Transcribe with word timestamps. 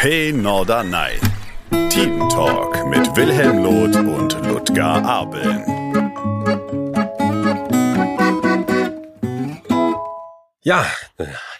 Hey 0.00 0.32
Norderney. 0.32 1.18
Team 1.90 2.20
Talk 2.28 2.86
mit 2.86 3.16
Wilhelm 3.16 3.64
Loth 3.64 3.96
und 3.96 4.46
Ludger 4.46 5.04
Abeln. 5.04 5.64
Ja, 10.62 10.86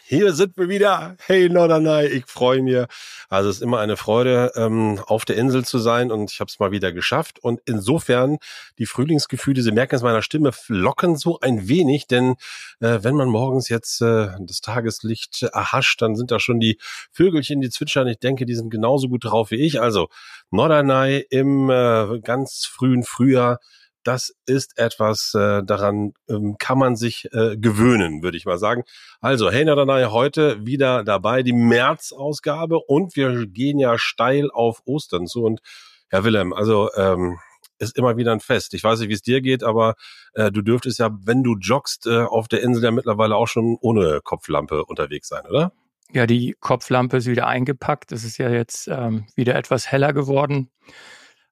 hier 0.05 0.33
sind 0.35 0.57
wir 0.57 0.69
wieder. 0.69 1.17
Hey 1.27 1.49
Norderney, 1.49 2.07
ich 2.07 2.27
freue 2.27 2.63
mich. 2.63 2.87
Also 3.29 3.51
es 3.51 3.57
ist 3.57 3.63
immer 3.63 3.81
eine 3.81 3.97
Freude, 3.97 4.53
ähm, 4.57 5.01
auf 5.07 5.25
der 5.25 5.37
Insel 5.37 5.65
zu 5.65 5.79
sein 5.79 6.11
und 6.11 6.31
ich 6.31 6.41
habe 6.41 6.49
es 6.49 6.59
mal 6.59 6.71
wieder 6.71 6.93
geschafft. 6.93 7.39
Und 7.39 7.61
insofern, 7.67 8.39
die 8.79 8.87
Frühlingsgefühle, 8.87 9.63
Sie 9.63 9.73
merken 9.73 9.95
es 9.97 10.03
meiner 10.03 10.23
Stimme, 10.23 10.51
locken 10.69 11.17
so 11.17 11.39
ein 11.41 11.69
wenig, 11.69 12.07
denn 12.07 12.37
äh, 12.81 13.01
wenn 13.03 13.15
man 13.15 13.29
morgens 13.29 13.69
jetzt 13.69 14.01
äh, 14.01 14.29
das 14.41 14.61
Tageslicht 14.61 15.43
erhascht, 15.43 16.01
dann 16.01 16.17
sind 16.17 16.31
da 16.31 16.41
schon 16.41 16.59
die 16.61 16.79
Vögelchen, 17.13 17.61
die 17.61 17.71
zwitschern. 17.71 18.09
Ich 18.09 18.19
denke, 18.19 18.47
die 18.47 18.55
sind 18.55 18.71
genauso 18.71 19.09
gut 19.09 19.25
drauf 19.25 19.51
wie 19.51 19.57
ich. 19.57 19.81
Also 19.81 20.09
Norderney 20.51 21.27
im 21.31 21.69
äh, 21.71 22.21
ganz 22.21 22.65
frühen 22.65 23.03
Frühjahr 23.03 23.61
das 24.09 24.35
ist 24.47 24.79
etwas, 24.79 25.35
äh, 25.35 25.63
daran 25.63 26.15
ähm, 26.31 26.57
kann 26.59 26.79
man 26.79 26.97
sich 26.97 27.29
äh, 27.35 27.59
gewöhnen, 27.59 28.23
würde 28.23 28.39
ich 28.39 28.47
mal 28.47 28.57
sagen. 28.57 28.85
Also, 29.21 29.51
hey 29.51 29.67
Nadanai, 29.67 30.07
heute 30.07 30.65
wieder 30.65 31.05
dabei, 31.05 31.43
die 31.43 31.53
März-Ausgabe 31.53 32.79
und 32.81 33.17
wir 33.17 33.47
gehen 33.47 33.79
ja 33.79 33.99
steil 33.99 34.51
auf 34.51 34.81
Ostern 34.87 35.27
zu. 35.27 35.45
Und 35.45 35.61
Herr 36.09 36.25
Willem, 36.25 36.55
also 36.55 36.89
ähm, 36.97 37.39
ist 37.79 37.99
immer 37.99 38.17
wieder 38.17 38.33
ein 38.33 38.41
Fest. 38.41 38.73
Ich 38.73 38.83
weiß 38.83 38.99
nicht, 39.01 39.11
wie 39.11 39.15
es 39.15 39.21
dir 39.21 39.43
geht, 39.43 39.63
aber 39.63 39.95
äh, 40.33 40.51
du 40.51 40.63
dürftest 40.63 40.99
ja, 40.99 41.11
wenn 41.25 41.43
du 41.43 41.57
joggst, 41.61 42.07
äh, 42.07 42.23
auf 42.23 42.49
der 42.49 42.63
Insel 42.63 42.85
ja 42.85 42.91
mittlerweile 42.91 43.37
auch 43.37 43.47
schon 43.47 43.77
ohne 43.79 44.21
Kopflampe 44.25 44.87
unterwegs 44.87 45.29
sein, 45.29 45.45
oder? 45.51 45.73
Ja, 46.13 46.27
die 46.27 46.57
Kopflampe 46.59 47.19
ist 47.19 47.27
wieder 47.27 47.47
eingepackt. 47.47 48.11
Es 48.13 48.25
ist 48.25 48.39
ja 48.39 48.49
jetzt 48.49 48.89
ähm, 48.89 49.27
wieder 49.35 49.55
etwas 49.55 49.93
heller 49.93 50.15
geworden. 50.15 50.71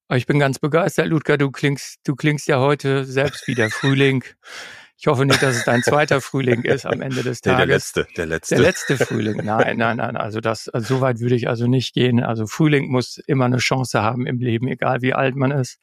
Aber 0.09 0.19
ich 0.19 0.27
bin 0.27 0.39
ganz 0.39 0.59
begeistert, 0.59 1.09
Ludger. 1.09 1.37
Du 1.37 1.51
klingst, 1.51 2.01
du 2.05 2.15
klingst 2.15 2.47
ja 2.47 2.61
heute 2.61 3.05
selbst 3.05 3.47
wieder 3.49 3.71
Frühling. 3.71 4.23
Ich 4.99 5.09
hoffe 5.09 5.27
nicht, 5.27 5.43
dass 5.43 5.57
es 5.57 5.65
dein 5.65 5.83
zweiter 5.83 6.21
Frühling 6.21 6.63
ist 6.63 6.87
am 6.87 7.03
Ende 7.03 7.23
des 7.23 7.41
Tages. 7.41 7.59
Nee, 7.59 7.67
der 7.67 7.67
letzte, 7.67 8.07
der 8.17 8.27
letzte. 8.27 8.55
Der 8.55 8.65
letzte 8.65 8.97
Frühling. 8.97 9.37
Nein, 9.45 9.77
nein, 9.77 9.99
nein. 9.99 10.17
Also 10.17 10.41
das, 10.41 10.69
also 10.69 10.97
so 10.97 11.01
weit 11.01 11.21
würde 11.21 11.35
ich 11.35 11.49
also 11.49 11.67
nicht 11.67 11.93
gehen. 11.93 12.23
Also 12.23 12.47
Frühling 12.47 12.91
muss 12.91 13.19
immer 13.27 13.45
eine 13.45 13.59
Chance 13.59 14.03
haben 14.03 14.27
im 14.27 14.39
Leben, 14.39 14.69
egal 14.69 15.03
wie 15.03 15.13
alt 15.13 15.35
man 15.35 15.51
ist. 15.51 15.81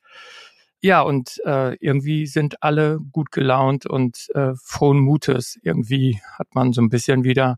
Ja, 0.82 1.02
und 1.02 1.40
äh, 1.46 1.76
irgendwie 1.76 2.26
sind 2.26 2.64
alle 2.64 3.00
gut 3.12 3.32
gelaunt 3.32 3.86
und 3.86 4.30
äh, 4.34 4.54
frohen 4.62 5.00
Mutes. 5.00 5.58
Irgendwie 5.62 6.20
hat 6.38 6.56
man 6.56 6.74
so 6.74 6.82
ein 6.82 6.90
bisschen 6.90 7.24
wieder 7.24 7.58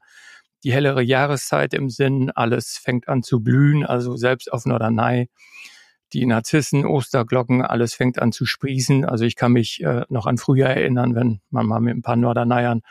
die 0.63 0.73
hellere 0.73 1.02
Jahreszeit 1.02 1.73
im 1.73 1.89
Sinn. 1.89 2.31
Alles 2.31 2.77
fängt 2.77 3.08
an 3.08 3.23
zu 3.23 3.39
blühen. 3.41 3.86
Also 3.86 4.17
selbst 4.17 4.52
auf 4.52 4.66
Norderney 4.66 5.30
die 6.16 6.25
Narzissen, 6.25 6.85
Osterglocken, 6.85 7.61
alles 7.61 7.94
fängt 7.94 8.19
an 8.19 8.31
zu 8.31 8.45
sprießen. 8.45 9.05
Also 9.05 9.25
ich 9.25 9.35
kann 9.35 9.52
mich 9.52 9.83
äh, 9.83 10.05
noch 10.09 10.25
an 10.25 10.38
früher 10.38 10.67
erinnern, 10.67 11.16
wenn 11.16 11.41
man 11.49 11.66
mal 11.66 11.80
mit 11.80 11.95
ein 11.95 12.02
paar 12.02 12.16
Norderneiern 12.16 12.81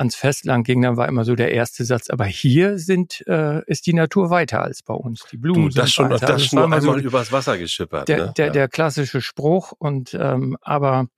ans 0.00 0.16
Festland 0.16 0.66
ging, 0.66 0.80
dann 0.80 0.96
war 0.96 1.06
immer 1.08 1.24
so 1.24 1.36
der 1.36 1.52
erste 1.52 1.84
Satz. 1.84 2.08
Aber 2.08 2.24
hier 2.24 2.78
sind 2.78 3.22
äh, 3.28 3.62
ist 3.66 3.86
die 3.86 3.92
Natur 3.92 4.30
weiter 4.30 4.62
als 4.62 4.82
bei 4.82 4.94
uns. 4.94 5.24
Die 5.30 5.36
Blumen 5.36 5.68
du, 5.68 5.74
das 5.74 5.84
sind 5.84 5.90
schon, 5.90 6.10
weiter. 6.10 6.26
Das 6.26 6.46
schon 6.46 6.58
einmal 6.58 6.80
so 6.80 6.96
übers 6.96 7.30
Wasser 7.30 7.58
geschippert. 7.58 8.08
Der, 8.08 8.26
ne? 8.26 8.32
der, 8.36 8.46
ja. 8.46 8.52
der 8.52 8.68
klassische 8.68 9.20
Spruch 9.20 9.72
und 9.78 10.14
ähm, 10.18 10.56
aber 10.62 11.08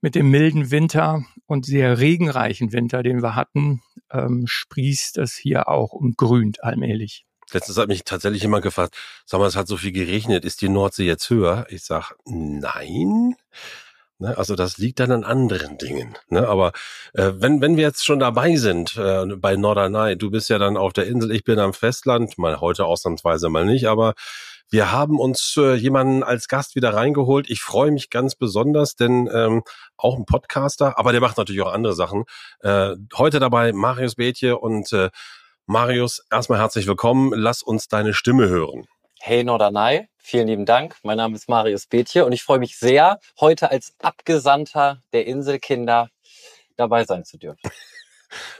mit 0.00 0.16
dem 0.16 0.30
milden 0.30 0.72
Winter 0.72 1.24
und 1.46 1.64
sehr 1.64 1.98
regenreichen 1.98 2.72
Winter, 2.72 3.04
den 3.04 3.22
wir 3.22 3.36
hatten, 3.36 3.80
ähm, 4.10 4.44
sprießt 4.46 5.18
es 5.18 5.34
hier 5.34 5.68
auch 5.68 5.92
und 5.92 6.16
grünt 6.16 6.64
allmählich. 6.64 7.24
Letztens 7.52 7.78
hat 7.78 7.88
mich 7.88 8.04
tatsächlich 8.04 8.42
jemand 8.42 8.62
gefragt, 8.62 8.96
sag 9.26 9.38
mal, 9.40 9.46
es 9.46 9.56
hat 9.56 9.68
so 9.68 9.76
viel 9.76 9.92
geregnet, 9.92 10.44
ist 10.44 10.60
die 10.62 10.68
Nordsee 10.68 11.06
jetzt 11.06 11.28
höher? 11.30 11.66
Ich 11.68 11.84
sag, 11.84 12.14
nein. 12.24 13.36
Ne, 14.22 14.38
also 14.38 14.54
das 14.54 14.78
liegt 14.78 15.00
dann 15.00 15.10
an 15.10 15.24
anderen 15.24 15.78
Dingen. 15.78 16.16
Ne? 16.28 16.46
Aber 16.46 16.72
äh, 17.12 17.32
wenn, 17.34 17.60
wenn 17.60 17.76
wir 17.76 17.82
jetzt 17.82 18.04
schon 18.04 18.20
dabei 18.20 18.54
sind 18.54 18.96
äh, 18.96 19.26
bei 19.36 19.56
Norderney, 19.56 20.16
du 20.16 20.30
bist 20.30 20.48
ja 20.48 20.58
dann 20.58 20.76
auf 20.76 20.92
der 20.92 21.06
Insel, 21.08 21.32
ich 21.32 21.42
bin 21.42 21.58
am 21.58 21.72
Festland, 21.72 22.38
mal 22.38 22.60
heute 22.60 22.84
ausnahmsweise 22.84 23.48
mal 23.48 23.64
nicht, 23.64 23.86
aber 23.88 24.14
wir 24.70 24.92
haben 24.92 25.18
uns 25.18 25.56
äh, 25.58 25.74
jemanden 25.74 26.22
als 26.22 26.46
Gast 26.46 26.76
wieder 26.76 26.94
reingeholt. 26.94 27.50
Ich 27.50 27.62
freue 27.62 27.90
mich 27.90 28.10
ganz 28.10 28.36
besonders, 28.36 28.94
denn 28.94 29.28
ähm, 29.32 29.64
auch 29.96 30.16
ein 30.16 30.24
Podcaster, 30.24 30.98
aber 30.98 31.10
der 31.10 31.20
macht 31.20 31.36
natürlich 31.36 31.60
auch 31.62 31.72
andere 31.72 31.94
Sachen. 31.94 32.24
Äh, 32.60 32.94
heute 33.16 33.40
dabei 33.40 33.72
Marius 33.72 34.14
Bethje 34.14 34.56
und 34.56 34.92
äh, 34.92 35.10
Marius, 35.72 36.22
erstmal 36.30 36.58
herzlich 36.58 36.86
willkommen. 36.86 37.32
Lass 37.34 37.62
uns 37.62 37.88
deine 37.88 38.12
Stimme 38.12 38.46
hören. 38.46 38.84
Hey 39.20 39.42
Norderney, 39.42 40.06
vielen 40.18 40.46
lieben 40.46 40.66
Dank. 40.66 40.96
Mein 41.02 41.16
Name 41.16 41.34
ist 41.34 41.48
Marius 41.48 41.86
Bethje 41.86 42.26
und 42.26 42.32
ich 42.32 42.42
freue 42.42 42.58
mich 42.58 42.78
sehr, 42.78 43.20
heute 43.40 43.70
als 43.70 43.94
Abgesandter 43.98 45.00
der 45.14 45.26
Inselkinder 45.26 46.10
dabei 46.76 47.04
sein 47.04 47.24
zu 47.24 47.38
dürfen. 47.38 47.62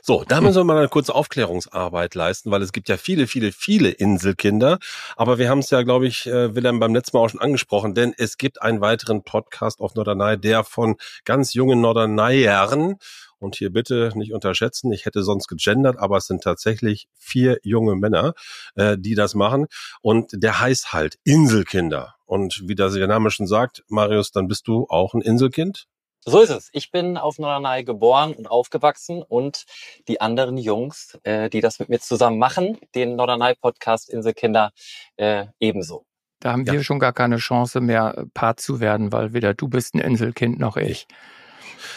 So, 0.02 0.22
da 0.28 0.42
müssen 0.42 0.58
wir 0.58 0.64
mal 0.64 0.76
eine 0.76 0.88
kurze 0.90 1.14
Aufklärungsarbeit 1.14 2.14
leisten, 2.14 2.50
weil 2.50 2.60
es 2.60 2.72
gibt 2.72 2.90
ja 2.90 2.98
viele, 2.98 3.26
viele, 3.26 3.52
viele 3.52 3.88
Inselkinder. 3.88 4.78
Aber 5.16 5.38
wir 5.38 5.48
haben 5.48 5.60
es 5.60 5.70
ja, 5.70 5.80
glaube 5.82 6.06
ich, 6.06 6.26
äh, 6.26 6.54
Willem 6.54 6.78
beim 6.78 6.94
letzten 6.94 7.16
Mal 7.16 7.24
auch 7.24 7.30
schon 7.30 7.40
angesprochen, 7.40 7.94
denn 7.94 8.12
es 8.18 8.36
gibt 8.36 8.60
einen 8.60 8.82
weiteren 8.82 9.22
Podcast 9.22 9.80
auf 9.80 9.94
Norderney, 9.94 10.38
der 10.38 10.64
von 10.64 10.96
ganz 11.24 11.54
jungen 11.54 11.80
Norderneyern 11.80 12.98
und 13.42 13.56
hier 13.56 13.70
bitte 13.70 14.10
nicht 14.14 14.32
unterschätzen, 14.32 14.92
ich 14.92 15.04
hätte 15.04 15.22
sonst 15.22 15.48
gegendert, 15.48 15.98
aber 15.98 16.16
es 16.16 16.26
sind 16.26 16.42
tatsächlich 16.42 17.08
vier 17.18 17.58
junge 17.62 17.96
Männer, 17.96 18.34
äh, 18.76 18.96
die 18.98 19.14
das 19.14 19.34
machen. 19.34 19.66
Und 20.00 20.30
der 20.32 20.60
heißt 20.60 20.92
halt 20.92 21.18
Inselkinder. 21.24 22.14
Und 22.24 22.62
wie 22.66 22.74
das 22.74 22.94
der 22.94 23.06
Name 23.06 23.30
schon 23.30 23.46
sagt, 23.46 23.82
Marius, 23.88 24.30
dann 24.30 24.48
bist 24.48 24.66
du 24.68 24.86
auch 24.88 25.14
ein 25.14 25.20
Inselkind? 25.20 25.86
So 26.24 26.40
ist 26.40 26.50
es. 26.50 26.70
Ich 26.72 26.92
bin 26.92 27.16
auf 27.16 27.38
Norderney 27.38 27.82
geboren 27.82 28.32
und 28.32 28.46
aufgewachsen 28.46 29.22
und 29.22 29.64
die 30.06 30.20
anderen 30.20 30.56
Jungs, 30.56 31.18
äh, 31.24 31.50
die 31.50 31.60
das 31.60 31.80
mit 31.80 31.88
mir 31.88 31.98
zusammen 31.98 32.38
machen, 32.38 32.78
den 32.94 33.16
Norderney-Podcast 33.16 34.08
Inselkinder, 34.08 34.70
äh, 35.16 35.46
ebenso. 35.58 36.06
Da 36.38 36.52
haben 36.52 36.64
ja. 36.64 36.74
wir 36.74 36.84
schon 36.84 37.00
gar 37.00 37.12
keine 37.12 37.38
Chance 37.38 37.80
mehr, 37.80 38.24
Part 38.34 38.60
zu 38.60 38.78
werden, 38.78 39.10
weil 39.10 39.32
weder 39.32 39.52
du 39.52 39.68
bist 39.68 39.94
ein 39.94 39.98
Inselkind 39.98 40.60
noch 40.60 40.76
ich. 40.76 41.08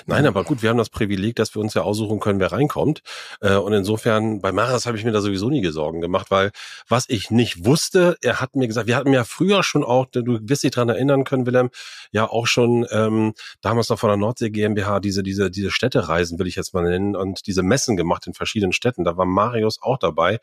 Nein, 0.05 0.25
aber 0.25 0.43
gut, 0.43 0.61
wir 0.61 0.69
haben 0.69 0.77
das 0.77 0.89
Privileg, 0.89 1.35
dass 1.35 1.53
wir 1.55 1.61
uns 1.61 1.73
ja 1.73 1.81
aussuchen 1.81 2.19
können, 2.19 2.39
wer 2.39 2.51
reinkommt. 2.51 3.01
Äh, 3.41 3.55
und 3.55 3.73
insofern, 3.73 4.41
bei 4.41 4.51
Maras 4.51 4.85
habe 4.85 4.97
ich 4.97 5.03
mir 5.03 5.11
da 5.11 5.21
sowieso 5.21 5.49
nie 5.49 5.65
Sorgen 5.71 6.01
gemacht, 6.01 6.31
weil 6.31 6.51
was 6.87 7.05
ich 7.07 7.31
nicht 7.31 7.65
wusste, 7.65 8.17
er 8.21 8.41
hat 8.41 8.55
mir 8.55 8.67
gesagt, 8.67 8.87
wir 8.87 8.95
hatten 8.95 9.13
ja 9.13 9.23
früher 9.23 9.63
schon 9.63 9.83
auch, 9.83 10.05
du 10.05 10.39
wirst 10.41 10.63
dich 10.63 10.71
dran 10.71 10.89
erinnern 10.89 11.23
können, 11.23 11.45
Willem, 11.45 11.69
ja 12.11 12.29
auch 12.29 12.47
schon 12.47 12.85
ähm, 12.91 13.33
damals 13.61 13.89
noch 13.89 13.99
von 13.99 14.09
der 14.09 14.17
Nordsee 14.17 14.49
GmbH 14.49 14.99
diese, 14.99 15.23
diese, 15.23 15.49
diese 15.51 15.71
Städtereisen, 15.71 16.39
will 16.39 16.47
ich 16.47 16.55
jetzt 16.55 16.73
mal 16.73 16.83
nennen, 16.83 17.15
und 17.15 17.47
diese 17.47 17.63
Messen 17.63 17.97
gemacht 17.97 18.27
in 18.27 18.33
verschiedenen 18.33 18.73
Städten. 18.73 19.03
Da 19.03 19.17
war 19.17 19.25
Marius 19.25 19.81
auch 19.81 19.97
dabei. 19.97 20.39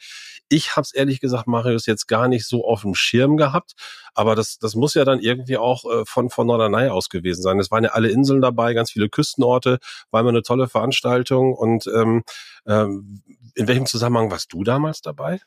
Ich 0.49 0.77
habe 0.77 0.83
es 0.83 0.93
ehrlich 0.93 1.21
gesagt, 1.21 1.47
Marius, 1.47 1.87
jetzt 1.87 2.09
gar 2.09 2.29
nicht 2.29 2.47
so 2.47 2.65
auf 2.67 2.83
dem 2.83 2.95
Schirm 2.95 3.37
gehabt, 3.37 3.73
aber 4.15 4.35
das, 4.35 4.59
das 4.59 4.75
muss 4.75 4.95
ja 4.95 5.05
dann 5.05 5.21
irgendwie 5.21 5.57
auch 5.57 5.85
äh, 5.85 6.05
von, 6.05 6.31
von 6.31 6.47
Norderney 6.47 6.89
aus 6.89 7.09
gewesen 7.09 7.43
sein. 7.43 7.59
Es 7.59 7.71
waren 7.71 7.85
ja 7.85 7.91
alle 7.91 8.09
Inseln 8.09 8.43
dabei, 8.43 8.75
ganz 8.75 8.91
viele 8.91 9.09
Küstenorte, 9.23 9.79
war 10.11 10.21
immer 10.21 10.31
eine 10.31 10.43
tolle 10.43 10.69
Veranstaltung. 10.69 11.55
Und 11.55 11.87
ähm, 11.87 12.23
ähm, 12.67 13.23
in 13.55 13.69
welchem 13.69 13.87
Zusammenhang 13.87 14.31
warst 14.31 14.53
du 14.53 14.65
damals 14.65 15.01
dabei? 15.01 15.41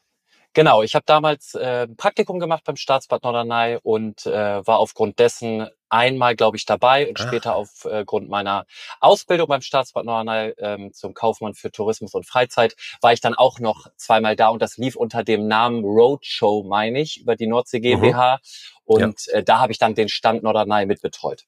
Genau, 0.56 0.84
ich 0.84 0.96
habe 0.96 1.04
damals 1.06 1.54
äh, 1.54 1.86
ein 1.86 1.98
Praktikum 1.98 2.40
gemacht 2.40 2.64
beim 2.64 2.78
Staatsbad 2.78 3.24
Norderney 3.24 3.78
und 3.84 4.26
äh, 4.26 4.66
war 4.66 4.80
aufgrund 4.80 5.20
dessen 5.20 5.68
einmal, 5.90 6.38
glaube 6.38 6.56
ich, 6.56 6.66
dabei 6.66 7.10
und 7.10 7.20
ah. 7.20 7.28
später 7.28 7.56
aufgrund 7.58 8.28
äh, 8.28 8.30
meiner 8.30 8.66
Ausbildung 9.02 9.50
beim 9.50 9.60
Staatsbad 9.60 10.06
Norderney 10.06 10.54
ähm, 10.60 10.94
zum 10.94 11.14
Kaufmann 11.14 11.56
für 11.56 11.72
Tourismus 11.72 12.14
und 12.14 12.26
Freizeit 12.26 12.78
war 13.02 13.12
ich 13.12 13.20
dann 13.20 13.36
auch 13.36 13.60
noch 13.60 13.88
zweimal 13.98 14.38
da 14.38 14.48
und 14.48 14.62
das 14.62 14.78
lief 14.78 14.96
unter 14.96 15.26
dem 15.26 15.46
Namen 15.46 15.84
Roadshow, 15.84 16.64
meine 16.64 17.02
ich, 17.02 17.20
über 17.20 17.36
die 17.36 17.48
Nordsee 17.48 17.82
GmbH. 17.82 18.36
Mhm. 18.36 18.40
Und 18.86 19.26
ja. 19.28 19.34
äh, 19.34 19.44
da 19.44 19.60
habe 19.60 19.74
ich 19.74 19.78
dann 19.78 19.94
den 19.94 20.08
Stand 20.08 20.42
Norderney 20.42 20.86
mitbetreut. 20.86 21.44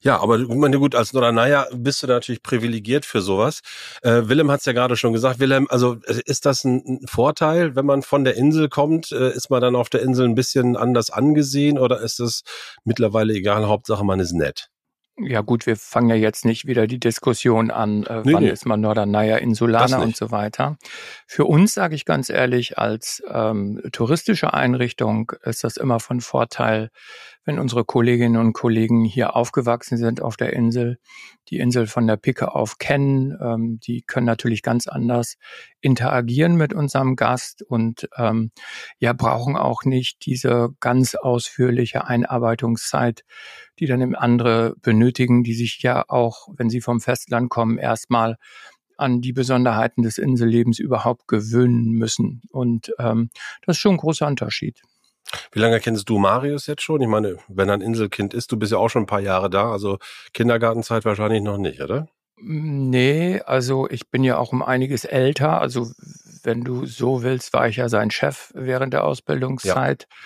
Ja, 0.00 0.20
aber 0.20 0.38
ich 0.38 0.48
meine, 0.48 0.78
gut, 0.78 0.94
als 0.94 1.14
Norderneier 1.14 1.66
bist 1.72 2.02
du 2.02 2.06
natürlich 2.06 2.42
privilegiert 2.42 3.06
für 3.06 3.22
sowas. 3.22 3.60
Äh, 4.02 4.22
Willem 4.24 4.50
hat 4.50 4.60
es 4.60 4.66
ja 4.66 4.74
gerade 4.74 4.96
schon 4.96 5.14
gesagt. 5.14 5.40
Willem, 5.40 5.66
also 5.70 5.96
äh, 6.06 6.20
ist 6.26 6.44
das 6.44 6.62
ein, 6.64 6.82
ein, 6.86 7.06
Vorteil, 7.06 7.74
wenn 7.74 7.86
man 7.86 8.02
von 8.02 8.24
der 8.24 8.36
Insel 8.36 8.68
kommt? 8.68 9.12
Äh, 9.12 9.32
ist 9.32 9.48
man 9.48 9.62
dann 9.62 9.74
auf 9.76 9.88
der 9.88 10.02
Insel 10.02 10.28
ein 10.28 10.34
bisschen 10.34 10.76
anders 10.76 11.08
angesehen 11.08 11.78
oder 11.78 12.00
ist 12.00 12.20
es 12.20 12.42
mittlerweile 12.84 13.32
egal? 13.32 13.66
Hauptsache, 13.66 14.04
man 14.04 14.20
ist 14.20 14.32
nett. 14.32 14.68
Ja 15.16 15.42
gut, 15.42 15.64
wir 15.66 15.76
fangen 15.76 16.10
ja 16.10 16.16
jetzt 16.16 16.44
nicht 16.44 16.66
wieder 16.66 16.88
die 16.88 16.98
Diskussion 16.98 17.70
an, 17.70 18.02
äh, 18.02 18.22
nee, 18.24 18.32
wann 18.32 18.42
nee. 18.42 18.50
ist 18.50 18.66
man 18.66 18.80
Norderneier, 18.80 19.38
Insulaner 19.38 20.02
und 20.02 20.16
so 20.16 20.32
weiter. 20.32 20.76
Für 21.28 21.44
uns, 21.44 21.72
sage 21.72 21.94
ich 21.94 22.04
ganz 22.04 22.30
ehrlich, 22.30 22.78
als 22.78 23.22
ähm, 23.30 23.80
touristische 23.92 24.52
Einrichtung 24.52 25.32
ist 25.44 25.62
das 25.62 25.76
immer 25.76 26.00
von 26.00 26.20
Vorteil, 26.20 26.90
wenn 27.44 27.58
unsere 27.58 27.84
Kolleginnen 27.84 28.36
und 28.36 28.52
Kollegen 28.52 29.04
hier 29.04 29.36
aufgewachsen 29.36 29.98
sind 29.98 30.22
auf 30.22 30.36
der 30.36 30.52
Insel, 30.52 30.98
die 31.48 31.58
Insel 31.58 31.86
von 31.86 32.06
der 32.06 32.16
Picke 32.16 32.54
auf 32.54 32.78
kennen. 32.78 33.36
Ähm, 33.40 33.80
die 33.80 34.02
können 34.02 34.26
natürlich 34.26 34.62
ganz 34.62 34.86
anders 34.86 35.36
interagieren 35.80 36.56
mit 36.56 36.72
unserem 36.72 37.16
Gast 37.16 37.62
und 37.62 38.08
ähm, 38.16 38.50
ja, 38.98 39.12
brauchen 39.12 39.56
auch 39.56 39.84
nicht 39.84 40.24
diese 40.26 40.70
ganz 40.80 41.14
ausführliche 41.14 42.06
Einarbeitungszeit, 42.06 43.24
die 43.78 43.86
dann 43.86 44.14
andere 44.14 44.74
benötigen, 44.80 45.44
die 45.44 45.54
sich 45.54 45.82
ja 45.82 46.04
auch, 46.08 46.48
wenn 46.56 46.70
sie 46.70 46.80
vom 46.80 47.00
Festland 47.00 47.50
kommen, 47.50 47.78
erstmal 47.78 48.36
an 48.96 49.20
die 49.20 49.32
Besonderheiten 49.32 50.02
des 50.02 50.18
Insellebens 50.18 50.78
überhaupt 50.78 51.28
gewöhnen 51.28 51.92
müssen. 51.92 52.42
Und 52.50 52.92
ähm, 52.98 53.30
das 53.66 53.76
ist 53.76 53.80
schon 53.80 53.94
ein 53.94 53.98
großer 53.98 54.26
Unterschied. 54.26 54.82
Wie 55.52 55.60
lange 55.60 55.80
kennst 55.80 56.08
du 56.08 56.18
Marius 56.18 56.66
jetzt 56.66 56.82
schon? 56.82 57.00
Ich 57.00 57.08
meine, 57.08 57.36
wenn 57.48 57.68
er 57.68 57.74
ein 57.74 57.80
Inselkind 57.80 58.34
ist, 58.34 58.52
du 58.52 58.56
bist 58.56 58.72
ja 58.72 58.78
auch 58.78 58.88
schon 58.88 59.02
ein 59.04 59.06
paar 59.06 59.20
Jahre 59.20 59.50
da, 59.50 59.70
also 59.70 59.98
Kindergartenzeit 60.32 61.04
wahrscheinlich 61.04 61.42
noch 61.42 61.58
nicht, 61.58 61.80
oder? 61.80 62.08
Nee, 62.36 63.40
also 63.40 63.88
ich 63.88 64.10
bin 64.10 64.24
ja 64.24 64.36
auch 64.38 64.52
um 64.52 64.62
einiges 64.62 65.04
älter. 65.04 65.60
Also 65.60 65.90
wenn 66.44 66.62
du 66.62 66.86
so 66.86 67.22
willst, 67.22 67.52
war 67.52 67.68
ich 67.68 67.76
ja 67.76 67.88
sein 67.88 68.10
Chef 68.10 68.50
während 68.54 68.92
der 68.92 69.04
Ausbildungszeit. 69.04 70.06
Ja. 70.08 70.16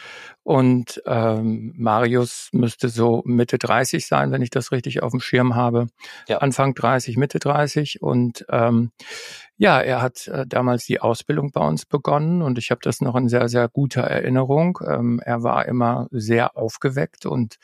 Und 0.43 1.03
ähm, 1.05 1.75
Marius 1.77 2.49
müsste 2.53 2.89
so 2.89 3.23
Mitte 3.27 3.59
30 3.59 4.07
sein, 4.07 4.33
wenn 4.33 4.41
ich 4.41 4.51
das 4.51 4.73
richtig 4.73 5.03
auf 5.03 5.11
dem 5.11 5.21
Schirm 5.21 5.55
habe. 5.55 5.89
Ja. 6.27 6.39
Anfang 6.39 6.75
30, 6.75 7.19
Mitte 7.19 7.39
30. 7.39 8.01
Und 8.01 8.47
ähm, 8.49 8.91
ja, 9.59 9.81
er 9.81 10.01
hat 10.01 10.27
äh, 10.29 10.47
damals 10.47 10.87
die 10.87 11.01
Ausbildung 11.01 11.51
bei 11.53 11.61
uns 11.61 11.85
begonnen 11.85 12.43
und 12.43 12.59
ich 12.59 12.71
habe 12.71 12.81
das 12.83 13.01
noch 13.01 13.17
in 13.17 13.29
sehr, 13.29 13.49
sehr 13.49 13.69
guter 13.69 14.03
Erinnerung. 14.03 14.79
Ähm, 14.87 15.21
er 15.23 15.43
war 15.43 15.67
immer 15.67 16.07
sehr 16.11 16.57
aufgeweckt 16.57 17.27
und 17.27 17.59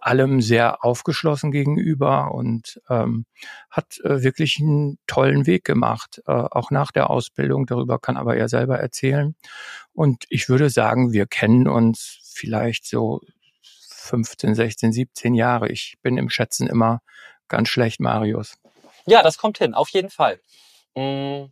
allem 0.00 0.40
sehr 0.40 0.84
aufgeschlossen 0.84 1.50
gegenüber 1.50 2.32
und 2.32 2.80
ähm, 2.88 3.26
hat 3.70 3.98
äh, 4.04 4.22
wirklich 4.22 4.58
einen 4.60 4.98
tollen 5.06 5.46
Weg 5.46 5.64
gemacht, 5.64 6.22
äh, 6.26 6.32
auch 6.32 6.70
nach 6.70 6.92
der 6.92 7.10
Ausbildung. 7.10 7.66
Darüber 7.66 7.98
kann 7.98 8.16
aber 8.16 8.36
er 8.36 8.48
selber 8.48 8.78
erzählen. 8.78 9.34
Und 9.92 10.24
ich 10.28 10.48
würde 10.48 10.70
sagen, 10.70 11.12
wir 11.12 11.26
kennen 11.26 11.68
uns 11.68 12.18
vielleicht 12.34 12.86
so 12.86 13.20
15, 13.62 14.54
16, 14.54 14.92
17 14.92 15.34
Jahre. 15.34 15.68
Ich 15.68 15.96
bin 16.02 16.18
im 16.18 16.30
Schätzen 16.30 16.66
immer 16.68 17.00
ganz 17.48 17.68
schlecht, 17.68 18.00
Marius. 18.00 18.56
Ja, 19.06 19.22
das 19.22 19.38
kommt 19.38 19.58
hin, 19.58 19.74
auf 19.74 19.88
jeden 19.90 20.10
Fall. 20.10 20.40
Mhm 20.96 21.50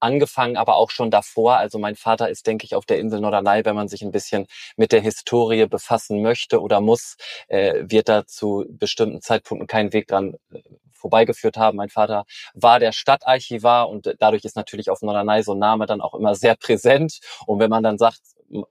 angefangen, 0.00 0.56
aber 0.56 0.76
auch 0.76 0.90
schon 0.90 1.10
davor. 1.10 1.56
Also 1.56 1.78
mein 1.78 1.96
Vater 1.96 2.28
ist, 2.28 2.46
denke 2.46 2.64
ich, 2.64 2.74
auf 2.74 2.86
der 2.86 2.98
Insel 2.98 3.20
Norderney, 3.20 3.64
wenn 3.64 3.76
man 3.76 3.88
sich 3.88 4.02
ein 4.02 4.10
bisschen 4.10 4.46
mit 4.76 4.92
der 4.92 5.00
Historie 5.00 5.66
befassen 5.66 6.22
möchte 6.22 6.60
oder 6.60 6.80
muss, 6.80 7.16
äh, 7.48 7.84
wird 7.88 8.08
da 8.08 8.26
zu 8.26 8.64
bestimmten 8.68 9.20
Zeitpunkten 9.20 9.66
kein 9.66 9.92
Weg 9.92 10.08
dran 10.08 10.34
äh, 10.52 10.60
vorbeigeführt 10.92 11.56
haben. 11.56 11.76
Mein 11.76 11.90
Vater 11.90 12.24
war 12.54 12.80
der 12.80 12.92
Stadtarchivar 12.92 13.88
und 13.88 14.14
dadurch 14.18 14.44
ist 14.44 14.56
natürlich 14.56 14.90
auf 14.90 15.00
Norderney 15.02 15.42
so 15.42 15.54
ein 15.54 15.58
Name 15.58 15.86
dann 15.86 16.00
auch 16.00 16.14
immer 16.14 16.34
sehr 16.34 16.56
präsent. 16.56 17.20
Und 17.46 17.60
wenn 17.60 17.70
man 17.70 17.82
dann 17.82 17.98
sagt, 17.98 18.20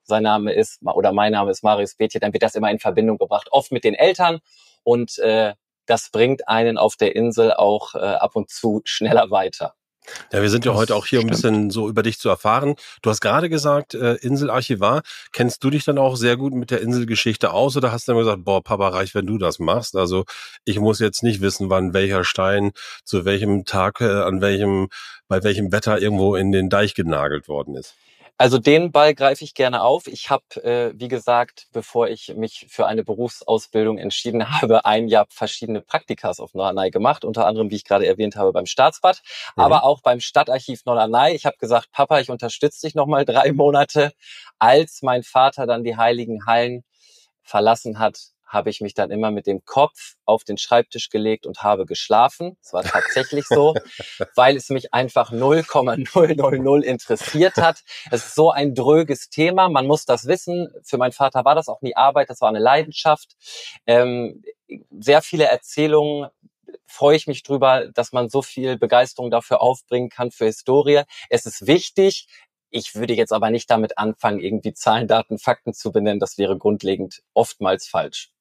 sein 0.03 0.23
Name 0.23 0.53
ist 0.53 0.81
oder 0.83 1.13
mein 1.13 1.31
Name 1.31 1.51
ist 1.51 1.63
Marius 1.63 1.95
Betje, 1.95 2.19
dann 2.19 2.33
wird 2.33 2.43
das 2.43 2.55
immer 2.55 2.71
in 2.71 2.79
Verbindung 2.79 3.17
gebracht, 3.17 3.47
oft 3.51 3.71
mit 3.71 3.83
den 3.83 3.93
Eltern 3.93 4.39
und 4.83 5.17
äh, 5.19 5.53
das 5.85 6.09
bringt 6.11 6.47
einen 6.47 6.77
auf 6.77 6.95
der 6.95 7.15
Insel 7.15 7.53
auch 7.53 7.95
äh, 7.95 7.99
ab 7.99 8.35
und 8.35 8.49
zu 8.49 8.81
schneller 8.83 9.31
weiter. 9.31 9.73
Ja, 10.31 10.41
wir 10.41 10.49
sind 10.49 10.65
ja 10.65 10.71
das 10.71 10.79
heute 10.79 10.95
auch 10.95 11.05
hier, 11.05 11.19
um 11.19 11.25
ein 11.25 11.31
bisschen 11.31 11.69
so 11.69 11.89
über 11.89 12.03
dich 12.03 12.19
zu 12.19 12.29
erfahren. 12.29 12.75
Du 13.01 13.09
hast 13.09 13.21
gerade 13.21 13.49
gesagt, 13.49 13.93
äh, 13.93 14.15
Inselarchivar. 14.15 15.01
Kennst 15.31 15.63
du 15.63 15.69
dich 15.69 15.85
dann 15.85 15.97
auch 15.97 16.15
sehr 16.15 16.37
gut 16.37 16.53
mit 16.53 16.71
der 16.71 16.81
Inselgeschichte 16.81 17.51
aus 17.51 17.77
oder 17.77 17.91
hast 17.91 18.07
du 18.07 18.11
dann 18.11 18.19
gesagt, 18.19 18.43
boah, 18.43 18.63
Papa, 18.63 18.89
reich, 18.89 19.15
wenn 19.15 19.25
du 19.27 19.37
das 19.37 19.59
machst? 19.59 19.95
Also 19.95 20.25
ich 20.65 20.79
muss 20.79 20.99
jetzt 20.99 21.23
nicht 21.23 21.41
wissen, 21.41 21.69
wann 21.69 21.93
welcher 21.93 22.23
Stein 22.23 22.71
zu 23.03 23.25
welchem 23.25 23.65
Tag, 23.65 24.01
äh, 24.01 24.05
an 24.05 24.41
welchem, 24.41 24.89
bei 25.27 25.43
welchem 25.43 25.71
Wetter 25.71 25.99
irgendwo 26.01 26.35
in 26.35 26.51
den 26.51 26.69
Deich 26.69 26.93
genagelt 26.93 27.47
worden 27.47 27.75
ist. 27.75 27.95
Also 28.39 28.59
den 28.59 28.91
Ball 28.91 29.15
greife 29.15 29.43
ich 29.43 29.55
gerne 29.55 29.81
auf. 29.81 30.05
Ich 30.05 30.29
habe, 30.29 30.63
äh, 30.63 30.93
wie 30.95 31.07
gesagt, 31.07 31.67
bevor 31.71 32.07
ich 32.07 32.35
mich 32.35 32.67
für 32.69 32.85
eine 32.85 33.03
Berufsausbildung 33.03 33.97
entschieden 33.97 34.49
habe, 34.61 34.85
ein 34.85 35.07
Jahr 35.07 35.25
verschiedene 35.29 35.81
Praktikas 35.81 36.39
auf 36.39 36.53
Norderney 36.53 36.91
gemacht, 36.91 37.25
unter 37.25 37.47
anderem, 37.47 37.71
wie 37.71 37.75
ich 37.75 37.83
gerade 37.83 38.05
erwähnt 38.05 38.35
habe, 38.35 38.53
beim 38.53 38.67
Staatsbad, 38.67 39.21
mhm. 39.55 39.63
aber 39.63 39.83
auch 39.83 40.01
beim 40.01 40.19
Stadtarchiv 40.19 40.85
Norderney. 40.85 41.33
Ich 41.33 41.45
habe 41.47 41.57
gesagt, 41.57 41.91
Papa, 41.91 42.19
ich 42.19 42.29
unterstütze 42.29 42.85
dich 42.85 42.93
noch 42.93 43.07
mal 43.07 43.25
drei 43.25 43.51
Monate. 43.53 44.13
Als 44.59 45.01
mein 45.01 45.23
Vater 45.23 45.65
dann 45.65 45.83
die 45.83 45.97
Heiligen 45.97 46.45
Hallen 46.45 46.83
verlassen 47.41 47.97
hat, 47.97 48.36
habe 48.47 48.69
ich 48.69 48.81
mich 48.81 48.93
dann 48.93 49.11
immer 49.11 49.31
mit 49.31 49.45
dem 49.45 49.63
Kopf 49.65 50.15
auf 50.25 50.43
den 50.43 50.57
Schreibtisch 50.57 51.09
gelegt 51.09 51.45
und 51.45 51.63
habe 51.63 51.85
geschlafen. 51.85 52.57
Es 52.61 52.73
war 52.73 52.83
tatsächlich 52.83 53.45
so, 53.47 53.75
weil 54.35 54.55
es 54.55 54.69
mich 54.69 54.93
einfach 54.93 55.31
0,000 55.31 56.83
interessiert 56.83 57.57
hat. 57.57 57.83
Es 58.09 58.27
ist 58.27 58.35
so 58.35 58.51
ein 58.51 58.73
dröges 58.73 59.29
Thema. 59.29 59.69
Man 59.69 59.85
muss 59.85 60.05
das 60.05 60.27
wissen. 60.27 60.69
Für 60.83 60.97
meinen 60.97 61.11
Vater 61.11 61.45
war 61.45 61.55
das 61.55 61.67
auch 61.67 61.81
nie 61.81 61.95
Arbeit. 61.95 62.29
Das 62.29 62.41
war 62.41 62.49
eine 62.49 62.59
Leidenschaft. 62.59 63.35
Ähm, 63.85 64.43
sehr 64.99 65.21
viele 65.21 65.45
Erzählungen 65.45 66.29
freue 66.87 67.15
ich 67.15 67.27
mich 67.27 67.43
drüber, 67.43 67.89
dass 67.93 68.11
man 68.11 68.29
so 68.29 68.41
viel 68.41 68.77
Begeisterung 68.77 69.29
dafür 69.29 69.61
aufbringen 69.61 70.09
kann 70.09 70.31
für 70.31 70.45
Historie. 70.45 71.03
Es 71.29 71.45
ist 71.45 71.67
wichtig. 71.67 72.27
Ich 72.69 72.95
würde 72.95 73.13
jetzt 73.13 73.31
aber 73.31 73.49
nicht 73.49 73.69
damit 73.69 73.97
anfangen, 73.97 74.39
irgendwie 74.39 74.73
Zahlen, 74.73 75.07
Daten, 75.07 75.37
Fakten 75.37 75.73
zu 75.73 75.91
benennen. 75.91 76.19
Das 76.19 76.37
wäre 76.37 76.57
grundlegend 76.57 77.21
oftmals 77.33 77.87
falsch. 77.87 78.31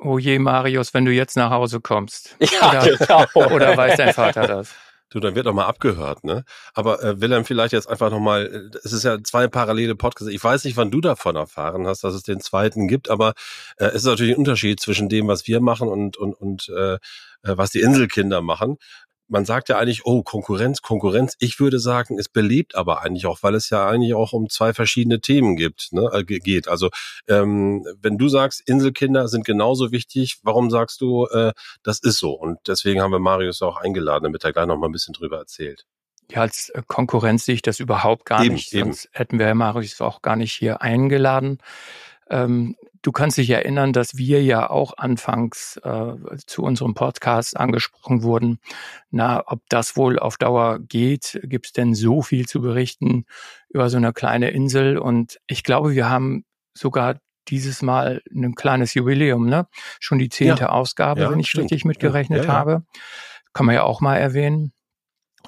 Oh 0.00 0.18
je, 0.18 0.38
Marius, 0.38 0.94
wenn 0.94 1.04
du 1.04 1.12
jetzt 1.12 1.36
nach 1.36 1.50
Hause 1.50 1.80
kommst. 1.80 2.36
Ja, 2.40 2.70
oder, 2.70 2.96
genau. 3.36 3.54
oder 3.54 3.76
weiß 3.76 3.96
dein 3.96 4.14
Vater 4.14 4.46
das? 4.46 4.74
Du, 5.10 5.20
dann 5.20 5.34
wird 5.34 5.44
doch 5.44 5.52
mal 5.52 5.66
abgehört, 5.66 6.24
ne? 6.24 6.42
Aber 6.72 7.02
äh, 7.02 7.20
Wilhelm, 7.20 7.44
vielleicht 7.44 7.74
jetzt 7.74 7.86
einfach 7.86 8.10
nochmal, 8.10 8.46
äh, 8.46 8.78
es 8.82 8.94
ist 8.94 9.04
ja 9.04 9.22
zwei 9.22 9.46
parallele 9.46 9.94
Podcasts. 9.94 10.32
Ich 10.32 10.42
weiß 10.42 10.64
nicht, 10.64 10.78
wann 10.78 10.90
du 10.90 11.02
davon 11.02 11.36
erfahren 11.36 11.86
hast, 11.86 12.02
dass 12.02 12.14
es 12.14 12.22
den 12.22 12.40
zweiten 12.40 12.88
gibt, 12.88 13.10
aber 13.10 13.34
äh, 13.76 13.86
es 13.88 13.96
ist 13.96 14.04
natürlich 14.06 14.32
ein 14.32 14.38
Unterschied 14.38 14.80
zwischen 14.80 15.10
dem, 15.10 15.28
was 15.28 15.46
wir 15.46 15.60
machen 15.60 15.88
und, 15.88 16.16
und, 16.16 16.32
und 16.32 16.70
äh, 16.70 16.94
äh 16.94 16.98
was 17.42 17.70
die 17.70 17.80
Inselkinder 17.80 18.40
machen 18.40 18.78
man 19.32 19.46
sagt 19.46 19.70
ja 19.70 19.78
eigentlich, 19.78 20.04
oh, 20.04 20.22
Konkurrenz, 20.22 20.82
Konkurrenz. 20.82 21.36
Ich 21.38 21.58
würde 21.58 21.78
sagen, 21.78 22.18
es 22.18 22.28
belebt 22.28 22.74
aber 22.74 23.00
eigentlich 23.00 23.24
auch, 23.24 23.42
weil 23.42 23.54
es 23.54 23.70
ja 23.70 23.88
eigentlich 23.88 24.12
auch 24.12 24.34
um 24.34 24.50
zwei 24.50 24.74
verschiedene 24.74 25.20
Themen 25.22 25.56
gibt, 25.56 25.88
ne, 25.92 26.10
äh, 26.12 26.22
geht. 26.22 26.68
Also 26.68 26.90
ähm, 27.28 27.86
wenn 28.00 28.18
du 28.18 28.28
sagst, 28.28 28.62
Inselkinder 28.68 29.28
sind 29.28 29.46
genauso 29.46 29.90
wichtig, 29.90 30.38
warum 30.42 30.70
sagst 30.70 31.00
du, 31.00 31.26
äh, 31.28 31.52
das 31.82 31.98
ist 32.00 32.18
so? 32.18 32.32
Und 32.32 32.58
deswegen 32.66 33.00
haben 33.00 33.10
wir 33.10 33.20
Marius 33.20 33.62
auch 33.62 33.78
eingeladen, 33.78 34.24
damit 34.24 34.44
er 34.44 34.52
gleich 34.52 34.66
noch 34.66 34.76
mal 34.76 34.88
ein 34.88 34.92
bisschen 34.92 35.14
drüber 35.14 35.38
erzählt. 35.38 35.86
Ja, 36.30 36.42
als 36.42 36.68
äh, 36.68 36.82
Konkurrenz 36.86 37.46
sehe 37.46 37.54
ich 37.54 37.62
das 37.62 37.80
überhaupt 37.80 38.26
gar 38.26 38.44
eben, 38.44 38.54
nicht. 38.54 38.70
Sonst 38.70 39.06
eben. 39.06 39.14
hätten 39.14 39.38
wir 39.38 39.54
Marius 39.54 40.02
auch 40.02 40.20
gar 40.20 40.36
nicht 40.36 40.52
hier 40.52 40.82
eingeladen. 40.82 41.56
Ähm, 42.28 42.76
Du 43.02 43.10
kannst 43.10 43.36
dich 43.36 43.50
erinnern, 43.50 43.92
dass 43.92 44.16
wir 44.16 44.42
ja 44.44 44.70
auch 44.70 44.96
anfangs 44.96 45.76
äh, 45.82 46.14
zu 46.46 46.62
unserem 46.62 46.94
Podcast 46.94 47.56
angesprochen 47.56 48.22
wurden. 48.22 48.60
Na, 49.10 49.42
ob 49.46 49.60
das 49.68 49.96
wohl 49.96 50.20
auf 50.20 50.36
Dauer 50.36 50.78
geht? 50.78 51.40
Gibt 51.42 51.66
es 51.66 51.72
denn 51.72 51.94
so 51.94 52.22
viel 52.22 52.46
zu 52.46 52.60
berichten 52.60 53.26
über 53.70 53.90
so 53.90 53.96
eine 53.96 54.12
kleine 54.12 54.50
Insel? 54.50 54.98
Und 54.98 55.40
ich 55.48 55.64
glaube, 55.64 55.94
wir 55.94 56.08
haben 56.08 56.44
sogar 56.74 57.18
dieses 57.48 57.82
Mal 57.82 58.22
ein 58.32 58.54
kleines 58.54 58.94
Jubiläum, 58.94 59.46
ne? 59.46 59.66
Schon 59.98 60.18
die 60.18 60.28
zehnte 60.28 60.64
ja. 60.64 60.68
Ausgabe, 60.68 61.22
ja, 61.22 61.30
wenn 61.30 61.40
ich 61.40 61.50
stimmt. 61.50 61.64
richtig 61.64 61.84
mitgerechnet 61.84 62.44
ja, 62.44 62.52
habe. 62.52 62.84
Kann 63.52 63.66
man 63.66 63.74
ja 63.74 63.82
auch 63.82 64.00
mal 64.00 64.16
erwähnen. 64.16 64.72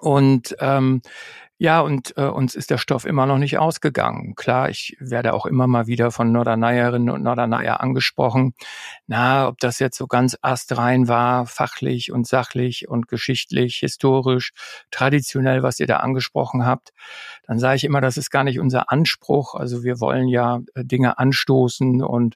Und 0.00 0.56
ähm, 0.58 1.02
ja, 1.64 1.80
und 1.80 2.12
äh, 2.18 2.26
uns 2.26 2.54
ist 2.54 2.68
der 2.68 2.76
Stoff 2.76 3.06
immer 3.06 3.24
noch 3.24 3.38
nicht 3.38 3.56
ausgegangen. 3.56 4.34
Klar, 4.34 4.68
ich 4.68 4.98
werde 5.00 5.32
auch 5.32 5.46
immer 5.46 5.66
mal 5.66 5.86
wieder 5.86 6.10
von 6.10 6.30
Norderneierinnen 6.30 7.08
und 7.08 7.22
Norderneier 7.22 7.80
angesprochen. 7.80 8.52
Na, 9.06 9.48
ob 9.48 9.58
das 9.60 9.78
jetzt 9.78 9.96
so 9.96 10.06
ganz 10.06 10.36
astrein 10.42 11.08
war, 11.08 11.46
fachlich 11.46 12.12
und 12.12 12.26
sachlich 12.26 12.86
und 12.86 13.08
geschichtlich, 13.08 13.76
historisch, 13.76 14.52
traditionell, 14.90 15.62
was 15.62 15.80
ihr 15.80 15.86
da 15.86 15.96
angesprochen 15.96 16.66
habt, 16.66 16.92
dann 17.46 17.58
sage 17.58 17.76
ich 17.76 17.84
immer, 17.84 18.02
das 18.02 18.18
ist 18.18 18.28
gar 18.28 18.44
nicht 18.44 18.60
unser 18.60 18.92
Anspruch. 18.92 19.54
Also 19.54 19.82
wir 19.82 20.00
wollen 20.00 20.28
ja 20.28 20.60
äh, 20.74 20.84
Dinge 20.84 21.18
anstoßen 21.18 22.02
und 22.02 22.34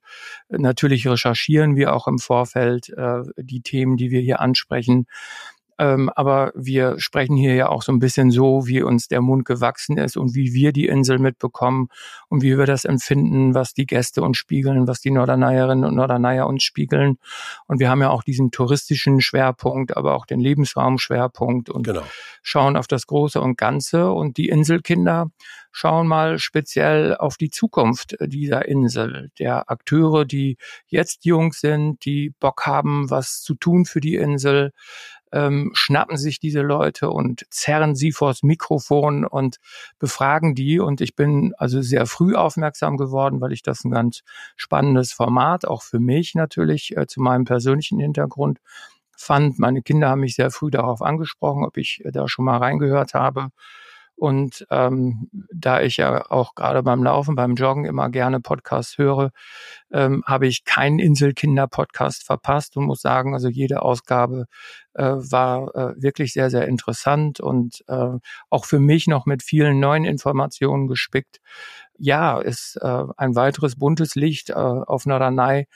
natürlich 0.48 1.06
recherchieren 1.06 1.76
wir 1.76 1.92
auch 1.92 2.08
im 2.08 2.18
Vorfeld 2.18 2.88
äh, 2.96 3.24
die 3.36 3.60
Themen, 3.60 3.98
die 3.98 4.10
wir 4.10 4.22
hier 4.22 4.40
ansprechen. 4.40 5.06
Ähm, 5.78 6.10
aber 6.14 6.52
wir 6.54 6.98
sprechen 6.98 7.36
hier 7.36 7.54
ja 7.54 7.68
auch 7.68 7.82
so 7.82 7.92
ein 7.92 8.00
bisschen 8.00 8.30
so, 8.30 8.66
wie 8.66 8.82
uns 8.82 9.06
der 9.06 9.20
Mund 9.20 9.44
gewachsen 9.44 9.96
ist 9.96 10.16
und 10.16 10.34
wie 10.34 10.52
wir 10.52 10.72
die 10.72 10.86
Insel 10.86 11.18
mitbekommen 11.18 11.88
und 12.28 12.42
wie 12.42 12.58
wir 12.58 12.66
das 12.66 12.84
empfinden, 12.84 13.54
was 13.54 13.74
die 13.74 13.86
Gäste 13.86 14.22
uns 14.22 14.36
spiegeln, 14.36 14.88
was 14.88 15.00
die 15.00 15.12
Norderneierinnen 15.12 15.84
und 15.84 15.94
Norderneier 15.94 16.46
uns 16.46 16.64
spiegeln. 16.64 17.18
Und 17.66 17.78
wir 17.78 17.90
haben 17.90 18.00
ja 18.00 18.10
auch 18.10 18.24
diesen 18.24 18.50
touristischen 18.50 19.20
Schwerpunkt, 19.20 19.96
aber 19.96 20.14
auch 20.14 20.26
den 20.26 20.40
Lebensraumschwerpunkt 20.40 21.70
und 21.70 21.84
genau. 21.84 22.02
schauen 22.42 22.76
auf 22.76 22.88
das 22.88 23.06
Große 23.06 23.40
und 23.40 23.56
Ganze. 23.56 24.10
Und 24.10 24.36
die 24.36 24.48
Inselkinder 24.48 25.30
schauen 25.70 26.08
mal 26.08 26.38
speziell 26.38 27.16
auf 27.16 27.36
die 27.36 27.50
Zukunft 27.50 28.16
dieser 28.20 28.66
Insel, 28.66 29.30
der 29.38 29.70
Akteure, 29.70 30.24
die 30.24 30.56
jetzt 30.86 31.24
jung 31.24 31.52
sind, 31.52 32.04
die 32.04 32.30
Bock 32.40 32.66
haben, 32.66 33.10
was 33.10 33.42
zu 33.42 33.54
tun 33.54 33.84
für 33.84 34.00
die 34.00 34.16
Insel, 34.16 34.72
ähm, 35.32 35.70
schnappen 35.74 36.16
sich 36.16 36.40
diese 36.40 36.60
Leute 36.60 37.10
und 37.10 37.46
zerren 37.50 37.94
sie 37.94 38.12
vors 38.12 38.42
Mikrofon 38.42 39.24
und 39.24 39.58
befragen 39.98 40.54
die. 40.54 40.80
Und 40.80 41.00
ich 41.00 41.16
bin 41.16 41.54
also 41.58 41.80
sehr 41.82 42.06
früh 42.06 42.34
aufmerksam 42.34 42.96
geworden, 42.96 43.40
weil 43.40 43.52
ich 43.52 43.62
das 43.62 43.84
ein 43.84 43.90
ganz 43.90 44.22
spannendes 44.56 45.12
Format, 45.12 45.66
auch 45.66 45.82
für 45.82 46.00
mich 46.00 46.34
natürlich, 46.34 46.96
äh, 46.96 47.06
zu 47.06 47.20
meinem 47.20 47.44
persönlichen 47.44 47.98
Hintergrund 47.98 48.58
fand. 49.16 49.58
Meine 49.58 49.82
Kinder 49.82 50.08
haben 50.08 50.20
mich 50.20 50.34
sehr 50.34 50.50
früh 50.50 50.70
darauf 50.70 51.02
angesprochen, 51.02 51.64
ob 51.64 51.76
ich 51.76 52.04
äh, 52.04 52.12
da 52.12 52.28
schon 52.28 52.44
mal 52.44 52.58
reingehört 52.58 53.14
habe. 53.14 53.48
Und 54.18 54.66
ähm, 54.70 55.30
da 55.54 55.80
ich 55.80 55.96
ja 55.96 56.28
auch 56.28 56.56
gerade 56.56 56.82
beim 56.82 57.04
Laufen, 57.04 57.36
beim 57.36 57.54
Joggen 57.54 57.84
immer 57.84 58.10
gerne 58.10 58.40
Podcasts 58.40 58.98
höre, 58.98 59.30
ähm, 59.92 60.24
habe 60.26 60.48
ich 60.48 60.64
keinen 60.64 60.98
Inselkinder-Podcast 60.98 62.24
verpasst 62.24 62.76
und 62.76 62.86
muss 62.86 63.00
sagen, 63.00 63.34
also 63.34 63.48
jede 63.48 63.82
Ausgabe 63.82 64.46
äh, 64.94 65.04
war 65.04 65.72
äh, 65.76 66.02
wirklich 66.02 66.32
sehr, 66.32 66.50
sehr 66.50 66.66
interessant 66.66 67.38
und 67.38 67.84
äh, 67.86 68.18
auch 68.50 68.64
für 68.64 68.80
mich 68.80 69.06
noch 69.06 69.24
mit 69.24 69.44
vielen 69.44 69.78
neuen 69.78 70.04
Informationen 70.04 70.88
gespickt. 70.88 71.38
Ja, 71.96 72.40
ist 72.40 72.76
äh, 72.82 73.04
ein 73.16 73.36
weiteres 73.36 73.76
buntes 73.76 74.16
Licht 74.16 74.50
äh, 74.50 74.54
auf 74.54 75.06
Norderney, 75.06 75.68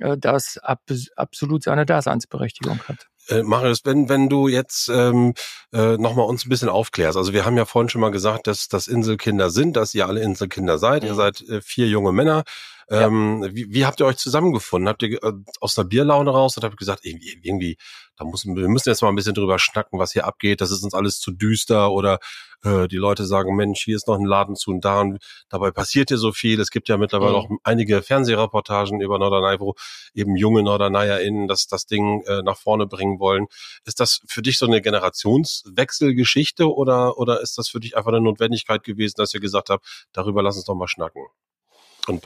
äh, 0.00 0.18
das 0.18 0.58
ab, 0.58 0.80
absolut 1.14 1.62
seine 1.62 1.86
Daseinsberechtigung 1.86 2.80
hat. 2.88 3.06
Äh, 3.28 3.42
Marius, 3.42 3.80
wenn, 3.84 4.08
wenn 4.08 4.28
du 4.28 4.48
jetzt 4.48 4.88
ähm, 4.88 5.34
äh, 5.72 5.96
nochmal 5.96 6.26
uns 6.26 6.44
ein 6.44 6.48
bisschen 6.48 6.68
aufklärst. 6.68 7.16
Also 7.16 7.32
wir 7.32 7.44
haben 7.44 7.56
ja 7.56 7.64
vorhin 7.64 7.88
schon 7.88 8.00
mal 8.00 8.10
gesagt, 8.10 8.46
dass 8.46 8.68
das 8.68 8.86
Inselkinder 8.86 9.50
sind, 9.50 9.76
dass 9.76 9.94
ihr 9.94 10.06
alle 10.06 10.20
Inselkinder 10.20 10.78
seid. 10.78 11.02
Mhm. 11.02 11.08
Ihr 11.08 11.14
seid 11.14 11.40
äh, 11.42 11.60
vier 11.60 11.88
junge 11.88 12.12
Männer. 12.12 12.44
Ähm, 12.88 13.42
ja. 13.42 13.54
wie, 13.54 13.72
wie 13.72 13.86
habt 13.86 14.00
ihr 14.00 14.06
euch 14.06 14.16
zusammengefunden? 14.16 14.88
Habt 14.88 15.02
ihr 15.02 15.22
äh, 15.22 15.32
aus 15.60 15.78
einer 15.78 15.88
Bierlaune 15.88 16.30
raus 16.30 16.56
oder 16.58 16.68
habt 16.68 16.76
gesagt, 16.76 17.04
irgendwie, 17.04 17.38
irgendwie, 17.42 17.76
da 18.16 18.24
müssen 18.24 18.54
wir 18.56 18.68
müssen 18.68 18.88
jetzt 18.88 19.02
mal 19.02 19.08
ein 19.08 19.16
bisschen 19.16 19.34
drüber 19.34 19.58
schnacken, 19.58 19.98
was 19.98 20.12
hier 20.12 20.26
abgeht. 20.26 20.60
Das 20.60 20.70
ist 20.70 20.82
uns 20.82 20.94
alles 20.94 21.18
zu 21.18 21.32
düster 21.32 21.90
oder 21.90 22.18
äh, 22.64 22.88
die 22.88 22.96
Leute 22.96 23.24
sagen, 23.24 23.56
Mensch, 23.56 23.82
hier 23.84 23.96
ist 23.96 24.08
noch 24.08 24.18
ein 24.18 24.24
Laden 24.24 24.56
zu 24.56 24.70
und 24.70 24.84
da 24.84 25.00
und 25.00 25.18
dabei 25.48 25.70
passiert 25.70 26.08
hier 26.08 26.18
so 26.18 26.32
viel. 26.32 26.60
Es 26.60 26.70
gibt 26.70 26.88
ja 26.88 26.96
mittlerweile 26.96 27.32
mhm. 27.32 27.36
auch 27.36 27.48
einige 27.62 28.02
Fernsehreportagen 28.02 29.00
über 29.00 29.18
Norderney, 29.18 29.60
wo 29.60 29.74
eben 30.14 30.36
junge 30.36 30.62
NorderneyerInnen 30.62 31.48
das, 31.48 31.66
das 31.66 31.86
Ding 31.86 32.22
äh, 32.26 32.42
nach 32.42 32.56
vorne 32.56 32.86
bringen 32.86 33.18
wollen. 33.20 33.46
Ist 33.84 34.00
das 34.00 34.20
für 34.26 34.42
dich 34.42 34.58
so 34.58 34.66
eine 34.66 34.80
Generationswechselgeschichte 34.80 36.72
oder, 36.72 37.18
oder 37.18 37.40
ist 37.40 37.58
das 37.58 37.68
für 37.68 37.80
dich 37.80 37.96
einfach 37.96 38.12
eine 38.12 38.20
Notwendigkeit 38.20 38.82
gewesen, 38.84 39.14
dass 39.18 39.34
ihr 39.34 39.40
gesagt 39.40 39.70
habt, 39.70 40.06
darüber 40.12 40.42
lass 40.42 40.56
uns 40.56 40.64
doch 40.64 40.74
mal 40.74 40.88
schnacken? 40.88 41.22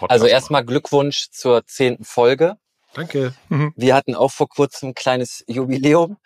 Also 0.09 0.27
erstmal 0.27 0.65
Glückwunsch 0.65 1.31
zur 1.31 1.67
zehnten 1.67 2.05
Folge. 2.05 2.57
Danke. 2.95 3.35
Mhm. 3.49 3.73
Wir 3.77 3.95
hatten 3.95 4.15
auch 4.15 4.31
vor 4.31 4.49
kurzem 4.49 4.91
ein 4.91 4.95
kleines 4.95 5.45
Jubiläum. 5.47 6.17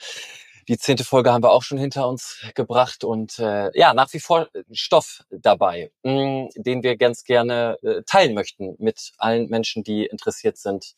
Die 0.68 0.78
zehnte 0.78 1.04
Folge 1.04 1.32
haben 1.32 1.42
wir 1.42 1.50
auch 1.50 1.64
schon 1.64 1.78
hinter 1.78 2.08
uns 2.08 2.40
gebracht 2.54 3.02
und 3.02 3.38
äh, 3.40 3.76
ja, 3.76 3.94
nach 3.94 4.12
wie 4.12 4.20
vor 4.20 4.48
Stoff 4.70 5.24
dabei, 5.30 5.90
mh, 6.04 6.12
mm, 6.12 6.48
den 6.54 6.82
wir 6.84 6.96
ganz 6.96 7.24
gerne 7.24 7.78
äh, 7.82 8.02
teilen 8.06 8.34
möchten 8.34 8.76
mit 8.78 9.12
allen 9.18 9.48
Menschen, 9.48 9.82
die 9.82 10.06
interessiert 10.06 10.56
sind 10.56 10.94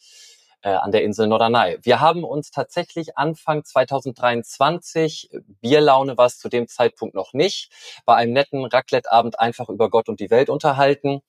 äh, 0.65 0.71
an 0.71 0.93
der 0.93 1.05
Insel 1.05 1.27
Norderney. 1.27 1.79
Wir 1.83 2.01
haben 2.01 2.25
uns 2.25 2.51
tatsächlich 2.51 3.19
Anfang 3.19 3.65
2023, 3.65 5.31
Bierlaune 5.61 6.17
war 6.17 6.27
es 6.27 6.39
zu 6.39 6.49
dem 6.49 6.67
Zeitpunkt 6.69 7.15
noch 7.15 7.35
nicht, 7.35 7.71
bei 8.07 8.17
einem 8.17 8.33
netten 8.33 8.65
Raclette-Abend 8.65 9.39
einfach 9.39 9.69
über 9.69 9.91
Gott 9.91 10.09
und 10.09 10.21
die 10.21 10.31
Welt 10.31 10.49
unterhalten. 10.49 11.21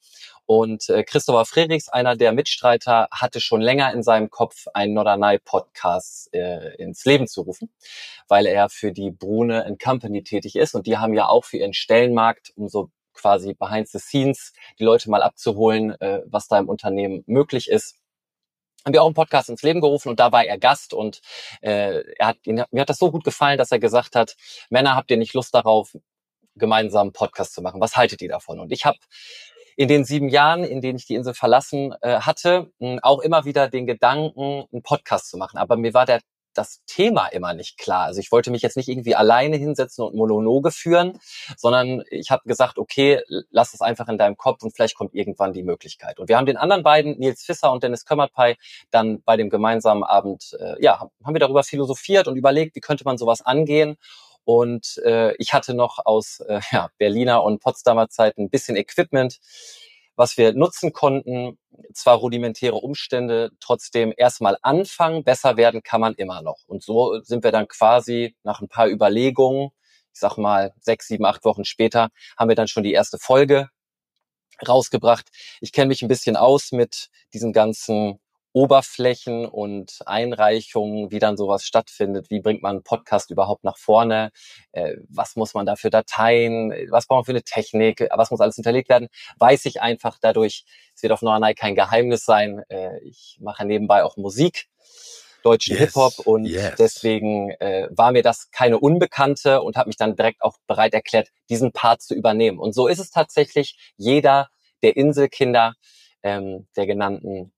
Und 0.46 0.89
äh, 0.89 1.04
Christopher 1.04 1.46
Frerichs, 1.46 1.89
einer 1.89 2.15
der 2.15 2.32
Mitstreiter, 2.32 3.08
hatte 3.12 3.42
schon 3.42 3.62
länger 3.62 3.92
in 3.94 4.04
seinem 4.04 4.30
Kopf 4.30 4.68
einen 4.74 4.94
Norderney-Podcast 4.94 6.34
äh, 6.34 6.75
ins 6.75 7.04
Leben 7.04 7.27
zu 7.27 7.42
rufen, 7.42 7.70
weil 8.27 8.46
er 8.46 8.70
für 8.70 8.94
die 8.94 9.12
Brune 9.12 9.75
Company 9.84 10.24
tätig 10.24 10.56
ist. 10.56 10.75
Und 10.75 10.88
die 10.88 10.98
haben 10.98 11.13
ja 11.13 11.27
auch 11.27 11.44
für 11.44 11.58
ihren 11.58 11.74
Stellenmarkt, 11.74 12.54
um 12.56 12.70
so 12.70 12.89
quasi 13.13 13.54
behind 13.54 13.89
the 13.89 14.00
scenes 14.00 14.54
die 14.80 14.84
Leute 14.84 15.10
mal 15.10 15.24
abzuholen, 15.24 16.00
äh, 16.00 16.22
was 16.27 16.48
da 16.48 16.60
im 16.60 16.70
Unternehmen 16.70 17.24
möglich 17.27 17.70
ist, 17.70 17.96
haben 18.86 18.94
wir 18.94 19.01
auch 19.01 19.08
einen 19.08 19.15
Podcast 19.15 19.50
ins 19.50 19.63
Leben 19.63 19.82
gerufen 19.82 20.10
und 20.10 20.20
da 20.20 20.32
war 20.32 20.46
er 20.46 20.60
Gast 20.60 20.94
und 20.94 21.22
äh, 21.62 22.04
er 22.18 22.27
hat, 22.27 22.38
ihn, 22.46 22.63
mir 22.72 22.82
hat 22.82 22.89
das 22.89 23.00
so 23.00 23.12
gut 23.12 23.24
gefallen, 23.24 23.58
dass 23.58 23.72
er 23.72 23.80
gesagt 23.80 24.15
hat, 24.15 24.36
Männer, 24.70 24.96
habt 24.96 25.10
ihr 25.10 25.18
nicht 25.18 25.34
Lust 25.34 25.56
darauf, 25.56 25.98
gemeinsam 26.56 27.08
einen 27.08 27.13
Podcast 27.13 27.54
zu 27.54 27.62
machen? 27.62 27.82
Was 27.82 27.98
haltet 27.98 28.22
ihr 28.22 28.30
davon? 28.30 28.60
Und 28.60 28.72
ich 28.72 28.86
habe 28.86 28.98
in 29.75 29.88
den 29.88 30.06
sieben 30.06 30.30
Jahren, 30.30 30.63
in 30.63 30.82
denen 30.82 30.98
ich 30.98 31.06
die 31.06 31.15
Insel 31.15 31.34
verlassen 31.34 31.94
äh, 32.01 32.20
hatte, 32.20 32.72
auch 33.01 33.20
immer 33.20 33.44
wieder 33.44 33.70
den 33.70 33.88
Gedanken, 33.88 34.65
einen 34.72 34.84
Podcast 34.84 35.30
zu 35.30 35.38
machen. 35.38 35.58
Aber 35.58 35.75
mir 35.75 35.94
war 35.94 36.06
der 36.06 36.22
das 36.58 36.82
Thema 36.86 37.28
immer 37.28 37.54
nicht 37.54 37.78
klar. 37.78 38.06
Also 38.06 38.20
ich 38.20 38.32
wollte 38.32 38.52
mich 38.52 38.62
jetzt 38.62 38.78
nicht 38.78 38.90
irgendwie 38.90 39.16
alleine 39.16 39.58
hinsetzen 39.58 40.04
und 40.04 40.16
Monologe 40.16 40.72
führen, 40.72 41.20
sondern 41.58 42.04
ich 42.10 42.32
habe 42.32 42.44
gesagt, 42.46 42.78
okay, 42.78 43.22
lass 43.52 43.74
es 43.74 43.82
einfach 43.82 44.08
in 44.08 44.18
deinem 44.18 44.38
Kopf 44.38 44.64
und 44.64 44.76
vielleicht 44.76 44.96
kommt 44.96 45.14
irgendwann 45.14 45.54
die 45.54 45.64
Möglichkeit. 45.64 46.20
Und 46.20 46.30
wir 46.30 46.38
haben 46.38 46.46
den 46.46 46.58
anderen 46.58 46.84
beiden, 46.84 47.18
Nils 47.20 47.44
Fisser 47.44 47.72
und 47.72 47.84
Dennis 47.84 48.06
Kömmerpei, 48.06 48.58
dann 48.92 49.22
bei 49.24 49.38
dem 49.38 49.50
gemeinsamen 49.50 50.04
Abend, 50.04 50.56
äh, 50.60 50.82
ja, 50.82 51.00
haben 51.00 51.36
wir 51.36 51.40
darüber 51.40 51.64
philosophiert 51.64 52.28
und 52.28 52.36
überlegt, 52.36 52.76
wie 52.76 52.82
könnte 52.82 53.04
man 53.06 53.18
sowas 53.18 53.42
angehen. 53.42 53.98
Und 54.46 55.02
äh, 55.04 55.36
ich 55.38 55.54
hatte 55.54 55.74
noch 55.74 56.06
aus 56.06 56.40
äh, 56.42 56.62
ja, 56.72 56.90
Berliner 56.98 57.44
und 57.44 57.62
Potsdamer 57.62 58.10
Zeiten 58.10 58.44
ein 58.44 58.50
bisschen 58.50 58.76
Equipment 58.76 59.40
was 60.16 60.38
wir 60.38 60.54
nutzen 60.54 60.94
konnten. 60.94 61.58
Zwar 61.94 62.18
rudimentäre 62.18 62.76
Umstände, 62.76 63.52
trotzdem 63.60 64.14
erstmal 64.16 64.58
anfangen, 64.62 65.24
besser 65.24 65.58
werden 65.58 65.84
kann 65.84 66.02
man 66.02 66.16
immer 66.16 66.42
noch. 66.42 66.60
Und 66.68 66.84
so 66.84 67.22
sind 67.22 67.44
wir 67.44 67.52
dann 67.52 67.68
quasi 67.68 68.36
nach 68.44 68.62
ein 68.62 68.70
paar 68.70 68.88
Überlegungen, 68.88 69.72
ich 70.14 70.20
sag 70.20 70.38
mal 70.38 70.74
sechs, 70.80 71.08
sieben, 71.08 71.26
acht 71.26 71.44
Wochen 71.44 71.66
später, 71.66 72.10
haben 72.38 72.50
wir 72.50 72.56
dann 72.56 72.68
schon 72.70 72.84
die 72.84 72.94
erste 72.94 73.18
Folge 73.20 73.70
rausgebracht. 74.68 75.28
Ich 75.62 75.72
kenne 75.72 75.88
mich 75.88 76.02
ein 76.02 76.08
bisschen 76.08 76.38
aus 76.38 76.72
mit 76.72 77.10
diesen 77.34 77.54
ganzen 77.54 78.20
Oberflächen 78.56 79.46
und 79.46 80.00
Einreichungen, 80.06 81.12
wie 81.12 81.20
dann 81.20 81.36
sowas 81.36 81.66
stattfindet. 81.66 82.30
Wie 82.30 82.40
bringt 82.40 82.62
man 82.62 82.78
einen 82.78 82.84
Podcast 82.84 83.30
überhaupt 83.30 83.66
nach 83.66 83.78
vorne? 83.78 84.32
Äh, 84.72 84.96
was 85.10 85.36
muss 85.36 85.54
man 85.54 85.66
da 85.66 85.76
für 85.76 85.90
Dateien? 85.90 86.72
Was 86.90 87.06
braucht 87.06 87.18
man 87.18 87.26
für 87.26 87.32
eine 87.34 87.44
Technik? 87.44 88.08
Was 88.16 88.32
muss 88.32 88.40
alles 88.40 88.56
hinterlegt 88.56 88.88
werden? 88.88 89.10
Weiß 89.40 89.66
ich 89.66 89.82
einfach 89.82 90.20
dadurch. 90.22 90.64
Es 90.96 91.04
wird 91.04 91.12
auf 91.12 91.22
Noranai 91.22 91.54
kein 91.54 91.76
Geheimnis 91.76 92.24
sein. 92.24 92.64
Äh, 92.70 92.98
ich 93.04 93.38
mache 93.42 93.66
nebenbei 93.66 94.06
auch 94.06 94.16
Musik 94.16 94.68
deutschen 95.44 95.76
yes, 95.76 95.88
Hip-Hop 95.88 96.20
und 96.26 96.46
yes. 96.46 96.76
deswegen 96.80 97.52
äh, 97.60 97.90
war 97.92 98.14
mir 98.14 98.24
das 98.24 98.52
keine 98.52 98.80
Unbekannte 98.80 99.62
und 99.64 99.76
habe 99.76 99.90
mich 99.90 99.98
dann 99.98 100.16
direkt 100.16 100.42
auch 100.42 100.56
bereit 100.66 100.94
erklärt, 100.94 101.28
diesen 101.50 101.74
Part 101.74 102.02
zu 102.02 102.16
übernehmen. 102.16 102.58
Und 102.58 102.74
so 102.74 102.88
ist 102.88 103.00
es 103.00 103.12
tatsächlich. 103.12 103.94
Jeder 103.98 104.48
der 104.82 104.96
Inselkinder 104.96 105.76
ähm, 106.24 106.68
der 106.78 106.88
genannten 106.88 107.52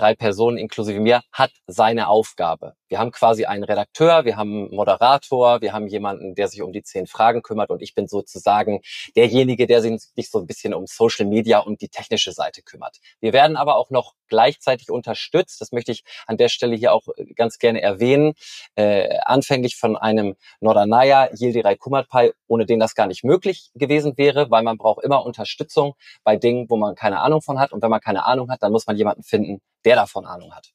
drei 0.00 0.14
Personen 0.14 0.56
inklusive 0.56 0.98
mir, 1.00 1.22
hat 1.32 1.52
seine 1.66 2.08
Aufgabe. 2.08 2.74
Wir 2.90 2.98
haben 2.98 3.12
quasi 3.12 3.44
einen 3.44 3.62
Redakteur, 3.62 4.24
wir 4.24 4.36
haben 4.36 4.66
einen 4.66 4.74
Moderator, 4.74 5.60
wir 5.60 5.72
haben 5.72 5.86
jemanden, 5.86 6.34
der 6.34 6.48
sich 6.48 6.60
um 6.60 6.72
die 6.72 6.82
zehn 6.82 7.06
Fragen 7.06 7.40
kümmert 7.40 7.70
und 7.70 7.82
ich 7.82 7.94
bin 7.94 8.08
sozusagen 8.08 8.80
derjenige, 9.14 9.68
der 9.68 9.80
sich 9.80 10.28
so 10.28 10.40
ein 10.40 10.46
bisschen 10.48 10.74
um 10.74 10.86
Social 10.88 11.24
Media 11.24 11.60
und 11.60 11.82
die 11.82 11.88
technische 11.88 12.32
Seite 12.32 12.62
kümmert. 12.62 12.98
Wir 13.20 13.32
werden 13.32 13.56
aber 13.56 13.76
auch 13.76 13.90
noch 13.90 14.14
gleichzeitig 14.26 14.90
unterstützt, 14.90 15.60
das 15.60 15.70
möchte 15.70 15.92
ich 15.92 16.02
an 16.26 16.36
der 16.36 16.48
Stelle 16.48 16.74
hier 16.74 16.92
auch 16.92 17.06
äh, 17.16 17.26
ganz 17.34 17.58
gerne 17.58 17.80
erwähnen, 17.80 18.34
äh, 18.74 19.18
anfänglich 19.24 19.76
von 19.76 19.96
einem 19.96 20.34
Nordernaya 20.58 21.30
Yildiray 21.32 21.76
Kumatpai, 21.76 22.32
ohne 22.48 22.66
den 22.66 22.80
das 22.80 22.96
gar 22.96 23.06
nicht 23.06 23.22
möglich 23.22 23.70
gewesen 23.76 24.18
wäre, 24.18 24.50
weil 24.50 24.64
man 24.64 24.78
braucht 24.78 25.04
immer 25.04 25.24
Unterstützung 25.24 25.94
bei 26.24 26.36
Dingen, 26.36 26.68
wo 26.68 26.76
man 26.76 26.96
keine 26.96 27.20
Ahnung 27.20 27.40
von 27.40 27.60
hat 27.60 27.72
und 27.72 27.82
wenn 27.82 27.90
man 27.90 28.00
keine 28.00 28.24
Ahnung 28.26 28.50
hat, 28.50 28.64
dann 28.64 28.72
muss 28.72 28.88
man 28.88 28.96
jemanden 28.96 29.22
finden, 29.22 29.60
der 29.84 29.94
davon 29.94 30.26
Ahnung 30.26 30.52
hat. 30.52 30.72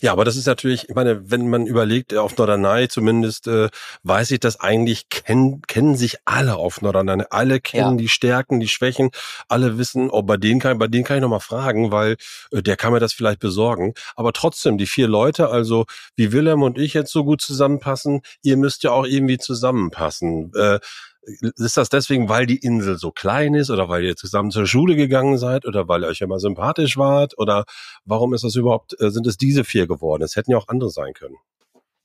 Ja, 0.00 0.12
aber 0.12 0.24
das 0.24 0.36
ist 0.36 0.46
natürlich, 0.46 0.88
ich 0.88 0.94
meine, 0.94 1.30
wenn 1.30 1.48
man 1.48 1.66
überlegt, 1.66 2.14
auf 2.14 2.36
Norderney 2.36 2.88
zumindest, 2.88 3.46
äh, 3.46 3.68
weiß 4.02 4.30
ich, 4.32 4.40
dass 4.40 4.60
eigentlich 4.60 5.08
kennen, 5.08 5.62
kennen 5.62 5.96
sich 5.96 6.18
alle 6.24 6.56
auf 6.56 6.82
Norderney. 6.82 7.24
Alle 7.30 7.60
kennen 7.60 7.92
ja. 7.92 7.96
die 7.96 8.08
Stärken, 8.08 8.60
die 8.60 8.68
Schwächen. 8.68 9.10
Alle 9.48 9.78
wissen, 9.78 10.10
oh, 10.10 10.22
bei 10.22 10.36
denen 10.36 10.60
kann, 10.60 10.78
bei 10.78 10.86
denen 10.86 11.04
kann 11.04 11.16
ich 11.16 11.22
nochmal 11.22 11.40
fragen, 11.40 11.92
weil 11.92 12.16
äh, 12.52 12.62
der 12.62 12.76
kann 12.76 12.92
mir 12.92 13.00
das 13.00 13.12
vielleicht 13.12 13.40
besorgen. 13.40 13.94
Aber 14.16 14.32
trotzdem, 14.32 14.78
die 14.78 14.86
vier 14.86 15.08
Leute, 15.08 15.48
also 15.48 15.86
wie 16.16 16.32
Willem 16.32 16.62
und 16.62 16.78
ich 16.78 16.94
jetzt 16.94 17.12
so 17.12 17.24
gut 17.24 17.40
zusammenpassen, 17.40 18.22
ihr 18.42 18.56
müsst 18.56 18.82
ja 18.82 18.92
auch 18.92 19.06
irgendwie 19.06 19.38
zusammenpassen. 19.38 20.52
Äh, 20.54 20.80
ist 21.22 21.76
das 21.76 21.88
deswegen, 21.88 22.28
weil 22.28 22.46
die 22.46 22.58
Insel 22.58 22.98
so 22.98 23.10
klein 23.10 23.54
ist 23.54 23.70
oder 23.70 23.88
weil 23.88 24.04
ihr 24.04 24.16
zusammen 24.16 24.50
zur 24.50 24.66
Schule 24.66 24.96
gegangen 24.96 25.38
seid 25.38 25.66
oder 25.66 25.88
weil 25.88 26.04
ihr 26.04 26.08
euch 26.08 26.20
immer 26.20 26.38
sympathisch 26.38 26.96
wart 26.96 27.36
oder 27.38 27.64
warum 28.04 28.34
ist 28.34 28.44
das 28.44 28.56
überhaupt, 28.56 29.00
äh, 29.00 29.10
sind 29.10 29.26
es 29.26 29.36
diese 29.36 29.64
vier 29.64 29.86
geworden? 29.86 30.22
Es 30.22 30.36
hätten 30.36 30.50
ja 30.50 30.58
auch 30.58 30.68
andere 30.68 30.90
sein 30.90 31.12
können. 31.12 31.36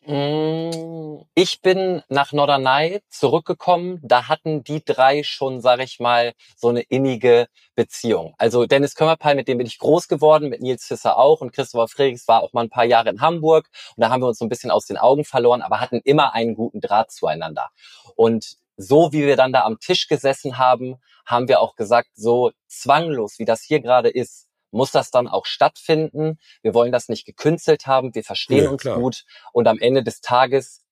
Mm, 0.07 1.23
ich 1.33 1.61
bin 1.61 2.03
nach 2.09 2.31
Norderney 2.31 3.01
zurückgekommen. 3.09 3.99
Da 4.03 4.27
hatten 4.27 4.63
die 4.63 4.83
drei 4.85 5.23
schon, 5.23 5.61
sag 5.61 5.79
ich 5.81 5.99
mal, 5.99 6.33
so 6.55 6.67
eine 6.69 6.81
innige 6.81 7.47
Beziehung. 7.75 8.35
Also 8.37 8.67
Dennis 8.67 8.93
Kömmerpeil, 8.93 9.35
mit 9.35 9.47
dem 9.47 9.57
bin 9.57 9.65
ich 9.65 9.79
groß 9.79 10.07
geworden, 10.07 10.49
mit 10.49 10.61
Nils 10.61 10.85
Fisser 10.85 11.17
auch 11.17 11.41
und 11.41 11.53
Christopher 11.53 11.87
Frerichs 11.87 12.27
war 12.27 12.43
auch 12.43 12.53
mal 12.53 12.61
ein 12.61 12.69
paar 12.69 12.85
Jahre 12.85 13.09
in 13.09 13.21
Hamburg 13.21 13.67
und 13.95 14.01
da 14.01 14.09
haben 14.09 14.21
wir 14.21 14.27
uns 14.27 14.37
so 14.37 14.45
ein 14.45 14.49
bisschen 14.49 14.69
aus 14.69 14.85
den 14.85 14.97
Augen 14.97 15.25
verloren, 15.25 15.63
aber 15.63 15.81
hatten 15.81 16.01
immer 16.03 16.33
einen 16.33 16.53
guten 16.53 16.81
Draht 16.81 17.11
zueinander. 17.11 17.69
Und 18.15 18.57
so 18.77 19.11
wie 19.11 19.25
wir 19.25 19.35
dann 19.35 19.53
da 19.53 19.63
am 19.63 19.79
Tisch 19.79 20.07
gesessen 20.07 20.57
haben, 20.57 20.97
haben 21.25 21.47
wir 21.47 21.59
auch 21.61 21.75
gesagt, 21.75 22.09
so 22.13 22.51
zwanglos, 22.67 23.39
wie 23.39 23.45
das 23.45 23.61
hier 23.61 23.79
gerade 23.79 24.09
ist, 24.09 24.47
muss 24.71 24.91
das 24.91 25.09
dann 25.09 25.27
auch 25.27 25.45
stattfinden. 25.45 26.37
Wir 26.61 26.73
wollen 26.73 26.91
das 26.91 27.09
nicht 27.09 27.25
gekünstelt 27.25 27.87
haben, 27.87 28.13
wir 28.13 28.23
verstehen 28.23 28.65
ja, 28.65 28.69
uns 28.69 28.81
klar. 28.81 28.99
gut 28.99 29.23
und 29.53 29.67
am 29.67 29.79
Ende 29.79 30.03
des 30.03 30.21
Tages, 30.21 30.83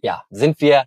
ja, 0.00 0.22
sind 0.30 0.60
wir 0.60 0.84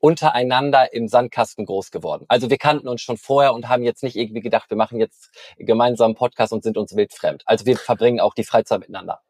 untereinander 0.00 0.92
im 0.92 1.08
Sandkasten 1.08 1.66
groß 1.66 1.90
geworden. 1.90 2.24
Also 2.28 2.50
wir 2.50 2.56
kannten 2.56 2.88
uns 2.88 3.02
schon 3.02 3.18
vorher 3.18 3.52
und 3.52 3.68
haben 3.68 3.82
jetzt 3.82 4.02
nicht 4.02 4.16
irgendwie 4.16 4.40
gedacht, 4.40 4.70
wir 4.70 4.76
machen 4.76 4.98
jetzt 4.98 5.30
gemeinsam 5.58 6.06
einen 6.06 6.14
Podcast 6.14 6.52
und 6.52 6.62
sind 6.62 6.78
uns 6.78 6.96
wildfremd. 6.96 7.42
Also 7.44 7.66
wir 7.66 7.76
verbringen 7.76 8.18
auch 8.18 8.34
die 8.34 8.44
Freizeit 8.44 8.80
miteinander. 8.80 9.20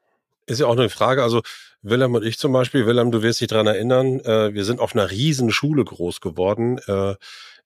Ist 0.50 0.60
ja 0.60 0.66
auch 0.66 0.76
eine 0.76 0.88
Frage. 0.88 1.22
Also 1.22 1.42
Willem 1.82 2.14
und 2.14 2.24
ich 2.24 2.38
zum 2.38 2.52
Beispiel, 2.52 2.86
Willem, 2.86 3.10
du 3.10 3.22
wirst 3.22 3.40
dich 3.40 3.48
dran 3.48 3.66
erinnern, 3.66 4.20
äh, 4.20 4.52
wir 4.52 4.64
sind 4.64 4.80
auf 4.80 4.94
einer 4.94 5.10
riesen 5.10 5.50
Schule 5.50 5.84
groß 5.84 6.20
geworden 6.20 6.78
äh, 6.86 7.14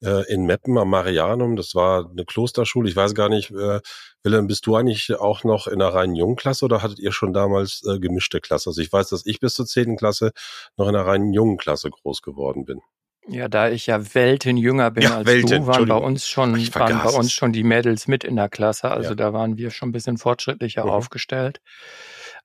äh, 0.03 0.33
in 0.33 0.45
Meppen 0.45 0.77
am 0.77 0.91
Marianum. 0.91 1.57
Das 1.57 1.75
war 1.75 2.11
eine 2.11 2.25
Klosterschule. 2.25 2.89
Ich 2.89 2.95
weiß 2.95 3.15
gar 3.15 3.29
nicht, 3.29 3.51
äh, 3.51 3.81
Willem, 4.23 4.47
bist 4.47 4.67
du 4.67 4.77
eigentlich 4.77 5.15
auch 5.19 5.45
noch 5.45 5.67
in 5.67 5.81
einer 5.81 5.95
reinen 5.95 6.15
Jungklasse 6.15 6.67
oder 6.67 6.83
hattet 6.83 6.99
ihr 6.99 7.13
schon 7.13 7.33
damals 7.33 7.83
äh, 7.89 7.99
gemischte 7.99 8.41
Klasse? 8.41 8.71
Also 8.71 8.83
ich 8.83 8.93
weiß, 8.93 9.09
dass 9.09 9.25
ich 9.25 9.41
bis 9.41 9.55
zur 9.55 9.67
zehnten 9.67 9.97
Klasse 9.97 10.33
noch 10.77 10.89
in 10.89 10.95
einer 10.95 11.07
reinen 11.07 11.33
jungen 11.33 11.57
Klasse 11.57 11.91
groß 11.91 12.23
geworden 12.23 12.65
bin. 12.65 12.81
Ja, 13.27 13.49
da 13.49 13.71
ich 13.71 13.87
ja 13.87 14.15
Welten 14.15 14.59
jünger 14.59 14.91
bin 14.91 15.05
ja, 15.05 15.17
als 15.17 15.27
Welten, 15.27 15.63
du, 15.63 15.67
waren 15.67 15.87
bei 15.87 15.97
uns 15.97 16.29
schon 16.29 16.53
waren 16.75 17.03
bei 17.03 17.11
uns 17.11 17.33
schon 17.33 17.53
die 17.53 17.65
Mädels 17.65 18.07
mit 18.07 18.23
in 18.23 18.37
der 18.37 18.51
Klasse. 18.51 18.91
Also 18.91 19.11
ja. 19.11 19.15
da 19.15 19.33
waren 19.33 19.57
wir 19.57 19.71
schon 19.71 19.89
ein 19.89 19.93
bisschen 19.93 20.19
fortschrittlicher 20.19 20.85
mhm. 20.85 20.91
aufgestellt. 20.91 21.61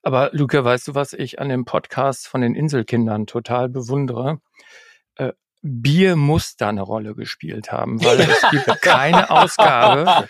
Aber 0.02 0.30
Luca, 0.32 0.64
weißt 0.64 0.88
du, 0.88 0.94
was 0.94 1.12
ich 1.12 1.40
an 1.40 1.48
dem 1.48 1.64
Podcast 1.64 2.26
von 2.26 2.40
den 2.40 2.54
Inselkindern 2.54 3.26
total 3.26 3.68
bewundere? 3.68 4.40
Äh, 5.16 5.32
Bier 5.62 6.16
muss 6.16 6.56
da 6.56 6.70
eine 6.70 6.80
Rolle 6.80 7.14
gespielt 7.14 7.70
haben, 7.70 8.02
weil 8.02 8.20
es 8.20 8.42
gibt 8.50 8.80
keine 8.80 9.30
Ausgabe, 9.30 10.26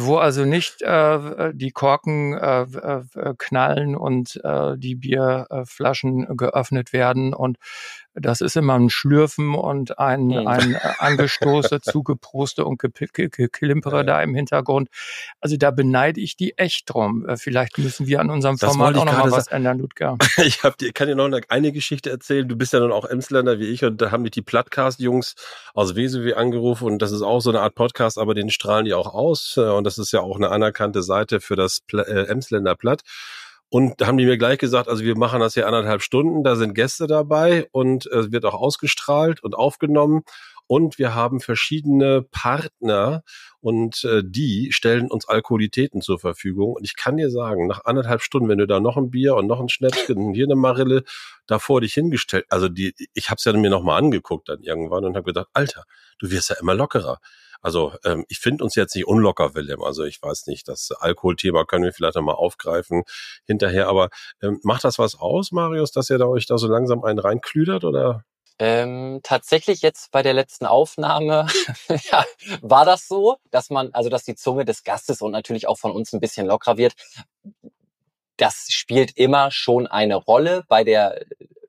wo 0.00 0.18
also 0.18 0.44
nicht 0.44 0.82
äh, 0.82 1.52
die 1.54 1.70
Korken 1.70 2.34
äh, 2.34 2.62
äh, 2.62 3.34
knallen 3.38 3.96
und 3.96 4.38
äh, 4.44 4.76
die 4.76 4.94
Bierflaschen 4.94 6.36
geöffnet 6.36 6.92
werden 6.92 7.32
und 7.32 7.56
das 8.20 8.40
ist 8.40 8.56
immer 8.56 8.74
ein 8.74 8.90
Schlürfen 8.90 9.54
und 9.54 9.98
ein, 9.98 10.30
hm. 10.30 10.46
ein 10.46 10.74
äh, 10.74 10.78
Angestoße, 10.98 11.80
Zugeproste 11.82 12.64
und 12.64 12.78
Geklimpere 12.78 14.04
da 14.04 14.22
im 14.22 14.34
Hintergrund. 14.34 14.88
Also 15.40 15.56
da 15.56 15.70
beneide 15.70 16.20
ich 16.20 16.36
die 16.36 16.56
echt 16.58 16.90
drum. 16.92 17.26
Äh, 17.26 17.36
vielleicht 17.36 17.78
müssen 17.78 18.06
wir 18.06 18.20
an 18.20 18.30
unserem 18.30 18.56
das 18.56 18.70
Format 18.70 18.96
auch 18.96 19.04
noch 19.04 19.18
mal 19.18 19.30
was 19.30 19.48
ändern, 19.48 19.78
Ludger. 19.78 20.16
ich 20.38 20.62
hab, 20.62 20.78
dir, 20.78 20.92
kann 20.92 21.08
dir 21.08 21.14
noch 21.14 21.30
eine, 21.48 21.72
Geschichte 21.72 22.10
erzählen. 22.10 22.48
Du 22.48 22.56
bist 22.56 22.72
ja 22.72 22.80
dann 22.80 22.92
auch 22.92 23.04
Emsländer 23.04 23.58
wie 23.58 23.66
ich 23.66 23.84
und 23.84 24.00
da 24.00 24.10
haben 24.10 24.22
mich 24.22 24.30
die 24.32 24.42
Plattcast-Jungs 24.42 25.34
aus 25.74 25.94
Wesewe 25.94 26.36
angerufen 26.36 26.86
und 26.86 27.02
das 27.02 27.12
ist 27.12 27.22
auch 27.22 27.40
so 27.40 27.50
eine 27.50 27.60
Art 27.60 27.74
Podcast, 27.74 28.18
aber 28.18 28.34
den 28.34 28.50
strahlen 28.50 28.84
die 28.84 28.94
auch 28.94 29.12
aus 29.14 29.56
äh, 29.56 29.60
und 29.60 29.84
das 29.84 29.98
ist 29.98 30.12
ja 30.12 30.20
auch 30.20 30.36
eine 30.36 30.50
anerkannte 30.50 31.02
Seite 31.02 31.40
für 31.40 31.56
das 31.56 31.80
Pl 31.80 32.00
äh, 32.00 32.26
Emsländer 32.28 32.74
Platt. 32.74 33.02
Und 33.70 34.00
da 34.00 34.06
haben 34.06 34.16
die 34.16 34.24
mir 34.24 34.38
gleich 34.38 34.58
gesagt, 34.58 34.88
also 34.88 35.04
wir 35.04 35.16
machen 35.16 35.40
das 35.40 35.54
hier 35.54 35.66
anderthalb 35.66 36.00
Stunden, 36.02 36.42
da 36.42 36.56
sind 36.56 36.74
Gäste 36.74 37.06
dabei 37.06 37.68
und 37.70 38.06
es 38.06 38.26
äh, 38.28 38.32
wird 38.32 38.44
auch 38.46 38.54
ausgestrahlt 38.54 39.42
und 39.42 39.54
aufgenommen. 39.54 40.22
Und 40.68 40.98
wir 40.98 41.14
haben 41.14 41.40
verschiedene 41.40 42.22
Partner 42.22 43.22
und 43.60 44.04
äh, 44.04 44.22
die 44.24 44.70
stellen 44.70 45.10
uns 45.10 45.26
Alkoholitäten 45.26 46.02
zur 46.02 46.18
Verfügung. 46.18 46.74
Und 46.74 46.84
ich 46.84 46.94
kann 46.94 47.16
dir 47.16 47.30
sagen, 47.30 47.66
nach 47.66 47.86
anderthalb 47.86 48.22
Stunden, 48.22 48.48
wenn 48.48 48.58
du 48.58 48.66
da 48.66 48.78
noch 48.78 48.98
ein 48.98 49.10
Bier 49.10 49.34
und 49.34 49.46
noch 49.46 49.60
ein 49.60 49.70
Schnäppchen 49.70 50.18
und 50.18 50.34
hier 50.34 50.44
eine 50.44 50.56
Marille 50.56 51.04
da 51.46 51.58
vor 51.58 51.80
dich 51.80 51.94
hingestellt, 51.94 52.44
also 52.50 52.68
die, 52.68 52.94
ich 53.14 53.30
habe 53.30 53.38
es 53.38 53.44
ja 53.44 53.52
mir 53.54 53.70
nochmal 53.70 53.98
angeguckt 53.98 54.48
dann 54.50 54.62
irgendwann 54.62 55.06
und 55.06 55.16
habe 55.16 55.24
gedacht, 55.24 55.48
Alter, 55.54 55.84
du 56.18 56.30
wirst 56.30 56.50
ja 56.50 56.56
immer 56.60 56.74
lockerer. 56.74 57.18
Also 57.60 57.94
ähm, 58.04 58.24
ich 58.28 58.38
finde 58.38 58.62
uns 58.62 58.74
jetzt 58.74 58.94
nicht 58.94 59.06
unlocker, 59.06 59.54
Willem. 59.54 59.82
Also 59.82 60.04
ich 60.04 60.22
weiß 60.22 60.46
nicht, 60.48 60.68
das 60.68 60.90
Alkoholthema 60.92 61.64
können 61.64 61.84
wir 61.84 61.92
vielleicht 61.92 62.16
nochmal 62.16 62.36
aufgreifen 62.36 63.04
hinterher. 63.46 63.88
Aber 63.88 64.10
ähm, 64.42 64.60
macht 64.62 64.84
das 64.84 64.98
was 64.98 65.14
aus, 65.16 65.50
Marius, 65.50 65.92
dass 65.92 66.10
ihr 66.10 66.18
da 66.18 66.26
euch 66.26 66.46
da 66.46 66.58
so 66.58 66.68
langsam 66.68 67.02
einen 67.04 67.18
reinklüdert 67.18 67.84
oder? 67.84 68.24
Ähm, 68.58 69.20
tatsächlich 69.22 69.82
jetzt 69.82 70.10
bei 70.10 70.22
der 70.22 70.34
letzten 70.34 70.66
Aufnahme 70.66 71.46
ja, 72.10 72.24
war 72.60 72.84
das 72.84 73.06
so, 73.06 73.36
dass 73.50 73.70
man, 73.70 73.92
also 73.92 74.08
dass 74.08 74.24
die 74.24 74.34
Zunge 74.34 74.64
des 74.64 74.82
Gastes 74.82 75.22
und 75.22 75.32
natürlich 75.32 75.68
auch 75.68 75.78
von 75.78 75.92
uns 75.92 76.12
ein 76.12 76.20
bisschen 76.20 76.46
lockerer 76.46 76.76
wird. 76.76 76.94
Das 78.36 78.66
spielt 78.70 79.16
immer 79.16 79.50
schon 79.50 79.86
eine 79.86 80.16
Rolle 80.16 80.64
bei 80.68 80.84
der 80.84 81.20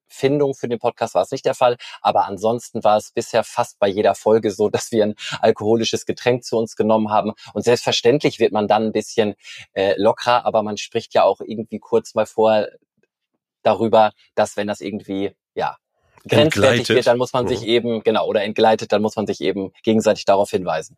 Findung 0.10 0.56
für 0.56 0.68
den 0.68 0.80
Podcast 0.80 1.14
war 1.16 1.22
es 1.22 1.32
nicht 1.32 1.46
der 1.46 1.54
Fall, 1.54 1.78
aber 2.02 2.26
ansonsten 2.26 2.84
war 2.84 2.98
es 2.98 3.12
bisher 3.12 3.44
fast 3.44 3.80
bei 3.80 3.88
jeder 3.88 4.16
Folge 4.16 4.52
so, 4.52 4.70
dass 4.70 4.92
wir 4.92 5.04
ein 5.04 5.16
alkoholisches 5.40 6.06
Getränk 6.06 6.44
zu 6.44 6.58
uns 6.58 6.76
genommen 6.76 7.12
haben. 7.12 7.34
Und 7.54 7.64
selbstverständlich 7.64 8.40
wird 8.40 8.52
man 8.52 8.68
dann 8.68 8.88
ein 8.88 8.92
bisschen 8.92 9.36
äh, 9.74 9.94
lockerer, 9.98 10.46
aber 10.46 10.64
man 10.64 10.78
spricht 10.78 11.14
ja 11.14 11.24
auch 11.24 11.40
irgendwie 11.42 11.80
kurz 11.80 12.16
mal 12.16 12.26
vor 12.26 12.68
darüber, 13.62 14.14
dass 14.36 14.58
wenn 14.58 14.68
das 14.68 14.82
irgendwie, 14.82 15.36
ja, 15.54 15.78
grenzwertig 16.28 16.90
wird, 16.90 17.08
dann 17.08 17.18
muss 17.18 17.34
man 17.34 17.48
sich 17.48 17.62
mhm. 17.62 17.68
eben, 17.68 18.04
genau, 18.04 18.28
oder 18.28 18.44
entgleitet, 18.44 18.92
dann 18.92 19.02
muss 19.02 19.16
man 19.16 19.28
sich 19.28 19.42
eben 19.42 19.72
gegenseitig 19.84 20.26
darauf 20.26 20.50
hinweisen. 20.50 20.98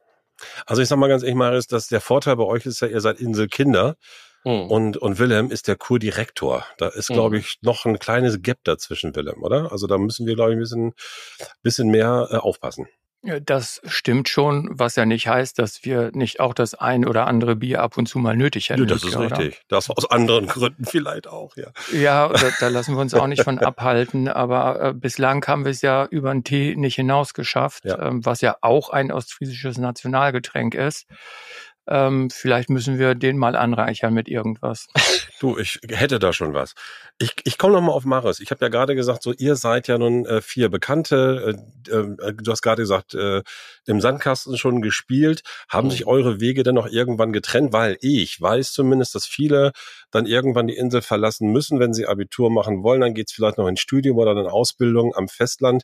Also 0.66 0.82
ich 0.82 0.88
sag 0.88 0.98
mal 0.98 1.08
ganz 1.08 1.24
ehrlich, 1.24 1.36
Marius, 1.36 1.68
dass 1.68 1.88
der 1.88 2.02
Vorteil 2.02 2.36
bei 2.36 2.44
euch 2.44 2.66
ist 2.66 2.82
ja, 2.82 2.88
ihr 2.88 3.02
seid 3.02 3.20
Inselkinder. 3.20 3.96
Mhm. 4.44 4.72
Und, 4.72 4.98
und 4.98 5.20
Wilhelm 5.20 5.52
ist 5.52 5.68
der 5.68 5.76
Kurdirektor. 5.76 6.66
Da 6.78 6.88
ist, 6.88 7.10
mhm. 7.10 7.14
glaube 7.14 7.38
ich, 7.38 7.58
noch 7.62 7.86
ein 7.86 8.00
kleines 8.00 8.42
Gap 8.42 8.58
dazwischen, 8.64 9.16
Wilhelm, 9.16 9.44
oder? 9.44 9.72
Also 9.72 9.88
da 9.88 9.98
müssen 9.98 10.26
wir, 10.26 10.36
glaube 10.36 10.52
ich, 10.52 10.58
ein 10.58 10.62
bisschen, 10.62 10.94
bisschen 11.62 11.90
mehr 11.90 12.28
äh, 12.32 12.38
aufpassen. 12.38 12.88
Das 13.24 13.82
stimmt 13.86 14.30
schon, 14.30 14.68
was 14.72 14.96
ja 14.96 15.06
nicht 15.06 15.28
heißt, 15.28 15.60
dass 15.60 15.86
wir 15.86 16.10
nicht 16.14 16.40
auch 16.40 16.56
das 16.56 16.74
ein 16.74 17.06
oder 17.06 17.28
andere 17.28 17.56
Bier 17.56 17.84
ab 17.84 17.96
und 17.98 18.08
zu 18.08 18.18
mal 18.18 18.36
nötig 18.36 18.72
hätten. 18.72 18.82
Ja, 18.82 18.88
das 18.88 19.04
ist 19.04 19.16
oder? 19.16 19.38
richtig. 19.38 19.62
Das 19.68 19.92
aus 19.92 20.10
anderen 20.10 20.48
Gründen 20.48 20.86
vielleicht 20.86 21.28
auch, 21.28 21.56
ja. 21.56 21.68
Ja, 21.94 22.30
da, 22.30 22.50
da 22.60 22.68
lassen 22.70 22.96
wir 22.96 23.02
uns 23.02 23.14
auch 23.14 23.28
nicht 23.28 23.44
von 23.44 23.60
abhalten. 23.60 24.28
Aber 24.28 24.82
äh, 24.82 24.94
bislang 24.94 25.46
haben 25.46 25.66
wir 25.66 25.72
es 25.72 25.84
ja 25.84 26.06
über 26.06 26.32
den 26.32 26.44
Tee 26.44 26.76
nicht 26.76 26.96
hinaus 26.96 27.36
geschafft, 27.36 27.86
ja. 27.86 28.00
ähm, 28.08 28.26
was 28.26 28.42
ja 28.42 28.58
auch 28.62 28.90
ein 28.90 29.12
ostfriesisches 29.12 29.78
Nationalgetränk 29.78 30.74
ist. 30.74 31.06
Ähm, 31.88 32.30
vielleicht 32.30 32.70
müssen 32.70 33.00
wir 33.00 33.15
den 33.15 33.38
mal 33.38 33.56
anreichern 33.56 34.13
mit 34.13 34.28
irgendwas. 34.28 34.88
Du, 35.41 35.58
ich 35.58 35.80
hätte 35.89 36.20
da 36.20 36.34
schon 36.34 36.54
was. 36.54 36.76
Ich, 37.17 37.34
ich 37.46 37.58
komme 37.58 37.74
noch 37.74 37.82
mal 37.82 37.94
auf 37.94 38.06
Maris. 38.06 38.39
Ich 38.41 38.52
habe 38.52 38.63
ja 38.63 38.70
gerade 38.70 38.94
gesagt, 38.94 39.24
so 39.24 39.34
ihr 39.34 39.56
seid 39.56 39.88
ja 39.88 39.98
nun 39.98 40.24
äh, 40.28 40.39
vier 40.39 40.70
Bekannte. 40.70 41.58
Äh, 41.89 41.91
äh, 41.91 42.34
du 42.36 42.52
hast 42.52 42.62
gerade 42.62 42.84
gesagt, 42.84 43.15
äh, 43.15 43.41
im 43.88 44.02
Sandkasten 44.02 44.56
schon 44.60 44.84
gespielt. 44.84 45.41
Haben 45.67 45.88
mhm. 45.88 45.91
sich 45.91 46.06
eure 46.06 46.39
Wege 46.39 46.62
dann 46.62 46.76
noch 46.76 46.86
irgendwann 46.86 47.34
getrennt? 47.34 47.74
Weil 47.74 47.98
ich 48.02 48.39
weiß 48.39 48.72
zumindest, 48.72 49.15
dass 49.15 49.26
viele 49.26 49.72
dann 50.12 50.28
irgendwann 50.28 50.67
die 50.67 50.78
Insel 50.78 51.02
verlassen 51.02 51.52
müssen, 51.52 51.80
wenn 51.80 51.96
sie 51.96 52.06
Abitur 52.06 52.52
machen 52.52 52.84
wollen. 52.84 53.02
Dann 53.02 53.15
geht's 53.15 53.34
vielleicht 53.34 53.58
noch 53.58 53.67
ins 53.67 53.82
Studium 53.82 54.20
oder 54.20 54.34
in 54.34 54.46
Ausbildung 54.46 55.15
am 55.15 55.28
Festland. 55.28 55.82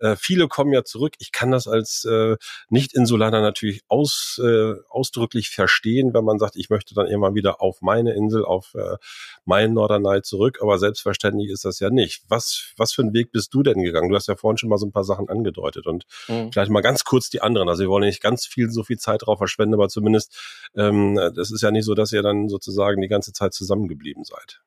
Äh, 0.00 0.16
viele 0.16 0.48
kommen 0.48 0.72
ja 0.72 0.84
zurück. 0.84 1.14
Ich 1.18 1.32
kann 1.32 1.50
das 1.50 1.68
als 1.68 2.04
äh, 2.04 2.36
Nicht-Insulaner 2.68 3.40
natürlich 3.40 3.82
aus, 3.88 4.40
äh, 4.42 4.74
ausdrücklich 4.88 5.50
verstehen, 5.50 6.12
wenn 6.14 6.24
man 6.24 6.38
sagt, 6.38 6.56
ich 6.56 6.70
möchte 6.70 6.94
dann 6.94 7.06
immer 7.06 7.34
wieder 7.34 7.60
auf 7.60 7.82
meine 7.82 8.14
Insel, 8.14 8.44
auf 8.44 8.74
äh, 8.74 8.96
meinen 9.44 9.74
Norderney 9.74 10.22
zurück. 10.22 10.58
Aber 10.62 10.78
selbstverständlich 10.78 11.50
ist 11.50 11.64
das 11.64 11.78
ja 11.80 11.90
nicht. 11.90 12.22
Was, 12.28 12.72
was 12.76 12.92
für 12.92 13.02
einen 13.02 13.14
Weg 13.14 13.30
bist 13.32 13.54
du 13.54 13.62
denn 13.62 13.82
gegangen? 13.82 14.08
Du 14.08 14.16
hast 14.16 14.28
ja 14.28 14.36
vorhin 14.36 14.58
schon 14.58 14.70
mal 14.70 14.78
so 14.78 14.86
ein 14.86 14.92
paar 14.92 15.04
Sachen 15.04 15.28
angedeutet 15.28 15.86
und 15.86 16.04
mhm. 16.28 16.50
vielleicht 16.52 16.70
mal 16.70 16.80
ganz 16.80 17.04
kurz 17.04 17.30
die 17.30 17.42
anderen. 17.42 17.68
Also 17.68 17.82
wir 17.82 17.90
wollen 17.90 18.06
nicht 18.06 18.22
ganz 18.22 18.46
viel, 18.46 18.70
so 18.70 18.82
viel 18.82 18.98
Zeit 18.98 19.26
drauf 19.26 19.38
verschwenden, 19.38 19.74
aber 19.74 19.88
zumindest, 19.88 20.36
ähm, 20.74 21.16
das 21.16 21.50
ist 21.50 21.62
ja 21.62 21.70
nicht 21.70 21.84
so, 21.84 21.94
dass 21.94 22.12
ihr 22.12 22.22
dann 22.22 22.48
sozusagen 22.48 23.00
die 23.00 23.08
ganze 23.08 23.32
Zeit 23.32 23.52
zusammengeblieben 23.52 24.24
seid. 24.24 24.60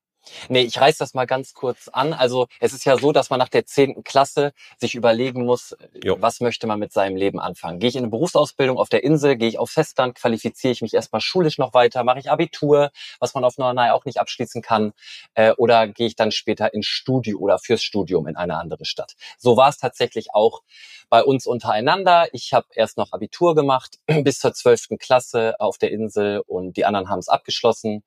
Nee, 0.50 0.62
ich 0.62 0.80
reiß 0.80 0.98
das 0.98 1.14
mal 1.14 1.26
ganz 1.26 1.54
kurz 1.54 1.88
an. 1.88 2.14
Also 2.14 2.48
es 2.60 2.74
ist 2.74 2.86
ja 2.86 2.98
so, 2.98 3.12
dass 3.12 3.30
man 3.30 3.40
nach 3.40 3.50
der 3.50 3.66
zehnten 3.66 4.04
Klasse 4.04 4.54
sich 4.78 4.96
überlegen 4.96 5.46
muss, 5.46 5.76
Jo. 6.04 6.18
was 6.20 6.40
möchte 6.40 6.68
man 6.68 6.80
mit 6.80 6.94
seinem 6.94 7.16
Leben 7.16 7.40
anfangen. 7.40 7.80
Gehe 7.80 7.90
ich 7.90 7.96
in 7.96 8.04
eine 8.04 8.12
Berufsausbildung 8.12 8.78
auf 8.78 8.90
der 8.90 9.04
Insel, 9.04 9.36
gehe 9.36 9.50
ich 9.50 9.60
auf 9.60 9.70
Festland, 9.72 10.16
qualifiziere 10.16 10.72
ich 10.72 10.82
mich 10.82 10.94
erstmal 10.94 11.22
schulisch 11.22 11.58
noch 11.58 11.74
weiter, 11.74 12.04
mache 12.04 12.20
ich 12.20 12.30
Abitur, 12.32 12.92
was 13.20 13.34
man 13.34 13.44
auf 13.44 13.58
Norderney 13.58 13.92
auch 13.92 14.06
nicht 14.06 14.20
abschließen 14.20 14.62
kann, 14.62 14.94
äh, 15.36 15.52
oder 15.58 15.88
gehe 15.88 16.08
ich 16.08 16.16
dann 16.16 16.32
später 16.32 16.74
ins 16.74 16.88
Studio 16.88 17.40
oder 17.40 17.60
fürs 17.60 17.84
Studium 17.84 18.28
in 18.28 18.36
eine 18.36 18.58
andere 18.58 18.86
Stadt. 18.86 19.14
So 19.38 19.58
war 19.58 19.70
es 19.70 19.78
tatsächlich 19.78 20.34
auch 20.34 20.62
bei 21.10 21.24
uns 21.24 21.46
untereinander. 21.46 22.28
Ich 22.34 22.54
habe 22.54 22.68
erst 22.74 22.98
noch 22.98 23.12
Abitur 23.12 23.56
gemacht 23.56 24.00
bis 24.24 24.40
zur 24.40 24.54
zwölften 24.54 24.98
Klasse 24.98 25.56
auf 25.60 25.78
der 25.78 25.92
Insel 25.92 26.42
und 26.48 26.78
die 26.78 26.86
anderen 26.86 27.10
haben 27.10 27.20
es 27.20 27.30
abgeschlossen. 27.30 28.04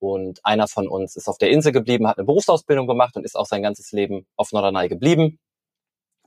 Und 0.00 0.40
einer 0.44 0.66
von 0.66 0.88
uns 0.88 1.14
ist 1.14 1.28
auf 1.28 1.38
der 1.38 1.50
Insel 1.50 1.72
geblieben, 1.72 2.08
hat 2.08 2.18
eine 2.18 2.26
Berufsausbildung 2.26 2.86
gemacht 2.86 3.16
und 3.16 3.24
ist 3.24 3.36
auch 3.36 3.46
sein 3.46 3.62
ganzes 3.62 3.92
Leben 3.92 4.26
auf 4.36 4.50
Norderney 4.52 4.88
geblieben. 4.88 5.38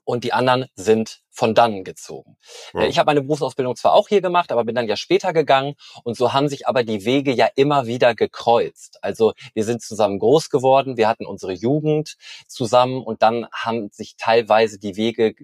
Und 0.05 0.25
die 0.25 0.33
anderen 0.33 0.67
sind 0.75 1.21
von 1.31 1.55
dannen 1.55 1.83
gezogen. 1.83 2.37
Ja. 2.73 2.81
Äh, 2.81 2.87
Ich 2.87 2.99
habe 2.99 3.07
meine 3.07 3.21
Berufsausbildung 3.21 3.75
zwar 3.75 3.93
auch 3.93 4.09
hier 4.09 4.21
gemacht, 4.21 4.51
aber 4.51 4.65
bin 4.65 4.75
dann 4.75 4.87
ja 4.87 4.97
später 4.97 5.33
gegangen. 5.33 5.75
Und 6.03 6.17
so 6.17 6.33
haben 6.33 6.49
sich 6.49 6.67
aber 6.67 6.83
die 6.83 7.05
Wege 7.05 7.31
ja 7.31 7.47
immer 7.55 7.87
wieder 7.87 8.13
gekreuzt. 8.13 8.99
Also 9.01 9.33
wir 9.53 9.63
sind 9.63 9.81
zusammen 9.81 10.19
groß 10.19 10.49
geworden, 10.49 10.97
wir 10.97 11.07
hatten 11.07 11.25
unsere 11.25 11.53
Jugend 11.53 12.17
zusammen 12.47 13.01
und 13.01 13.21
dann 13.21 13.47
haben 13.53 13.89
sich 13.91 14.15
teilweise 14.17 14.77
die 14.77 14.97
Wege 14.97 15.35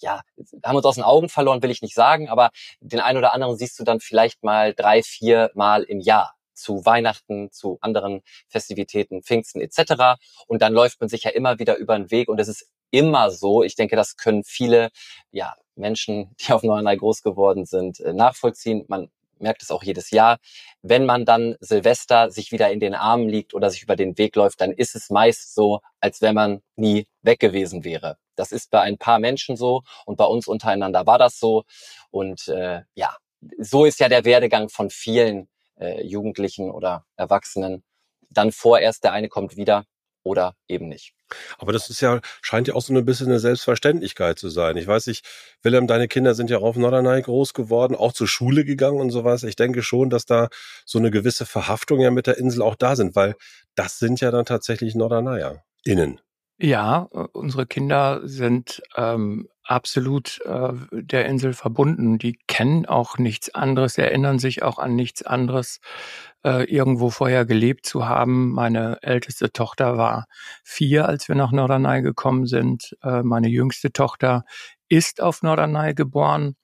ja, 0.00 0.22
haben 0.64 0.76
uns 0.76 0.86
aus 0.86 0.96
den 0.96 1.04
Augen 1.04 1.28
verloren, 1.28 1.62
will 1.62 1.70
ich 1.70 1.82
nicht 1.82 1.94
sagen, 1.94 2.28
aber 2.28 2.50
den 2.80 3.00
einen 3.00 3.18
oder 3.18 3.32
anderen 3.32 3.56
siehst 3.56 3.78
du 3.78 3.84
dann 3.84 4.00
vielleicht 4.00 4.42
mal 4.42 4.74
drei, 4.74 5.02
vier 5.02 5.50
Mal 5.54 5.84
im 5.84 6.00
Jahr 6.00 6.34
zu 6.54 6.84
Weihnachten, 6.84 7.50
zu 7.52 7.78
anderen 7.80 8.22
Festivitäten, 8.48 9.22
Pfingsten 9.22 9.60
etc. 9.60 10.20
Und 10.46 10.62
dann 10.62 10.72
läuft 10.72 11.00
man 11.00 11.08
sich 11.08 11.24
ja 11.24 11.30
immer 11.30 11.58
wieder 11.58 11.76
über 11.76 11.96
den 11.96 12.10
Weg 12.10 12.28
und 12.28 12.38
es 12.40 12.48
ist 12.48 12.68
immer 12.90 13.30
so. 13.30 13.62
Ich 13.62 13.74
denke, 13.74 13.96
das 13.96 14.16
können 14.16 14.44
viele 14.44 14.90
ja, 15.30 15.54
Menschen, 15.76 16.34
die 16.40 16.52
auf 16.52 16.62
Norderney 16.62 16.96
groß 16.96 17.22
geworden 17.22 17.66
sind, 17.66 18.00
äh, 18.00 18.12
nachvollziehen. 18.12 18.84
Man 18.88 19.10
merkt 19.38 19.62
es 19.62 19.70
auch 19.70 19.82
jedes 19.82 20.10
Jahr. 20.10 20.38
Wenn 20.82 21.06
man 21.06 21.24
dann 21.24 21.56
Silvester 21.60 22.30
sich 22.30 22.52
wieder 22.52 22.70
in 22.70 22.80
den 22.80 22.94
Armen 22.94 23.28
liegt 23.28 23.54
oder 23.54 23.70
sich 23.70 23.82
über 23.82 23.96
den 23.96 24.16
Weg 24.16 24.36
läuft, 24.36 24.60
dann 24.60 24.72
ist 24.72 24.94
es 24.94 25.10
meist 25.10 25.54
so, 25.54 25.80
als 26.00 26.22
wenn 26.22 26.34
man 26.34 26.62
nie 26.76 27.06
weg 27.22 27.40
gewesen 27.40 27.84
wäre. 27.84 28.16
Das 28.36 28.52
ist 28.52 28.70
bei 28.70 28.80
ein 28.80 28.98
paar 28.98 29.18
Menschen 29.18 29.56
so 29.56 29.82
und 30.06 30.16
bei 30.16 30.24
uns 30.24 30.46
untereinander 30.46 31.06
war 31.06 31.18
das 31.18 31.38
so. 31.38 31.64
Und 32.10 32.48
äh, 32.48 32.82
ja, 32.94 33.16
so 33.58 33.84
ist 33.84 34.00
ja 34.00 34.08
der 34.08 34.24
Werdegang 34.24 34.68
von 34.68 34.90
vielen 34.90 35.48
äh, 35.76 36.04
Jugendlichen 36.06 36.70
oder 36.70 37.04
Erwachsenen. 37.16 37.82
Dann 38.30 38.52
vorerst, 38.52 39.04
der 39.04 39.12
eine 39.12 39.28
kommt 39.28 39.56
wieder 39.56 39.84
oder 40.24 40.56
eben 40.68 40.88
nicht. 40.88 41.14
Aber 41.58 41.72
das 41.72 41.90
ist 41.90 42.00
ja, 42.00 42.20
scheint 42.42 42.68
ja 42.68 42.74
auch 42.74 42.82
so 42.82 42.94
ein 42.94 43.04
bisschen 43.04 43.28
eine 43.28 43.38
Selbstverständlichkeit 43.38 44.38
zu 44.38 44.48
sein. 44.48 44.76
Ich 44.76 44.86
weiß 44.86 45.06
nicht, 45.06 45.24
Willem, 45.62 45.86
deine 45.86 46.08
Kinder 46.08 46.34
sind 46.34 46.50
ja 46.50 46.58
auch 46.58 46.62
auf 46.62 46.76
Norderney 46.76 47.22
groß 47.22 47.54
geworden, 47.54 47.94
auch 47.94 48.12
zur 48.12 48.28
Schule 48.28 48.64
gegangen 48.64 49.00
und 49.00 49.10
sowas. 49.10 49.42
Ich 49.42 49.56
denke 49.56 49.82
schon, 49.82 50.10
dass 50.10 50.26
da 50.26 50.48
so 50.84 50.98
eine 50.98 51.10
gewisse 51.10 51.46
Verhaftung 51.46 52.00
ja 52.00 52.10
mit 52.10 52.26
der 52.26 52.38
Insel 52.38 52.62
auch 52.62 52.74
da 52.74 52.96
sind, 52.96 53.14
weil 53.16 53.36
das 53.74 53.98
sind 53.98 54.20
ja 54.20 54.30
dann 54.30 54.44
tatsächlich 54.44 54.94
Norderneyer. 54.94 55.62
Innen. 55.84 56.20
Ja, 56.58 57.08
äh, 57.12 57.26
unsere 57.32 57.66
Kinder 57.66 58.20
sind 58.24 58.82
ähm, 58.96 59.48
absolut 59.64 60.40
äh, 60.44 60.72
der 60.92 61.26
Insel 61.26 61.54
verbunden. 61.54 62.18
Die 62.18 62.38
kennen 62.46 62.86
auch 62.86 63.18
nichts 63.18 63.54
anderes, 63.54 63.98
erinnern 63.98 64.38
sich 64.38 64.62
auch 64.62 64.78
an 64.78 64.94
nichts 64.94 65.22
anderes, 65.22 65.80
äh, 66.44 66.64
irgendwo 66.64 67.10
vorher 67.10 67.44
gelebt 67.46 67.86
zu 67.86 68.06
haben. 68.06 68.52
Meine 68.52 68.98
älteste 69.02 69.52
Tochter 69.52 69.96
war 69.96 70.26
vier, 70.62 71.08
als 71.08 71.28
wir 71.28 71.34
nach 71.34 71.52
Norderney 71.52 72.02
gekommen 72.02 72.46
sind. 72.46 72.96
Äh, 73.02 73.22
meine 73.22 73.48
jüngste 73.48 73.92
Tochter 73.92 74.44
ist 74.88 75.22
auf 75.22 75.42
Norderney 75.42 75.94
geboren. 75.94 76.56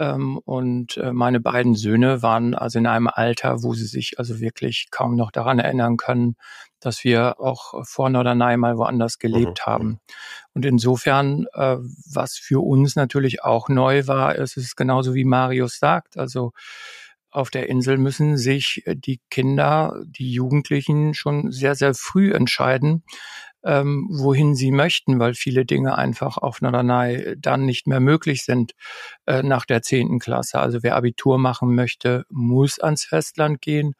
Ähm, 0.00 0.38
und 0.38 0.96
äh, 0.96 1.12
meine 1.12 1.38
beiden 1.40 1.74
Söhne 1.74 2.22
waren 2.22 2.54
also 2.54 2.78
in 2.78 2.86
einem 2.86 3.06
Alter, 3.06 3.62
wo 3.62 3.74
sie 3.74 3.84
sich 3.86 4.18
also 4.18 4.40
wirklich 4.40 4.88
kaum 4.90 5.14
noch 5.14 5.30
daran 5.30 5.58
erinnern 5.58 5.98
können, 5.98 6.36
dass 6.80 7.04
wir 7.04 7.38
auch 7.38 7.84
vor 7.86 8.08
Norderney 8.08 8.56
mal 8.56 8.78
woanders 8.78 9.18
gelebt 9.18 9.60
Mhm. 9.66 9.70
haben. 9.70 10.00
Und 10.54 10.64
insofern, 10.64 11.46
äh, 11.52 11.76
was 12.12 12.36
für 12.38 12.60
uns 12.64 12.96
natürlich 12.96 13.44
auch 13.44 13.68
neu 13.68 14.06
war, 14.06 14.34
ist 14.36 14.56
es 14.56 14.74
genauso 14.74 15.14
wie 15.14 15.24
Marius 15.24 15.78
sagt. 15.78 16.16
Also 16.16 16.52
auf 17.30 17.50
der 17.50 17.68
Insel 17.68 17.98
müssen 17.98 18.36
sich 18.38 18.82
äh, 18.86 18.96
die 18.96 19.20
Kinder, 19.30 20.02
die 20.06 20.32
Jugendlichen 20.32 21.12
schon 21.14 21.52
sehr, 21.52 21.74
sehr 21.74 21.94
früh 21.94 22.32
entscheiden, 22.32 23.04
ähm, 23.64 24.08
wohin 24.10 24.54
sie 24.54 24.70
möchten, 24.70 25.18
weil 25.18 25.34
viele 25.34 25.64
Dinge 25.64 25.96
einfach 25.96 26.36
auf 26.38 26.60
Norderney 26.60 27.34
dann 27.38 27.64
nicht 27.64 27.86
mehr 27.86 28.00
möglich 28.00 28.44
sind 28.44 28.72
äh, 29.26 29.42
nach 29.42 29.66
der 29.66 29.82
zehnten 29.82 30.18
Klasse. 30.18 30.58
Also 30.60 30.82
wer 30.82 30.96
Abitur 30.96 31.38
machen 31.38 31.74
möchte, 31.74 32.24
muss 32.28 32.78
ans 32.78 33.04
Festland 33.04 33.60
gehen. 33.60 33.94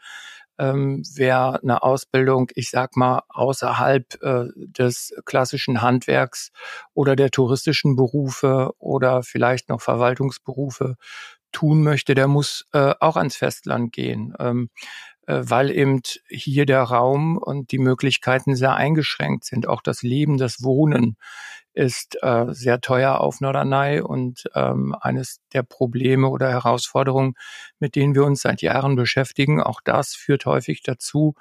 Ähm, 0.58 1.02
wer 1.14 1.60
eine 1.62 1.82
Ausbildung, 1.82 2.50
ich 2.54 2.68
sag 2.68 2.94
mal, 2.94 3.22
außerhalb 3.30 4.22
äh, 4.22 4.44
des 4.56 5.14
klassischen 5.24 5.80
Handwerks 5.80 6.50
oder 6.92 7.16
der 7.16 7.30
touristischen 7.30 7.96
Berufe 7.96 8.72
oder 8.78 9.22
vielleicht 9.22 9.70
noch 9.70 9.80
Verwaltungsberufe 9.80 10.96
tun 11.52 11.82
möchte, 11.82 12.14
der 12.14 12.28
muss 12.28 12.66
äh, 12.72 12.94
auch 13.00 13.16
ans 13.16 13.36
Festland 13.36 13.92
gehen. 13.92 14.34
Ähm, 14.38 14.68
äh, 15.19 15.19
weil 15.32 15.70
eben 15.70 16.00
hier 16.28 16.66
der 16.66 16.82
Raum 16.82 17.36
und 17.38 17.72
die 17.72 17.78
Möglichkeiten 17.78 18.56
sehr 18.56 18.74
eingeschränkt 18.74 19.44
sind. 19.44 19.68
Auch 19.68 19.82
das 19.82 20.02
Leben, 20.02 20.38
das 20.38 20.62
Wohnen 20.62 21.16
ist 21.72 22.18
äh, 22.22 22.46
sehr 22.48 22.80
teuer 22.80 23.20
auf 23.20 23.40
Norderney 23.40 24.00
und 24.00 24.44
ähm, 24.54 24.94
eines 25.00 25.40
der 25.52 25.62
Probleme 25.62 26.28
oder 26.28 26.50
Herausforderungen, 26.50 27.34
mit 27.78 27.94
denen 27.94 28.14
wir 28.14 28.24
uns 28.24 28.42
seit 28.42 28.60
Jahren 28.60 28.96
beschäftigen. 28.96 29.62
Auch 29.62 29.80
das 29.82 30.14
führt 30.14 30.46
häufig 30.46 30.82
dazu, 30.82 31.34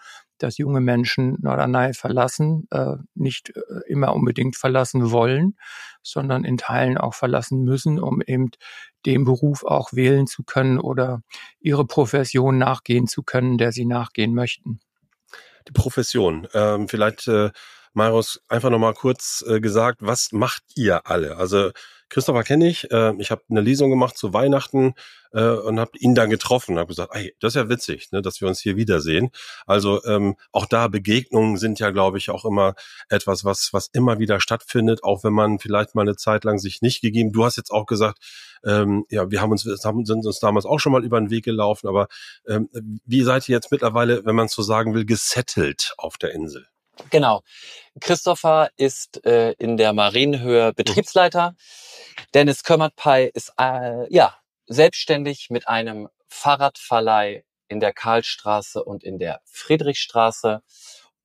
dass 0.43 0.57
junge 0.57 0.81
Menschen 0.81 1.37
Norderney 1.41 1.93
verlassen, 1.93 2.67
äh, 2.71 2.95
nicht 3.15 3.55
äh, 3.55 3.61
immer 3.87 4.13
unbedingt 4.13 4.55
verlassen 4.55 5.11
wollen, 5.11 5.55
sondern 6.01 6.43
in 6.43 6.57
Teilen 6.57 6.97
auch 6.97 7.13
verlassen 7.13 7.63
müssen, 7.63 7.99
um 7.99 8.21
eben 8.21 8.51
den 9.05 9.23
Beruf 9.23 9.63
auch 9.63 9.93
wählen 9.93 10.27
zu 10.27 10.43
können 10.43 10.79
oder 10.79 11.21
ihre 11.59 11.85
Profession 11.85 12.57
nachgehen 12.57 13.07
zu 13.07 13.23
können, 13.23 13.57
der 13.57 13.71
sie 13.71 13.85
nachgehen 13.85 14.33
möchten. 14.33 14.79
Die 15.67 15.73
Profession. 15.73 16.47
Ähm, 16.53 16.87
vielleicht, 16.87 17.27
äh, 17.27 17.51
Marius, 17.93 18.41
einfach 18.47 18.69
nochmal 18.69 18.93
kurz 18.93 19.43
äh, 19.47 19.59
gesagt, 19.59 19.99
was 20.01 20.31
macht 20.31 20.63
ihr 20.75 21.07
alle? 21.07 21.37
Also 21.37 21.71
Christopher 22.09 22.43
kenne 22.43 22.67
ich. 22.67 22.91
Äh, 22.91 23.13
ich 23.19 23.31
habe 23.31 23.43
eine 23.49 23.61
Lesung 23.61 23.89
gemacht 23.89 24.17
zu 24.17 24.33
Weihnachten 24.33 24.95
äh, 25.31 25.43
und 25.43 25.79
habe 25.79 25.91
ihn 25.99 26.15
dann 26.15 26.29
getroffen 26.29 26.73
und 26.73 26.79
habe 26.79 26.87
gesagt, 26.87 27.15
ey, 27.15 27.35
das 27.39 27.51
ist 27.51 27.55
ja 27.55 27.69
witzig, 27.69 28.11
ne, 28.11 28.21
dass 28.21 28.41
wir 28.41 28.47
uns 28.47 28.59
hier 28.59 28.75
wiedersehen. 28.75 29.29
Also 29.65 30.03
ähm, 30.05 30.35
auch 30.51 30.65
da 30.65 30.87
Begegnungen 30.87 31.57
sind 31.57 31.79
ja, 31.79 31.91
glaube 31.91 32.17
ich, 32.17 32.29
auch 32.29 32.45
immer 32.45 32.75
etwas, 33.09 33.45
was 33.45 33.69
was 33.73 33.87
immer 33.93 34.19
wieder 34.19 34.39
stattfindet, 34.39 35.03
auch 35.03 35.23
wenn 35.23 35.33
man 35.33 35.59
vielleicht 35.59 35.95
mal 35.95 36.01
eine 36.01 36.15
Zeit 36.15 36.43
lang 36.43 36.57
sich 36.57 36.81
nicht 36.81 37.01
gegeben. 37.01 37.31
Du 37.31 37.45
hast 37.45 37.57
jetzt 37.57 37.71
auch 37.71 37.85
gesagt, 37.85 38.19
ähm, 38.65 39.05
ja, 39.09 39.29
wir 39.31 39.41
haben 39.41 39.51
uns 39.51 39.65
haben, 39.85 40.05
sind 40.05 40.25
uns 40.25 40.39
damals 40.39 40.65
auch 40.65 40.79
schon 40.79 40.91
mal 40.91 41.03
über 41.03 41.19
den 41.19 41.29
Weg 41.29 41.45
gelaufen, 41.45 41.87
aber 41.87 42.07
ähm, 42.47 42.69
wie 43.05 43.21
seid 43.21 43.47
ihr 43.47 43.55
jetzt 43.55 43.71
mittlerweile, 43.71 44.25
wenn 44.25 44.35
man 44.35 44.47
so 44.47 44.61
sagen 44.61 44.93
will, 44.93 45.05
gesettelt 45.05 45.93
auf 45.97 46.17
der 46.17 46.33
Insel? 46.33 46.67
Genau. 47.09 47.41
Christopher 47.99 48.69
ist 48.77 49.25
äh, 49.25 49.53
in 49.53 49.77
der 49.77 49.93
Marienhöhe 49.93 50.73
Betriebsleiter. 50.73 51.55
Dennis 52.33 52.63
Kömmertpei 52.63 53.25
ist 53.33 53.53
äh, 53.59 54.13
ja 54.13 54.37
selbstständig 54.67 55.49
mit 55.49 55.67
einem 55.67 56.09
Fahrradverleih 56.27 57.43
in 57.67 57.79
der 57.79 57.93
Karlstraße 57.93 58.83
und 58.83 59.03
in 59.03 59.17
der 59.19 59.41
Friedrichstraße. 59.45 60.61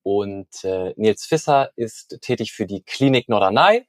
Und 0.03 0.63
äh, 0.63 0.93
Nils 0.97 1.25
Fisser 1.25 1.71
ist 1.75 2.19
tätig 2.21 2.53
für 2.53 2.65
die 2.65 2.83
Klinik 2.83 3.27
Norderney 3.27 3.87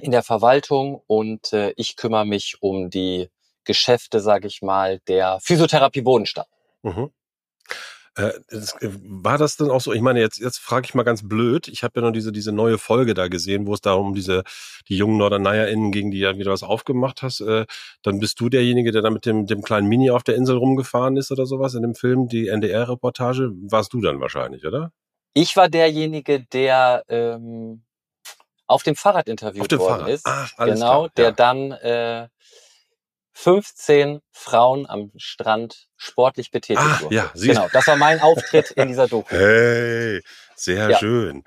in 0.00 0.10
der 0.10 0.22
Verwaltung 0.22 1.02
und 1.06 1.52
äh, 1.52 1.72
ich 1.76 1.96
kümmere 1.96 2.26
mich 2.26 2.56
um 2.60 2.90
die 2.90 3.30
Geschäfte, 3.64 4.20
sage 4.20 4.48
ich 4.48 4.62
mal, 4.62 5.00
der 5.00 5.38
Physiotherapie 5.40 6.00
Bodenstadt. 6.00 6.48
Mhm. 6.82 7.12
Äh, 8.18 8.32
das, 8.50 8.74
äh, 8.82 8.90
war 9.02 9.38
das 9.38 9.56
denn 9.56 9.70
auch 9.70 9.80
so? 9.80 9.92
Ich 9.92 10.00
meine, 10.00 10.20
jetzt, 10.20 10.38
jetzt 10.38 10.58
frage 10.58 10.86
ich 10.86 10.94
mal 10.94 11.04
ganz 11.04 11.26
blöd. 11.26 11.68
Ich 11.68 11.84
habe 11.84 12.00
ja 12.00 12.06
noch 12.06 12.12
diese, 12.12 12.32
diese 12.32 12.52
neue 12.52 12.76
Folge 12.76 13.14
da 13.14 13.28
gesehen, 13.28 13.66
wo 13.66 13.74
es 13.74 13.80
darum 13.80 14.14
diese, 14.14 14.42
die 14.88 14.96
jungen 14.96 15.18
NorderneyerInnen, 15.18 15.92
gegen 15.92 16.10
die 16.10 16.18
ja 16.18 16.36
wieder 16.36 16.50
was 16.50 16.64
aufgemacht 16.64 17.22
hast. 17.22 17.40
Äh, 17.40 17.66
dann 18.02 18.18
bist 18.18 18.40
du 18.40 18.48
derjenige, 18.48 18.90
der 18.90 19.02
da 19.02 19.10
mit 19.10 19.24
dem, 19.24 19.46
dem 19.46 19.62
kleinen 19.62 19.88
Mini 19.88 20.10
auf 20.10 20.24
der 20.24 20.34
Insel 20.34 20.56
rumgefahren 20.56 21.16
ist 21.16 21.30
oder 21.30 21.46
sowas 21.46 21.74
in 21.74 21.82
dem 21.82 21.94
Film, 21.94 22.28
die 22.28 22.48
NDR-Reportage. 22.48 23.52
Warst 23.70 23.92
du 23.92 24.00
dann 24.00 24.20
wahrscheinlich, 24.20 24.66
oder? 24.66 24.92
Ich 25.34 25.56
war 25.56 25.68
derjenige, 25.68 26.44
der 26.52 27.04
ähm, 27.08 27.84
auf 28.66 28.82
dem 28.82 28.96
Fahrrad 28.96 29.28
interviewt 29.28 29.62
Auf 29.62 29.68
dem 29.68 29.78
worden 29.78 30.00
Fahrrad. 30.00 30.10
ist. 30.10 30.26
Ach, 30.26 30.52
alles 30.56 30.80
genau, 30.80 31.02
klar, 31.02 31.10
der 31.16 31.24
ja. 31.24 31.30
dann 31.32 31.72
äh, 31.72 32.28
15 33.40 34.18
Frauen 34.32 34.84
am 34.88 35.12
Strand 35.16 35.86
sportlich 35.96 36.50
betätigt 36.50 36.84
Ah, 36.84 37.00
wurde. 37.02 37.14
ja, 37.14 37.30
sie- 37.34 37.46
genau, 37.46 37.68
das 37.72 37.86
war 37.86 37.94
mein 37.94 38.20
Auftritt 38.20 38.72
in 38.72 38.88
dieser 38.88 39.06
Doku. 39.06 39.30
Hey, 39.30 40.22
Sehr 40.56 40.90
ja. 40.90 40.98
schön. 40.98 41.44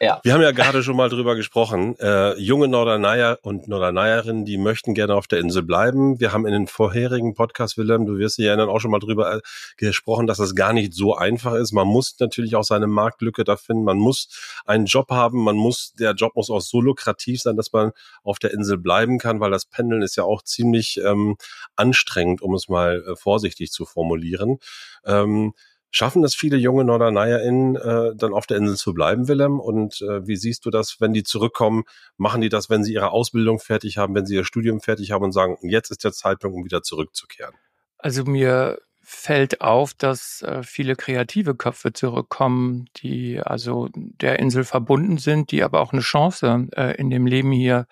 Ja. 0.00 0.20
Wir 0.24 0.32
haben 0.34 0.42
ja 0.42 0.50
gerade 0.50 0.82
schon 0.82 0.96
mal 0.96 1.08
drüber 1.08 1.36
gesprochen. 1.36 1.96
Äh, 1.98 2.38
junge 2.38 2.68
Norderneier 2.68 3.38
und 3.42 3.68
Norderneierinnen, 3.68 4.44
die 4.44 4.58
möchten 4.58 4.94
gerne 4.94 5.14
auf 5.14 5.28
der 5.28 5.38
Insel 5.38 5.62
bleiben. 5.62 6.18
Wir 6.20 6.32
haben 6.32 6.46
in 6.46 6.52
den 6.52 6.66
vorherigen 6.66 7.34
Podcast, 7.34 7.78
Willem, 7.78 8.04
du 8.04 8.18
wirst 8.18 8.38
dich 8.38 8.46
erinnern, 8.46 8.68
auch 8.68 8.80
schon 8.80 8.90
mal 8.90 8.98
drüber 8.98 9.36
äh, 9.36 9.40
gesprochen, 9.76 10.26
dass 10.26 10.38
das 10.38 10.54
gar 10.54 10.72
nicht 10.72 10.94
so 10.94 11.14
einfach 11.14 11.54
ist. 11.54 11.72
Man 11.72 11.86
muss 11.86 12.16
natürlich 12.18 12.56
auch 12.56 12.64
seine 12.64 12.86
Marktlücke 12.86 13.44
da 13.44 13.56
finden. 13.56 13.84
Man 13.84 13.98
muss 13.98 14.28
einen 14.66 14.86
Job 14.86 15.10
haben. 15.10 15.44
Man 15.44 15.56
muss, 15.56 15.92
der 15.98 16.12
Job 16.12 16.34
muss 16.34 16.50
auch 16.50 16.60
so 16.60 16.80
lukrativ 16.80 17.40
sein, 17.40 17.56
dass 17.56 17.72
man 17.72 17.92
auf 18.22 18.38
der 18.38 18.52
Insel 18.52 18.78
bleiben 18.78 19.18
kann, 19.18 19.40
weil 19.40 19.50
das 19.50 19.66
Pendeln 19.66 20.02
ist 20.02 20.16
ja 20.16 20.24
auch 20.24 20.42
ziemlich 20.42 21.00
ähm, 21.04 21.36
anstrengend, 21.76 22.42
um 22.42 22.54
es 22.54 22.68
mal 22.68 23.04
äh, 23.06 23.16
vorsichtig 23.16 23.70
zu 23.70 23.86
formulieren. 23.86 24.58
Ähm, 25.04 25.52
Schaffen 25.96 26.22
das 26.22 26.34
viele 26.34 26.56
junge 26.56 26.82
NorderneyerInnen, 26.82 27.76
äh, 27.76 28.16
dann 28.16 28.34
auf 28.34 28.46
der 28.46 28.56
Insel 28.56 28.74
zu 28.74 28.94
bleiben, 28.94 29.28
Willem? 29.28 29.60
Und 29.60 30.02
äh, 30.02 30.26
wie 30.26 30.34
siehst 30.34 30.66
du 30.66 30.70
das, 30.70 30.96
wenn 30.98 31.12
die 31.12 31.22
zurückkommen? 31.22 31.84
Machen 32.16 32.40
die 32.40 32.48
das, 32.48 32.68
wenn 32.68 32.82
sie 32.82 32.94
ihre 32.94 33.12
Ausbildung 33.12 33.60
fertig 33.60 33.96
haben, 33.96 34.12
wenn 34.16 34.26
sie 34.26 34.34
ihr 34.34 34.44
Studium 34.44 34.80
fertig 34.80 35.12
haben 35.12 35.22
und 35.22 35.30
sagen, 35.30 35.56
jetzt 35.62 35.92
ist 35.92 36.02
der 36.02 36.10
Zeitpunkt, 36.10 36.56
um 36.56 36.64
wieder 36.64 36.82
zurückzukehren? 36.82 37.54
Also 37.96 38.24
mir 38.24 38.80
fällt 39.02 39.60
auf, 39.60 39.94
dass 39.94 40.42
äh, 40.42 40.64
viele 40.64 40.96
kreative 40.96 41.54
Köpfe 41.54 41.92
zurückkommen, 41.92 42.86
die 42.96 43.38
also 43.38 43.88
der 43.94 44.40
Insel 44.40 44.64
verbunden 44.64 45.18
sind, 45.18 45.52
die 45.52 45.62
aber 45.62 45.80
auch 45.80 45.92
eine 45.92 46.02
Chance 46.02 46.66
äh, 46.74 46.96
in 46.96 47.08
dem 47.08 47.24
Leben 47.28 47.52
hier 47.52 47.86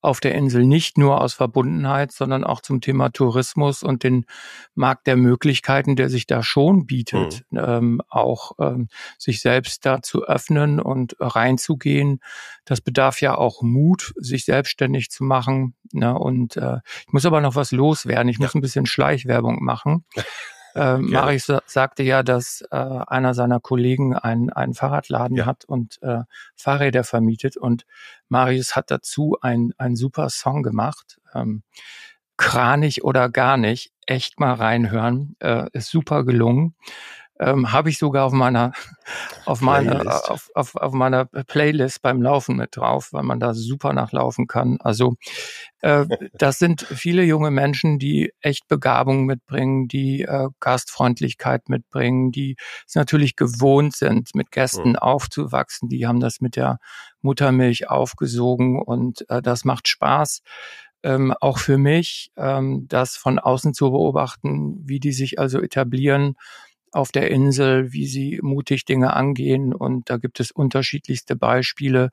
auf 0.00 0.20
der 0.20 0.34
Insel 0.34 0.64
nicht 0.64 0.96
nur 0.96 1.20
aus 1.20 1.34
Verbundenheit, 1.34 2.12
sondern 2.12 2.44
auch 2.44 2.60
zum 2.60 2.80
Thema 2.80 3.10
Tourismus 3.10 3.82
und 3.82 4.04
den 4.04 4.26
Markt 4.74 5.06
der 5.06 5.16
Möglichkeiten, 5.16 5.96
der 5.96 6.08
sich 6.08 6.26
da 6.26 6.42
schon 6.42 6.86
bietet, 6.86 7.44
mhm. 7.50 7.58
ähm, 7.58 8.02
auch 8.08 8.52
ähm, 8.60 8.88
sich 9.18 9.40
selbst 9.40 9.84
da 9.84 10.00
zu 10.02 10.24
öffnen 10.24 10.80
und 10.80 11.16
reinzugehen. 11.18 12.20
Das 12.64 12.80
bedarf 12.80 13.20
ja 13.20 13.36
auch 13.36 13.62
Mut, 13.62 14.12
sich 14.16 14.44
selbstständig 14.44 15.10
zu 15.10 15.24
machen. 15.24 15.74
Ne? 15.92 16.16
Und 16.16 16.56
äh, 16.56 16.78
ich 17.06 17.12
muss 17.12 17.26
aber 17.26 17.40
noch 17.40 17.56
was 17.56 17.72
loswerden. 17.72 18.28
Ich 18.28 18.38
muss 18.38 18.54
ein 18.54 18.60
bisschen 18.60 18.86
Schleichwerbung 18.86 19.64
machen. 19.64 20.04
Äh, 20.78 20.98
Marius 20.98 21.46
sa 21.46 21.60
sagte 21.66 22.02
ja, 22.02 22.22
dass 22.22 22.62
äh, 22.70 22.76
einer 22.76 23.34
seiner 23.34 23.60
Kollegen 23.60 24.14
einen, 24.14 24.50
einen 24.50 24.74
Fahrradladen 24.74 25.36
ja. 25.36 25.46
hat 25.46 25.64
und 25.64 26.00
äh, 26.02 26.22
Fahrräder 26.54 27.04
vermietet. 27.04 27.56
Und 27.56 27.84
Marius 28.28 28.76
hat 28.76 28.90
dazu 28.90 29.36
ein, 29.40 29.72
ein 29.78 29.96
super 29.96 30.30
Song 30.30 30.62
gemacht. 30.62 31.20
Ähm, 31.34 31.62
Kranich 32.36 33.02
oder 33.02 33.28
gar 33.28 33.56
nicht. 33.56 33.92
Echt 34.06 34.38
mal 34.38 34.54
reinhören. 34.54 35.36
Äh, 35.40 35.66
ist 35.72 35.90
super 35.90 36.24
gelungen 36.24 36.74
ähm, 37.38 37.72
habe 37.72 37.90
ich 37.90 37.98
sogar 37.98 38.24
auf 38.24 38.32
meiner 38.32 38.72
auf 39.44 39.60
meiner 39.60 40.30
auf, 40.30 40.50
auf, 40.54 40.74
auf 40.74 40.92
meiner 40.92 41.24
Playlist 41.24 42.02
beim 42.02 42.20
Laufen 42.20 42.56
mit 42.56 42.76
drauf, 42.76 43.12
weil 43.12 43.22
man 43.22 43.40
da 43.40 43.54
super 43.54 43.92
nachlaufen 43.92 44.46
kann. 44.46 44.78
Also 44.80 45.14
äh, 45.80 46.06
das 46.34 46.58
sind 46.58 46.82
viele 46.82 47.22
junge 47.22 47.50
Menschen, 47.50 47.98
die 47.98 48.32
echt 48.40 48.66
Begabung 48.68 49.24
mitbringen, 49.26 49.88
die 49.88 50.22
äh, 50.22 50.48
Gastfreundlichkeit 50.60 51.68
mitbringen, 51.68 52.32
die 52.32 52.56
es 52.86 52.94
natürlich 52.94 53.36
gewohnt 53.36 53.94
sind, 53.94 54.34
mit 54.34 54.50
Gästen 54.50 54.90
mhm. 54.90 54.96
aufzuwachsen. 54.96 55.88
Die 55.88 56.06
haben 56.06 56.20
das 56.20 56.40
mit 56.40 56.56
der 56.56 56.78
Muttermilch 57.22 57.88
aufgesogen 57.88 58.80
und 58.82 59.28
äh, 59.30 59.40
das 59.42 59.64
macht 59.64 59.88
Spaß. 59.88 60.42
Ähm, 61.04 61.32
auch 61.40 61.58
für 61.58 61.78
mich, 61.78 62.32
ähm, 62.36 62.86
das 62.88 63.16
von 63.16 63.38
außen 63.38 63.72
zu 63.72 63.92
beobachten, 63.92 64.80
wie 64.82 64.98
die 64.98 65.12
sich 65.12 65.38
also 65.38 65.60
etablieren 65.60 66.34
auf 66.92 67.12
der 67.12 67.30
Insel, 67.30 67.92
wie 67.92 68.06
sie 68.06 68.40
mutig 68.42 68.84
Dinge 68.84 69.14
angehen. 69.14 69.74
Und 69.74 70.10
da 70.10 70.16
gibt 70.16 70.40
es 70.40 70.50
unterschiedlichste 70.50 71.36
Beispiele, 71.36 72.10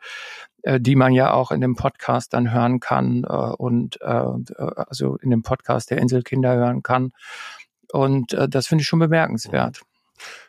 äh, 0.63 0.79
die 0.79 0.95
man 0.95 1.13
ja 1.13 1.33
auch 1.33 1.51
in 1.51 1.61
dem 1.61 1.75
Podcast 1.75 2.33
dann 2.33 2.51
hören 2.51 2.79
kann 2.79 3.23
äh, 3.23 3.27
und 3.33 4.01
äh, 4.01 4.05
also 4.05 5.17
in 5.17 5.29
dem 5.29 5.41
Podcast 5.41 5.91
der 5.91 5.99
Inselkinder 5.99 6.55
hören 6.55 6.83
kann. 6.83 7.11
Und 7.91 8.33
äh, 8.33 8.49
das 8.49 8.67
finde 8.67 8.81
ich 8.81 8.87
schon 8.87 8.99
bemerkenswert. 8.99 9.81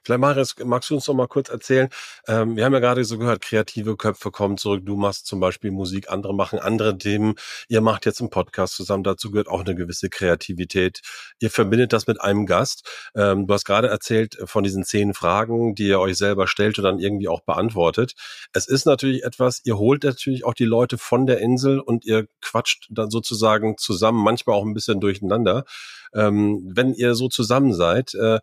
Vielleicht, 0.03 0.21
Marius, 0.21 0.55
magst 0.65 0.91
du 0.91 0.95
uns 0.95 1.07
noch 1.07 1.15
mal 1.15 1.27
kurz 1.29 1.49
erzählen? 1.49 1.89
Ähm, 2.29 2.57
wir 2.57 2.65
haben 2.65 2.73
ja 2.73 2.79
gerade 2.81 3.05
so 3.05 3.19
gehört, 3.19 3.41
kreative 3.41 3.97
Köpfe 3.97 4.31
kommen 4.31 4.57
zurück. 4.57 4.83
Du 4.85 4.97
machst 4.97 5.27
zum 5.27 5.41
Beispiel 5.41 5.71
Musik, 5.71 6.11
andere 6.11 6.35
machen 6.35 6.59
andere 6.59 6.97
Themen. 6.99 7.35
Ihr 7.69 7.81
macht 7.81 8.07
jetzt 8.07 8.21
einen 8.21 8.31
Podcast 8.31 8.75
zusammen. 8.75 9.05
Dazu 9.05 9.31
gehört 9.31 9.49
auch 9.49 9.61
eine 9.61 9.75
gewisse 9.75 10.09
Kreativität. 10.09 11.01
Ihr 11.41 11.51
verbindet 11.51 11.93
das 11.93 12.07
mit 12.07 12.21
einem 12.21 12.47
Gast. 12.47 12.89
Ähm, 13.15 13.47
du 13.47 13.55
hast 13.55 13.65
gerade 13.65 13.89
erzählt 13.89 14.37
von 14.45 14.65
diesen 14.65 14.85
zehn 14.85 15.15
Fragen, 15.15 15.75
die 15.75 15.89
ihr 15.89 16.01
euch 16.01 16.17
selber 16.17 16.47
stellt 16.47 16.79
und 16.79 16.85
dann 16.85 16.99
irgendwie 16.99 17.29
auch 17.29 17.41
beantwortet. 17.43 18.15
Es 18.53 18.69
ist 18.69 18.87
natürlich 18.87 19.25
etwas, 19.25 19.61
ihr 19.65 19.79
holt 19.79 20.05
natürlich 20.05 20.45
auch 20.45 20.55
die 20.55 20.65
Leute 20.65 20.99
von 20.99 21.27
der 21.27 21.39
Insel 21.39 21.81
und 21.81 22.05
ihr 22.05 22.27
quatscht 22.41 22.89
dann 22.91 23.11
sozusagen 23.11 23.77
zusammen, 23.79 24.23
manchmal 24.23 24.57
auch 24.57 24.65
ein 24.65 24.75
bisschen 24.75 25.01
durcheinander. 25.01 25.65
Ähm, 26.17 26.63
wenn 26.75 26.95
ihr 26.95 27.15
so 27.15 27.29
zusammen 27.29 27.75
seid, 27.75 28.15
äh, 28.15 28.41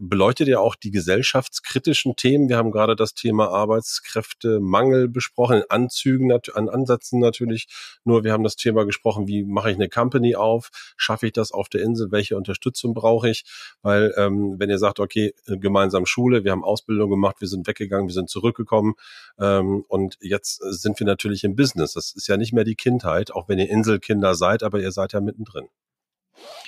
beleuchtet 0.00 0.48
ihr 0.48 0.60
auch 0.60 0.76
die 0.76 0.90
gesellschaftskritischen 0.90 2.16
Themen. 2.16 2.48
Wir 2.48 2.56
haben 2.56 2.70
gerade 2.70 2.96
das 2.96 3.14
Thema 3.14 3.48
Arbeitskräftemangel 3.48 5.08
besprochen, 5.08 5.58
in 5.58 5.64
Anzügen, 5.68 6.32
an 6.32 6.68
Ansätzen 6.68 7.20
natürlich. 7.20 7.66
Nur 8.04 8.24
wir 8.24 8.32
haben 8.32 8.44
das 8.44 8.56
Thema 8.56 8.86
gesprochen, 8.86 9.28
wie 9.28 9.44
mache 9.44 9.70
ich 9.70 9.76
eine 9.76 9.88
Company 9.88 10.36
auf? 10.36 10.70
Schaffe 10.96 11.26
ich 11.26 11.32
das 11.32 11.52
auf 11.52 11.68
der 11.68 11.82
Insel? 11.82 12.10
Welche 12.10 12.36
Unterstützung 12.36 12.94
brauche 12.94 13.28
ich? 13.28 13.44
Weil 13.82 14.14
ähm, 14.16 14.56
wenn 14.58 14.70
ihr 14.70 14.78
sagt, 14.78 15.00
okay, 15.00 15.34
gemeinsam 15.46 16.06
Schule, 16.06 16.44
wir 16.44 16.52
haben 16.52 16.64
Ausbildung 16.64 17.10
gemacht, 17.10 17.36
wir 17.40 17.48
sind 17.48 17.66
weggegangen, 17.66 18.08
wir 18.08 18.14
sind 18.14 18.30
zurückgekommen 18.30 18.94
ähm, 19.38 19.84
und 19.88 20.16
jetzt 20.20 20.62
sind 20.62 20.98
wir 20.98 21.06
natürlich 21.06 21.44
im 21.44 21.56
Business. 21.56 21.92
Das 21.92 22.12
ist 22.14 22.26
ja 22.26 22.36
nicht 22.38 22.54
mehr 22.54 22.64
die 22.64 22.76
Kindheit, 22.76 23.32
auch 23.32 23.48
wenn 23.48 23.58
ihr 23.58 23.68
Inselkinder 23.68 24.34
seid, 24.34 24.62
aber 24.62 24.80
ihr 24.80 24.92
seid 24.92 25.12
ja 25.12 25.20
mittendrin. 25.20 25.68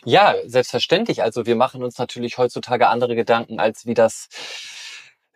Ja, 0.05 0.35
selbstverständlich. 0.45 1.23
Also 1.23 1.47
wir 1.47 1.57
machen 1.57 1.83
uns 1.83 1.99
natürlich 1.99 2.39
heutzutage 2.39 2.89
andere 2.89 3.15
Gedanken, 3.17 3.61
als 3.61 3.87
wie 3.87 3.95
das 3.95 4.29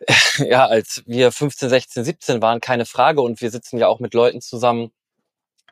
ja, 0.37 0.65
als 0.65 1.03
wir 1.05 1.31
15, 1.31 1.69
16, 1.69 2.03
17 2.03 2.41
waren, 2.41 2.59
keine 2.59 2.85
Frage. 2.85 3.21
Und 3.21 3.41
wir 3.41 3.51
sitzen 3.51 3.77
ja 3.77 3.87
auch 3.87 3.99
mit 3.99 4.13
Leuten 4.13 4.41
zusammen, 4.41 4.91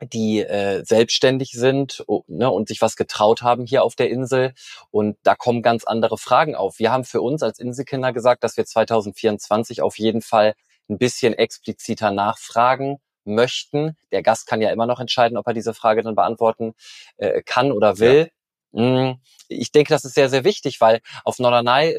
die 0.02 0.40
äh, 0.40 0.82
selbstständig 0.84 1.50
sind 1.52 2.02
oh, 2.06 2.22
ne, 2.26 2.50
und 2.50 2.68
sich 2.68 2.80
was 2.80 2.96
getraut 2.96 3.42
haben 3.42 3.66
hier 3.66 3.84
auf 3.84 3.94
der 3.96 4.08
Insel. 4.08 4.54
Und 4.90 5.18
da 5.24 5.34
kommen 5.34 5.62
ganz 5.62 5.84
andere 5.84 6.16
Fragen 6.16 6.54
auf. 6.54 6.78
Wir 6.78 6.90
haben 6.90 7.04
für 7.04 7.20
uns 7.20 7.42
als 7.42 7.58
Inselkinder 7.58 8.12
gesagt, 8.12 8.42
dass 8.44 8.56
wir 8.56 8.64
2024 8.64 9.82
auf 9.82 9.98
jeden 9.98 10.22
Fall 10.22 10.54
ein 10.88 10.98
bisschen 10.98 11.34
expliziter 11.34 12.10
nachfragen 12.10 12.98
möchten. 13.24 13.96
Der 14.10 14.22
Gast 14.22 14.46
kann 14.46 14.62
ja 14.62 14.70
immer 14.70 14.86
noch 14.86 15.00
entscheiden, 15.00 15.36
ob 15.36 15.46
er 15.46 15.54
diese 15.54 15.74
Frage 15.74 16.02
dann 16.02 16.14
beantworten 16.14 16.72
äh, 17.18 17.42
kann 17.42 17.70
oder 17.70 17.98
will. 17.98 18.18
Ja. 18.18 18.39
Hm, 18.72 19.18
ich 19.48 19.72
denke, 19.72 19.90
das 19.90 20.04
ist 20.04 20.14
sehr, 20.14 20.28
sehr 20.28 20.44
wichtig, 20.44 20.80
weil 20.80 21.00
auf 21.24 21.38
Norderney 21.38 21.96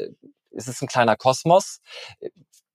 ist 0.50 0.68
es 0.68 0.80
ein 0.82 0.88
kleiner 0.88 1.16
Kosmos. 1.16 1.80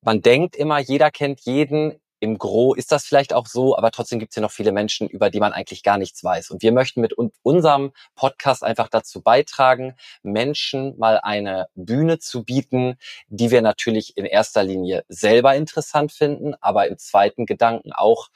Man 0.01 0.21
denkt 0.21 0.55
immer, 0.55 0.79
jeder 0.79 1.12
kennt 1.12 1.41
jeden. 1.41 1.99
Im 2.19 2.39
Gro 2.39 2.73
ist 2.73 2.91
das 2.91 3.05
vielleicht 3.05 3.31
auch 3.31 3.45
so, 3.45 3.77
aber 3.77 3.91
trotzdem 3.91 4.17
gibt 4.17 4.31
es 4.31 4.38
ja 4.38 4.41
noch 4.41 4.51
viele 4.51 4.71
Menschen, 4.71 5.07
über 5.07 5.29
die 5.29 5.39
man 5.39 5.53
eigentlich 5.53 5.83
gar 5.83 5.99
nichts 5.99 6.23
weiß. 6.23 6.49
Und 6.49 6.63
wir 6.63 6.71
möchten 6.71 6.99
mit 6.99 7.13
unserem 7.43 7.91
Podcast 8.15 8.63
einfach 8.63 8.88
dazu 8.88 9.21
beitragen, 9.21 9.95
Menschen 10.23 10.97
mal 10.97 11.19
eine 11.19 11.67
Bühne 11.75 12.17
zu 12.17 12.43
bieten, 12.43 12.97
die 13.27 13.51
wir 13.51 13.62
natürlich 13.62 14.17
in 14.17 14.25
erster 14.25 14.63
Linie 14.63 15.05
selber 15.10 15.55
interessant 15.55 16.12
finden, 16.12 16.55
aber 16.60 16.88
im 16.88 16.97
zweiten 16.97 17.45
Gedanken 17.45 17.93
auch 17.93 18.29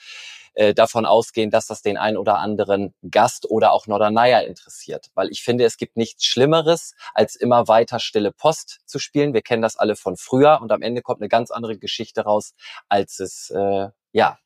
äh, 0.54 0.74
davon 0.74 1.06
ausgehen, 1.06 1.50
dass 1.50 1.68
das 1.68 1.82
den 1.82 1.98
ein 1.98 2.18
oder 2.18 2.40
anderen 2.40 2.94
Gast 3.10 3.50
oder 3.50 3.72
auch 3.72 3.88
Norderneier 3.88 4.44
interessiert. 4.44 5.08
Weil 5.14 5.30
ich 5.30 5.44
finde, 5.44 5.66
es 5.66 5.78
gibt 5.78 5.98
nichts 5.98 6.26
Schlimmeres, 6.26 6.94
als 7.14 7.36
immer 7.36 7.68
weiter 7.68 8.00
stille 8.00 8.32
Post 8.32 8.80
zu 8.86 9.00
spielen. 9.00 9.34
Wir 9.34 9.42
kennen 9.42 9.62
das 9.62 9.78
alle 9.78 9.96
von 9.96 10.18
früher 10.18 10.60
und 10.62 10.72
am 10.72 10.82
Ende 10.82 11.02
kommt 11.02 11.22
eine 11.22 11.30
ganz 11.30 11.52
andere 11.52 11.78
Geschichte 11.78 12.22
raus, 12.22 12.54
als 12.90 13.20
es 13.20 13.50
äh, 13.52 13.90
ja 14.12 14.38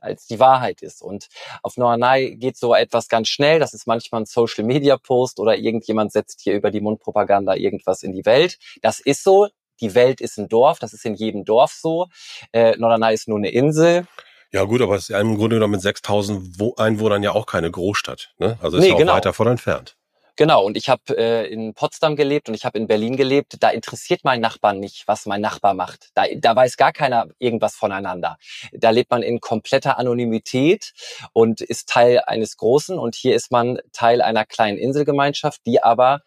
als 0.00 0.26
die 0.26 0.40
Wahrheit 0.40 0.82
ist. 0.82 1.02
Und 1.02 1.28
auf 1.62 1.76
Norderney 1.76 2.36
geht 2.36 2.56
so 2.56 2.74
etwas 2.74 3.08
ganz 3.08 3.28
schnell. 3.28 3.58
Das 3.58 3.74
ist 3.74 3.86
manchmal 3.86 4.22
ein 4.22 4.26
Social 4.26 4.64
Media 4.64 4.96
Post 4.96 5.38
oder 5.38 5.56
irgendjemand 5.56 6.12
setzt 6.12 6.40
hier 6.40 6.54
über 6.54 6.70
die 6.70 6.80
Mundpropaganda 6.80 7.54
irgendwas 7.54 8.02
in 8.02 8.12
die 8.12 8.24
Welt. 8.24 8.58
Das 8.82 9.00
ist 9.00 9.22
so. 9.22 9.48
Die 9.80 9.94
Welt 9.94 10.20
ist 10.20 10.38
ein 10.38 10.48
Dorf. 10.48 10.78
Das 10.78 10.92
ist 10.92 11.04
in 11.04 11.14
jedem 11.14 11.44
Dorf 11.44 11.72
so. 11.72 12.06
Äh, 12.52 12.76
Norderney 12.76 13.14
ist 13.14 13.28
nur 13.28 13.38
eine 13.38 13.50
Insel. 13.50 14.06
Ja 14.52 14.64
gut, 14.64 14.82
aber 14.82 14.96
es 14.96 15.08
ist 15.08 15.16
im 15.16 15.36
Grunde 15.36 15.56
genommen 15.56 15.72
mit 15.72 15.82
6000 15.82 16.58
Einwohnern 16.76 17.22
ja 17.22 17.32
auch 17.32 17.46
keine 17.46 17.70
Großstadt. 17.70 18.34
Ne? 18.38 18.58
Also 18.60 18.78
ist 18.78 18.82
nee, 18.82 18.88
ja 18.88 18.94
auch 18.94 18.98
genau. 18.98 19.12
weiter 19.14 19.32
von 19.32 19.46
entfernt. 19.46 19.96
Genau, 20.40 20.64
und 20.64 20.76
ich 20.76 20.88
habe 20.88 21.18
äh, 21.18 21.52
in 21.52 21.74
Potsdam 21.74 22.16
gelebt 22.16 22.48
und 22.48 22.54
ich 22.54 22.64
habe 22.64 22.78
in 22.78 22.86
Berlin 22.86 23.16
gelebt. 23.16 23.56
Da 23.60 23.68
interessiert 23.68 24.20
mein 24.24 24.40
Nachbar 24.40 24.72
nicht, 24.72 25.06
was 25.06 25.26
mein 25.26 25.42
Nachbar 25.42 25.74
macht. 25.74 26.08
Da, 26.14 26.24
da 26.34 26.56
weiß 26.56 26.78
gar 26.78 26.92
keiner 26.92 27.26
irgendwas 27.38 27.74
voneinander. 27.74 28.38
Da 28.72 28.88
lebt 28.88 29.10
man 29.10 29.22
in 29.22 29.40
kompletter 29.40 29.98
Anonymität 29.98 30.94
und 31.34 31.60
ist 31.60 31.90
Teil 31.90 32.22
eines 32.26 32.56
Großen. 32.56 32.98
Und 32.98 33.16
hier 33.16 33.34
ist 33.34 33.52
man 33.52 33.80
Teil 33.92 34.22
einer 34.22 34.46
kleinen 34.46 34.78
Inselgemeinschaft, 34.78 35.60
die 35.66 35.82
aber 35.82 36.22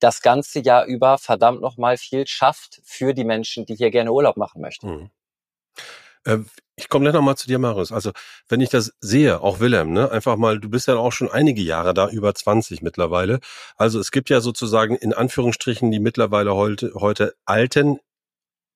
das 0.00 0.22
ganze 0.22 0.60
Jahr 0.60 0.86
über 0.86 1.18
verdammt 1.18 1.60
nochmal 1.60 1.98
viel 1.98 2.26
schafft 2.26 2.80
für 2.82 3.12
die 3.12 3.24
Menschen, 3.24 3.66
die 3.66 3.74
hier 3.74 3.90
gerne 3.90 4.12
Urlaub 4.12 4.38
machen 4.38 4.62
möchten. 4.62 4.88
Mhm. 4.88 5.10
Äh, 6.24 6.38
ich 6.76 6.88
komme 6.88 7.04
gleich 7.04 7.14
nochmal 7.14 7.36
zu 7.36 7.46
dir, 7.46 7.58
Marius. 7.58 7.92
Also, 7.92 8.10
wenn 8.48 8.60
ich 8.60 8.68
das 8.70 8.92
sehe, 9.00 9.40
auch 9.40 9.60
Willem, 9.60 9.92
ne, 9.92 10.10
einfach 10.10 10.36
mal, 10.36 10.58
du 10.58 10.68
bist 10.68 10.88
ja 10.88 10.96
auch 10.96 11.12
schon 11.12 11.30
einige 11.30 11.62
Jahre 11.62 11.94
da, 11.94 12.08
über 12.08 12.34
20 12.34 12.82
mittlerweile. 12.82 13.38
Also 13.76 14.00
es 14.00 14.10
gibt 14.10 14.28
ja 14.30 14.40
sozusagen 14.40 14.96
in 14.96 15.12
Anführungsstrichen 15.12 15.90
die 15.92 16.00
mittlerweile 16.00 16.54
heute, 16.54 16.92
heute 16.96 17.34
alten 17.44 18.00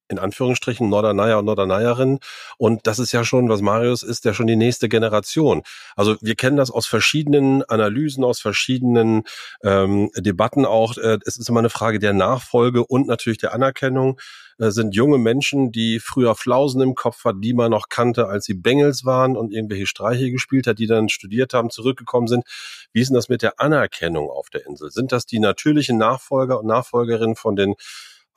in 0.08 0.18
Anführungsstrichen 0.18 0.88
Norderneier 0.88 1.38
und 1.38 1.44
Norderneierinnen. 1.44 2.18
Und 2.56 2.86
das 2.86 2.98
ist 2.98 3.12
ja 3.12 3.24
schon, 3.24 3.48
was 3.48 3.60
Marius 3.60 4.02
ist, 4.02 4.24
ja 4.24 4.34
schon 4.34 4.46
die 4.46 4.56
nächste 4.56 4.88
Generation. 4.88 5.62
Also 5.96 6.16
wir 6.20 6.34
kennen 6.34 6.56
das 6.56 6.70
aus 6.70 6.86
verschiedenen 6.86 7.62
Analysen, 7.64 8.24
aus 8.24 8.40
verschiedenen 8.40 9.24
ähm, 9.62 10.10
Debatten 10.16 10.64
auch. 10.64 10.96
Äh, 10.96 11.18
es 11.24 11.36
ist 11.36 11.48
immer 11.48 11.60
eine 11.60 11.70
Frage 11.70 11.98
der 11.98 12.12
Nachfolge 12.12 12.84
und 12.84 13.06
natürlich 13.06 13.38
der 13.38 13.52
Anerkennung. 13.52 14.18
Äh, 14.58 14.70
sind 14.70 14.94
junge 14.94 15.18
Menschen, 15.18 15.72
die 15.72 16.00
früher 16.00 16.34
Flausen 16.34 16.80
im 16.80 16.94
Kopf 16.94 17.24
hatten, 17.24 17.40
die 17.40 17.54
man 17.54 17.70
noch 17.70 17.88
kannte, 17.88 18.26
als 18.26 18.44
sie 18.44 18.54
Bengels 18.54 19.04
waren 19.04 19.36
und 19.36 19.52
irgendwelche 19.52 19.86
Streiche 19.86 20.30
gespielt 20.30 20.66
hat, 20.66 20.78
die 20.78 20.86
dann 20.86 21.08
studiert 21.08 21.54
haben, 21.54 21.70
zurückgekommen 21.70 22.28
sind. 22.28 22.44
Wie 22.92 23.00
ist 23.00 23.08
denn 23.08 23.14
das 23.14 23.28
mit 23.28 23.42
der 23.42 23.60
Anerkennung 23.60 24.30
auf 24.30 24.50
der 24.50 24.66
Insel? 24.66 24.90
Sind 24.90 25.12
das 25.12 25.26
die 25.26 25.38
natürlichen 25.38 25.98
Nachfolger 25.98 26.58
und 26.58 26.66
Nachfolgerinnen 26.66 27.36
von 27.36 27.56
den 27.56 27.74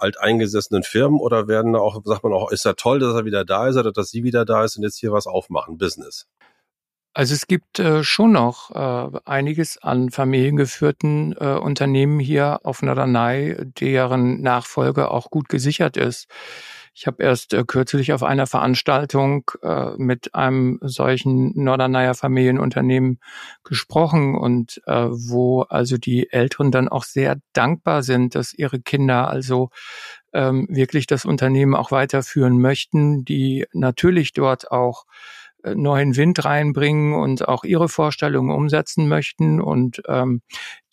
alteingesessenen 0.02 0.84
Firmen 0.84 1.20
oder 1.20 1.48
werden 1.48 1.76
auch, 1.76 2.02
sagt 2.04 2.24
man 2.24 2.34
auch, 2.34 2.52
ist 2.52 2.66
ja 2.66 2.74
toll, 2.74 3.00
dass 3.00 3.14
er 3.14 3.26
wieder 3.26 3.46
da 3.46 3.68
ist 3.68 3.78
oder 3.78 3.92
dass 3.92 4.10
sie 4.10 4.24
wieder 4.24 4.46
da 4.46 4.64
ist 4.64 4.78
und 4.78 4.84
jetzt 4.84 4.98
hier 4.98 5.12
was 5.12 5.28
aufmachen, 5.28 5.78
Business? 5.78 6.28
Also 7.14 7.34
es 7.34 7.46
gibt 7.48 7.80
äh, 7.80 8.04
schon 8.04 8.32
noch 8.32 8.72
äh, 8.72 9.20
einiges 9.26 9.78
an 9.78 10.12
familiengeführten 10.12 11.36
äh, 11.38 11.56
Unternehmen 11.56 12.20
hier 12.20 12.62
auf 12.64 12.82
Norderney, 12.82 13.58
deren 13.60 14.42
Nachfolge 14.42 15.12
auch 15.12 15.30
gut 15.30 15.50
gesichert 15.50 15.98
ist. 15.98 16.28
Ich 16.94 17.08
habe 17.08 17.24
erst 17.24 17.54
äh, 17.54 17.64
kürzlich 17.66 18.12
auf 18.12 18.22
einer 18.22 18.48
Veranstaltung 18.48 19.50
äh, 19.64 19.92
mit 19.98 20.36
einem 20.36 20.78
solchen 20.82 21.52
Norderneyer 21.56 22.14
Familienunternehmen 22.16 23.20
gesprochen 23.64 24.36
und 24.36 24.82
äh, 24.86 25.08
wo 25.10 25.62
also 25.62 25.98
die 25.98 26.32
Älteren 26.32 26.72
dann 26.72 26.90
auch 26.90 27.06
sehr 27.06 27.38
dankbar 27.54 28.04
sind, 28.04 28.36
dass 28.36 28.54
ihre 28.54 28.82
Kinder 28.82 29.30
also 29.30 29.70
ähm, 30.34 30.68
wirklich 30.70 31.08
das 31.08 31.24
Unternehmen 31.26 31.76
auch 31.76 31.92
weiterführen 31.92 32.60
möchten, 32.60 33.24
die 33.24 33.66
natürlich 33.74 34.34
dort 34.34 34.72
auch 34.72 35.06
neuen 35.64 36.16
Wind 36.16 36.44
reinbringen 36.44 37.14
und 37.14 37.48
auch 37.48 37.64
ihre 37.64 37.90
Vorstellungen 37.90 38.52
umsetzen 38.52 39.08
möchten. 39.08 39.62
Und 39.62 40.02
ähm, 40.08 40.42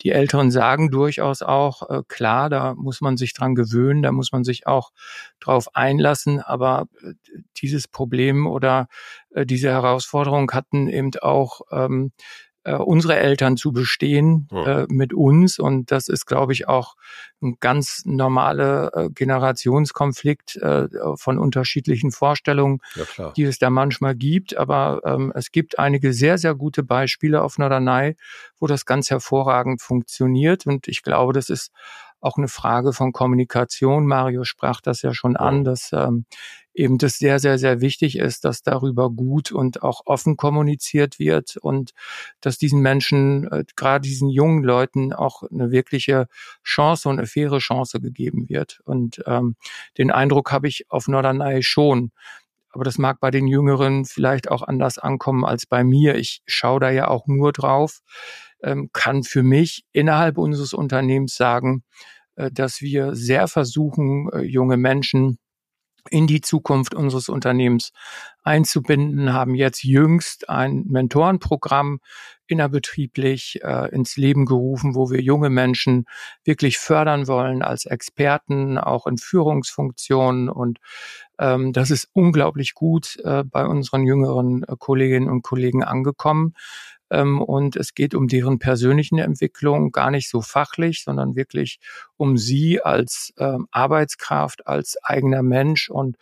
die 0.01 0.11
Älteren 0.11 0.51
sagen 0.51 0.91
durchaus 0.91 1.41
auch, 1.41 1.89
äh, 1.89 2.03
klar, 2.07 2.49
da 2.49 2.75
muss 2.75 3.01
man 3.01 3.17
sich 3.17 3.33
dran 3.33 3.55
gewöhnen, 3.55 4.01
da 4.01 4.11
muss 4.11 4.31
man 4.31 4.43
sich 4.43 4.67
auch 4.67 4.91
drauf 5.39 5.75
einlassen. 5.75 6.39
Aber 6.39 6.87
äh, 7.01 7.13
dieses 7.57 7.87
Problem 7.87 8.47
oder 8.47 8.87
äh, 9.31 9.45
diese 9.45 9.69
Herausforderung 9.69 10.51
hatten 10.51 10.87
eben 10.87 11.11
auch 11.21 11.61
ähm, 11.71 12.11
äh, 12.63 12.75
unsere 12.75 13.17
Eltern 13.17 13.57
zu 13.57 13.71
bestehen 13.71 14.47
äh, 14.51 14.85
mit 14.89 15.13
uns. 15.13 15.59
Und 15.59 15.91
das 15.91 16.07
ist, 16.07 16.25
glaube 16.25 16.53
ich, 16.53 16.67
auch 16.67 16.95
ein 17.41 17.57
ganz 17.59 18.03
normaler 18.05 18.91
äh, 18.95 19.09
Generationskonflikt 19.09 20.57
äh, 20.57 20.87
von 21.15 21.39
unterschiedlichen 21.39 22.11
Vorstellungen, 22.11 22.79
ja, 22.95 23.31
die 23.31 23.43
es 23.43 23.59
da 23.59 23.69
manchmal 23.69 24.15
gibt. 24.15 24.57
Aber 24.57 25.01
ähm, 25.05 25.31
es 25.35 25.51
gibt 25.51 25.79
einige 25.79 26.13
sehr, 26.13 26.37
sehr 26.37 26.55
gute 26.55 26.83
Beispiele 26.83 27.41
auf 27.41 27.57
Norderney, 27.57 28.15
wo 28.59 28.67
das 28.67 28.85
ganz 28.85 29.09
hervorragend 29.09 29.81
funktioniert. 29.81 30.65
Und 30.65 30.87
ich 30.87 31.01
glaube, 31.01 31.33
das 31.33 31.49
ist 31.49 31.71
auch 32.21 32.37
eine 32.37 32.47
Frage 32.47 32.93
von 32.93 33.11
Kommunikation. 33.11 34.05
Mario 34.05 34.43
sprach 34.43 34.81
das 34.81 35.01
ja 35.01 35.13
schon 35.13 35.37
an, 35.37 35.63
dass 35.63 35.91
ähm, 35.93 36.25
eben 36.73 36.97
das 36.97 37.17
sehr, 37.17 37.39
sehr, 37.39 37.57
sehr 37.57 37.81
wichtig 37.81 38.17
ist, 38.17 38.45
dass 38.45 38.63
darüber 38.63 39.09
gut 39.09 39.51
und 39.51 39.83
auch 39.83 40.01
offen 40.05 40.37
kommuniziert 40.37 41.19
wird 41.19 41.57
und 41.57 41.91
dass 42.41 42.57
diesen 42.57 42.81
Menschen, 42.81 43.51
äh, 43.51 43.65
gerade 43.75 44.07
diesen 44.07 44.29
jungen 44.29 44.63
Leuten, 44.63 45.13
auch 45.13 45.43
eine 45.43 45.71
wirkliche 45.71 46.27
Chance 46.63 47.09
und 47.09 47.19
eine 47.19 47.27
faire 47.27 47.59
Chance 47.59 47.99
gegeben 47.99 48.47
wird. 48.49 48.81
Und 48.85 49.21
ähm, 49.25 49.55
den 49.97 50.11
Eindruck 50.11 50.51
habe 50.51 50.67
ich 50.67 50.89
auf 50.89 51.07
Norderney 51.07 51.63
schon. 51.63 52.11
Aber 52.71 52.83
das 52.83 52.97
mag 52.97 53.19
bei 53.19 53.31
den 53.31 53.47
Jüngeren 53.47 54.05
vielleicht 54.05 54.49
auch 54.49 54.61
anders 54.61 54.99
ankommen 54.99 55.43
als 55.43 55.65
bei 55.65 55.83
mir. 55.83 56.15
Ich 56.15 56.43
schaue 56.45 56.79
da 56.79 56.91
ja 56.91 57.07
auch 57.07 57.25
nur 57.25 57.51
drauf, 57.51 58.01
ähm, 58.63 58.89
kann 58.93 59.23
für 59.23 59.43
mich 59.43 59.83
innerhalb 59.91 60.37
unseres 60.37 60.73
Unternehmens 60.73 61.35
sagen, 61.35 61.83
äh, 62.35 62.51
dass 62.51 62.81
wir 62.81 63.15
sehr 63.15 63.47
versuchen, 63.47 64.29
äh, 64.33 64.41
junge 64.41 64.77
Menschen 64.77 65.39
in 66.09 66.27
die 66.27 66.41
Zukunft 66.41 66.93
unseres 66.93 67.29
Unternehmens 67.29 67.91
einzubinden, 68.43 69.33
haben 69.33 69.53
jetzt 69.53 69.83
jüngst 69.83 70.49
ein 70.49 70.85
Mentorenprogramm 70.87 71.99
innerbetrieblich 72.47 73.59
äh, 73.63 73.93
ins 73.93 74.17
Leben 74.17 74.45
gerufen, 74.45 74.95
wo 74.95 75.11
wir 75.11 75.21
junge 75.21 75.49
Menschen 75.49 76.05
wirklich 76.43 76.79
fördern 76.79 77.27
wollen 77.27 77.61
als 77.61 77.85
Experten, 77.85 78.77
auch 78.77 79.05
in 79.05 79.17
Führungsfunktionen. 79.17 80.49
Und 80.49 80.79
ähm, 81.37 81.73
das 81.73 81.91
ist 81.91 82.09
unglaublich 82.13 82.73
gut 82.73 83.17
äh, 83.23 83.43
bei 83.43 83.65
unseren 83.65 84.03
jüngeren 84.03 84.63
äh, 84.63 84.75
Kolleginnen 84.79 85.29
und 85.29 85.43
Kollegen 85.43 85.83
angekommen. 85.83 86.55
Ähm, 87.09 87.41
und 87.41 87.75
es 87.75 87.93
geht 87.93 88.13
um 88.13 88.27
deren 88.27 88.59
persönlichen 88.59 89.17
Entwicklung, 89.17 89.91
gar 89.91 90.11
nicht 90.11 90.29
so 90.29 90.41
fachlich, 90.41 91.03
sondern 91.03 91.35
wirklich 91.35 91.79
um 92.17 92.37
sie 92.37 92.81
als 92.81 93.33
ähm, 93.37 93.67
Arbeitskraft, 93.71 94.67
als 94.67 94.97
eigener 95.03 95.43
Mensch 95.43 95.89
und 95.89 96.17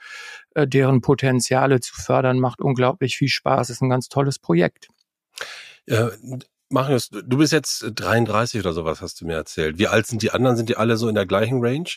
äh, 0.56 0.67
deren 0.67 1.02
Potenziale 1.02 1.80
zu 1.80 1.95
fördern, 1.95 2.39
macht 2.39 2.62
unglaublich 2.62 3.17
viel 3.17 3.30
Spaß. 3.30 3.69
Ist 3.69 3.82
ein 3.82 3.89
ganz 3.89 4.10
tolles 4.10 4.39
Projekt. 4.39 4.88
Ja, 5.86 6.12
Marius, 6.69 7.10
du 7.10 7.38
bist 7.38 7.54
jetzt 7.54 7.86
33 7.95 8.60
oder 8.60 8.73
sowas, 8.73 9.02
hast 9.02 9.21
du 9.21 9.26
mir 9.26 9.36
erzählt. 9.36 9.78
Wie 9.78 9.88
alt 9.88 10.06
sind 10.06 10.21
die 10.21 10.32
anderen? 10.32 10.58
Sind 10.58 10.67
die 10.67 10.76
alle 10.76 10.97
so 10.97 11.08
in 11.08 11.15
der 11.15 11.26
gleichen 11.26 11.63
Range? 11.63 11.89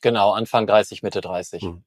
Genau, 0.00 0.32
Anfang 0.32 0.66
30, 0.66 1.02
Mitte 1.02 1.20
30. 1.20 1.62
Hm. 1.62 1.84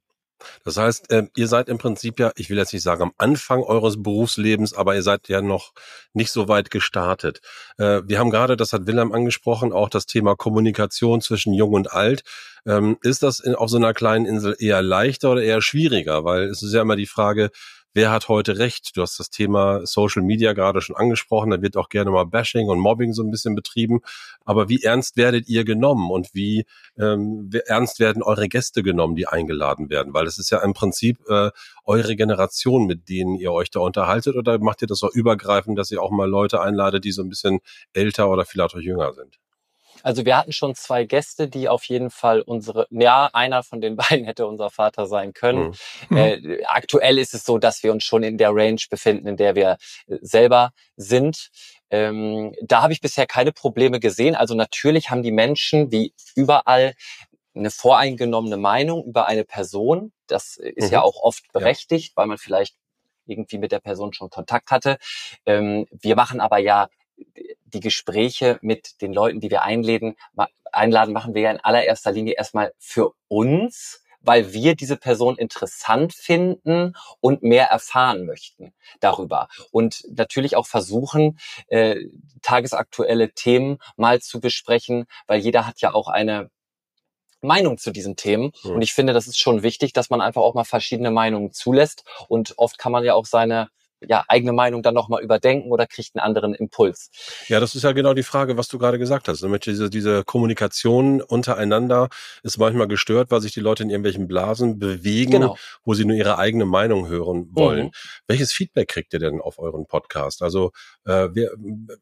Das 0.63 0.77
heißt, 0.77 1.12
äh, 1.12 1.27
ihr 1.36 1.47
seid 1.47 1.69
im 1.69 1.77
Prinzip 1.77 2.19
ja, 2.19 2.32
ich 2.36 2.49
will 2.49 2.58
jetzt 2.58 2.73
nicht 2.73 2.84
sagen 2.84 3.04
am 3.04 3.13
Anfang 3.17 3.63
eures 3.63 4.01
Berufslebens, 4.01 4.73
aber 4.73 4.95
ihr 4.95 5.04
seid 5.04 5.27
ja 5.27 5.41
noch 5.41 5.73
nicht 6.13 6.32
so 6.32 6.47
weit 6.47 6.71
gestartet. 6.71 7.41
Äh, 7.77 8.01
wir 8.06 8.19
haben 8.19 8.30
gerade, 8.30 8.58
das 8.58 8.73
hat 8.73 8.88
Wilhelm 8.88 9.12
angesprochen, 9.12 9.73
auch 9.73 9.89
das 9.89 10.06
Thema 10.06 10.36
Kommunikation 10.36 11.21
zwischen 11.21 11.54
Jung 11.54 11.73
und 11.73 11.91
Alt. 11.91 12.23
Ähm, 12.65 12.97
ist 13.01 13.23
das 13.23 13.43
auf 13.43 13.69
so 13.69 13.77
einer 13.77 13.93
kleinen 13.93 14.25
Insel 14.25 14.56
eher 14.60 14.82
leichter 14.82 15.32
oder 15.32 15.43
eher 15.43 15.62
schwieriger? 15.62 16.23
Weil 16.23 16.43
es 16.43 16.62
ist 16.62 16.73
ja 16.73 16.82
immer 16.82 16.95
die 16.95 17.08
Frage, 17.08 17.49
wer 17.93 18.12
hat 18.12 18.30
heute 18.30 18.58
recht? 18.58 18.95
Du 18.95 19.01
hast 19.01 19.19
das 19.19 19.30
Thema 19.30 19.86
Social 19.86 20.21
Media 20.21 20.54
gerade 20.54 20.82
schon 20.82 20.95
angesprochen, 20.95 21.51
da 21.51 21.62
wird 21.62 21.77
auch 21.77 21.89
gerne 21.89 22.12
mal 22.12 22.25
Bashing 22.25 22.67
und 22.67 22.80
Mobbing 22.80 23.13
so 23.13 23.23
ein 23.23 23.32
bisschen 23.32 23.56
betrieben. 23.56 24.01
Aber 24.45 24.69
wie 24.69 24.84
ernst 24.84 25.17
werdet 25.17 25.47
ihr 25.47 25.65
genommen 25.65 26.12
und 26.12 26.30
wie, 26.34 26.65
ähm, 26.97 27.49
ernst 27.65 27.99
werden 27.99 28.23
eure 28.23 28.47
Gäste 28.47 28.84
genommen, 28.84 29.15
die 29.15 29.27
eingeladen 29.27 29.89
werden? 29.89 30.13
Weil 30.13 30.27
es 30.27 30.38
ist 30.38 30.51
ja 30.51 30.60
im 30.63 30.73
Prinzip 30.73 31.19
äh, 31.30 31.51
eure 31.86 32.15
Generation, 32.15 32.86
mit 32.86 33.10
denen 33.10 33.36
ihr 33.36 33.51
euch 33.51 33.69
da 33.69 33.80
unterhaltet 33.80 34.36
oder 34.36 34.60
macht 34.60 34.82
ihr 34.82 34.88
das 34.88 35.04
auch 35.04 35.13
übergreifend, 35.13 35.77
dass 35.77 35.91
ihr 35.91 36.01
auch 36.01 36.12
mal 36.12 36.30
Leute 36.30 36.62
einladet, 36.62 37.04
die 37.06 37.12
so 37.12 37.21
ein 37.21 37.30
bisschen 37.30 37.60
älter 37.93 38.30
oder 38.30 38.45
vielleicht 38.45 38.75
auch 38.75 38.80
jünger 38.80 39.13
sind? 39.13 39.39
Also 40.04 40.26
wir 40.26 40.38
hatten 40.38 40.52
schon 40.52 40.76
zwei 40.76 41.06
Gäste, 41.06 41.48
die 41.48 41.70
auf 41.70 41.86
jeden 41.86 42.10
Fall 42.10 42.42
unsere, 42.42 42.88
ja, 42.90 43.30
einer 43.34 43.64
von 43.64 43.82
den 43.82 43.96
beiden 43.98 44.26
hätte 44.26 44.48
unser 44.48 44.70
Vater 44.70 45.08
sein 45.08 45.34
können. 45.34 45.76
Mhm. 46.10 46.18
Äh, 46.18 46.64
aktuell 46.66 47.18
ist 47.18 47.34
es 47.34 47.44
so, 47.44 47.58
dass 47.58 47.84
wir 47.84 47.92
uns 47.92 48.04
schon 48.04 48.24
in 48.24 48.38
der 48.38 48.50
Range 48.54 48.82
befinden, 48.90 49.28
in 49.28 49.38
der 49.38 49.56
wir 49.56 49.78
äh, 50.08 50.18
selber 50.22 50.72
sind. 50.96 51.50
Ähm, 51.90 52.54
da 52.62 52.82
habe 52.82 52.94
ich 52.94 53.02
bisher 53.02 53.28
keine 53.28 53.52
Probleme 53.52 54.00
gesehen. 54.00 54.36
Also 54.36 54.56
natürlich 54.56 55.10
haben 55.10 55.24
die 55.24 55.32
Menschen 55.32 55.92
wie 55.92 56.14
überall 56.36 56.94
eine 57.54 57.70
voreingenommene 57.70 58.58
Meinung 58.58 59.04
über 59.04 59.28
eine 59.28 59.44
Person. 59.44 60.14
Das 60.28 60.56
ist 60.58 60.88
mhm. 60.88 60.94
ja 60.94 61.02
auch 61.02 61.22
oft 61.22 61.52
berechtigt, 61.52 62.10
ja. 62.10 62.14
weil 62.16 62.28
man 62.28 62.38
vielleicht 62.38 62.76
irgendwie 63.26 63.58
mit 63.58 63.72
der 63.72 63.80
Person 63.80 64.14
schon 64.14 64.30
Kontakt 64.30 64.72
hatte. 64.72 64.98
Ähm, 65.46 65.86
wir 65.92 66.16
machen 66.16 66.40
aber 66.40 66.58
ja 66.58 66.88
die 67.66 67.80
Gespräche 67.80 68.60
mit 68.62 69.02
den 69.02 69.14
Leuten, 69.14 69.40
die 69.40 69.50
wir 69.50 69.64
einladen, 69.64 70.16
einladen, 70.72 71.14
machen 71.14 71.34
wir 71.34 71.42
ja 71.42 71.52
in 71.52 71.60
allererster 71.60 72.12
Linie 72.12 72.34
erstmal 72.34 72.74
für 72.78 73.14
uns, 73.28 74.04
weil 74.22 74.54
wir 74.54 74.76
diese 74.76 74.98
Person 74.98 75.38
interessant 75.38 76.14
finden 76.14 76.94
und 77.20 77.44
mehr 77.44 77.68
erfahren 77.68 78.26
möchten 78.26 78.74
darüber. 79.00 79.48
Und 79.72 80.04
natürlich 80.16 80.56
auch 80.56 80.68
versuchen, 80.68 81.40
äh, 81.68 82.06
tagesaktuelle 82.42 83.32
Themen 83.32 83.80
mal 83.96 84.22
zu 84.22 84.40
besprechen, 84.40 85.06
weil 85.28 85.40
jeder 85.40 85.66
hat 85.66 85.82
ja 85.82 85.94
auch 85.94 86.08
eine 86.08 86.50
Meinung 87.42 87.78
zu 87.78 87.92
diesen 87.92 88.16
Themen. 88.16 88.52
Mhm. 88.64 88.72
Und 88.72 88.82
ich 88.84 88.94
finde, 88.94 89.14
das 89.14 89.28
ist 89.28 89.40
schon 89.40 89.64
wichtig, 89.64 89.94
dass 89.94 90.10
man 90.10 90.22
einfach 90.22 90.42
auch 90.42 90.54
mal 90.54 90.64
verschiedene 90.64 91.12
Meinungen 91.12 91.52
zulässt. 91.52 92.04
Und 92.28 92.54
oft 92.58 92.78
kann 92.78 92.92
man 92.92 93.04
ja 93.04 93.16
auch 93.16 93.26
seine 93.26 93.70
ja, 94.08 94.24
eigene 94.28 94.54
Meinung 94.54 94.84
dann 94.84 94.94
nochmal 94.94 95.22
überdenken 95.24 95.72
oder 95.72 95.86
kriegt 95.86 96.16
einen 96.16 96.24
anderen 96.24 96.54
Impuls. 96.54 97.10
Ja, 97.48 97.60
das 97.60 97.76
ist 97.76 97.84
ja 97.84 97.92
genau 97.92 98.14
die 98.14 98.24
Frage, 98.24 98.58
was 98.58 98.68
du 98.68 98.78
gerade 98.78 98.98
gesagt 98.98 99.28
hast. 99.28 99.42
Nämlich 99.42 99.62
diese, 99.62 99.90
diese 99.90 100.24
Kommunikation 100.24 101.22
untereinander 101.22 102.10
ist 102.44 102.58
manchmal 102.58 102.88
gestört, 102.88 103.32
weil 103.32 103.42
sich 103.42 103.54
die 103.54 103.60
Leute 103.60 103.84
in 103.84 103.90
irgendwelchen 103.90 104.28
Blasen 104.28 104.80
bewegen, 104.80 105.32
genau. 105.32 105.58
wo 105.84 105.94
sie 105.94 106.06
nur 106.06 106.16
ihre 106.16 106.38
eigene 106.38 106.65
Meinung 106.65 107.08
hören 107.08 107.48
wollen. 107.52 107.88
Mhm. 107.88 107.92
Welches 108.28 108.52
Feedback 108.52 108.88
kriegt 108.88 109.13
ihr 109.13 109.19
denn 109.19 109.40
auf 109.40 109.60
euren 109.60 109.86
Podcast? 109.86 110.42
Also 110.42 110.71
äh, 111.06 111.30
wir, 111.34 111.52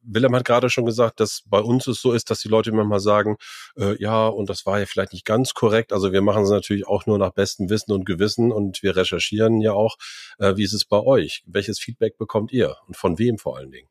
Willem 0.01 0.35
hat 0.35 0.45
gerade 0.45 0.69
schon 0.69 0.85
gesagt, 0.85 1.19
dass 1.19 1.43
bei 1.45 1.59
uns 1.59 1.87
es 1.87 2.01
so 2.01 2.13
ist, 2.13 2.29
dass 2.29 2.39
die 2.39 2.49
Leute 2.49 2.71
manchmal 2.71 2.99
sagen, 2.99 3.37
äh, 3.77 4.01
ja, 4.01 4.27
und 4.27 4.49
das 4.49 4.65
war 4.65 4.79
ja 4.79 4.85
vielleicht 4.85 5.13
nicht 5.13 5.25
ganz 5.25 5.53
korrekt. 5.53 5.91
Also 5.91 6.13
wir 6.13 6.21
machen 6.21 6.43
es 6.43 6.49
natürlich 6.49 6.87
auch 6.87 7.05
nur 7.05 7.17
nach 7.17 7.31
bestem 7.31 7.69
Wissen 7.69 7.91
und 7.91 8.05
Gewissen 8.05 8.51
und 8.51 8.81
wir 8.83 8.95
recherchieren 8.95 9.61
ja 9.61 9.73
auch. 9.73 9.97
Äh, 10.37 10.55
wie 10.55 10.63
ist 10.63 10.73
es 10.73 10.85
bei 10.85 10.99
euch? 10.99 11.43
Welches 11.45 11.79
Feedback 11.79 11.88
bekommt 11.97 12.51
ihr 12.51 12.75
und 12.87 12.97
von 12.97 13.17
wem 13.17 13.37
vor 13.37 13.57
allen 13.57 13.71
Dingen? 13.71 13.89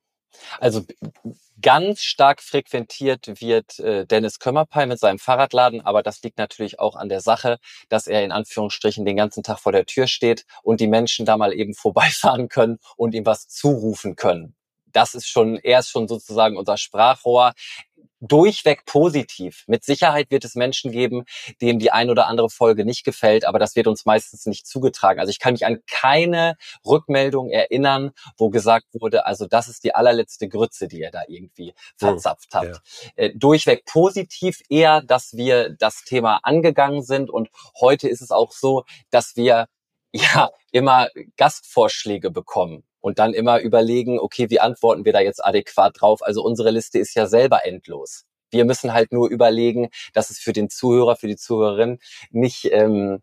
Also 0.61 0.85
ganz 1.61 2.03
stark 2.03 2.43
frequentiert 2.43 3.41
wird 3.41 3.79
äh, 3.81 4.07
Dennis 4.07 4.39
Kömmerpei 4.39 4.87
mit 4.87 4.99
seinem 4.99 5.19
Fahrradladen, 5.19 5.81
aber 5.81 6.03
das 6.03 6.23
liegt 6.23 6.39
natürlich 6.39 6.79
auch 6.79 6.97
an 6.97 7.09
der 7.09 7.21
Sache, 7.21 7.59
dass 7.89 8.07
er 8.07 8.25
in 8.25 8.33
Anführungsstrichen 8.33 9.05
den 9.05 9.17
ganzen 9.17 9.43
Tag 9.43 9.59
vor 9.59 9.73
der 9.73 9.87
Tür 9.87 10.07
steht 10.07 10.45
und 10.63 10.81
die 10.81 10.87
Menschen 10.87 11.27
da 11.27 11.37
mal 11.37 11.53
eben 11.53 11.75
vorbeifahren 11.75 12.49
können 12.49 12.79
und 12.97 13.15
ihm 13.15 13.27
was 13.27 13.49
zurufen 13.49 14.17
können. 14.17 14.55
Das 14.93 15.15
ist 15.15 15.29
schon, 15.29 15.59
er 15.59 15.81
ist 15.81 15.91
schon 15.91 16.09
sozusagen 16.09 16.57
unser 16.57 16.79
Sprachrohr 16.79 17.53
durchweg 18.21 18.85
positiv. 18.85 19.65
Mit 19.67 19.85
Sicherheit 19.85 20.31
wird 20.31 20.45
es 20.45 20.55
Menschen 20.55 20.93
geben, 20.93 21.25
denen 21.61 21.79
die 21.79 21.91
ein 21.91 22.11
oder 22.11 22.27
andere 22.27 22.51
Folge 22.51 22.85
nicht 22.85 23.05
gefällt, 23.05 23.45
aber 23.45 23.59
das 23.59 23.77
wird 23.77 23.87
uns 23.87 24.07
meistens 24.07 24.47
nicht 24.47 24.67
zugetragen. 24.67 25.21
Also 25.21 25.31
ich 25.31 25.39
kann 25.39 25.55
mich 25.55 25.67
an 25.67 25.79
keine 25.91 26.57
Rückmeldung 26.85 27.51
erinnern, 27.51 28.11
wo 28.37 28.51
gesagt 28.51 28.87
wurde, 28.99 29.27
also 29.27 29.47
das 29.47 29.69
ist 29.69 29.85
die 29.85 29.95
allerletzte 29.95 30.49
Grütze, 30.49 30.89
die 30.89 31.01
ihr 31.01 31.11
da 31.11 31.23
irgendwie 31.29 31.75
verzapft 31.97 32.55
habt. 32.55 32.67
Ja. 32.67 33.13
Äh, 33.17 33.33
durchweg 33.35 33.85
positiv 33.85 34.61
eher, 34.69 35.03
dass 35.03 35.37
wir 35.37 35.71
das 35.71 36.05
Thema 36.05 36.41
angegangen 36.43 37.03
sind 37.03 37.31
und 37.31 37.49
heute 37.81 38.09
ist 38.09 38.21
es 38.21 38.31
auch 38.31 38.53
so, 38.53 38.85
dass 39.11 39.37
wir 39.37 39.67
ja 40.13 40.51
immer 40.73 41.09
Gastvorschläge 41.37 42.31
bekommen 42.31 42.85
und 43.09 43.19
dann 43.19 43.33
immer 43.33 43.61
überlegen, 43.61 44.21
okay, 44.21 44.51
wie 44.51 44.61
antworten 44.61 45.07
wir 45.07 45.15
da 45.15 45.21
jetzt 45.21 45.43
adäquat 45.43 45.99
drauf? 45.99 46.23
Also 46.23 46.43
unsere 46.43 46.71
Liste 46.71 46.99
ist 46.99 47.15
ja 47.15 47.27
selber 47.27 47.65
endlos. 47.65 48.27
Wir 48.51 48.67
müssen 48.67 48.93
halt 48.93 49.13
nur 49.13 49.31
überlegen, 49.31 49.89
dass 50.13 50.29
es 50.29 50.39
für 50.39 50.53
den 50.53 50.69
Zuhörer, 50.69 51.17
für 51.17 51.27
die 51.27 51.37
Zuhörerin 51.37 52.01
nicht 52.31 52.67
ähm, 52.71 53.23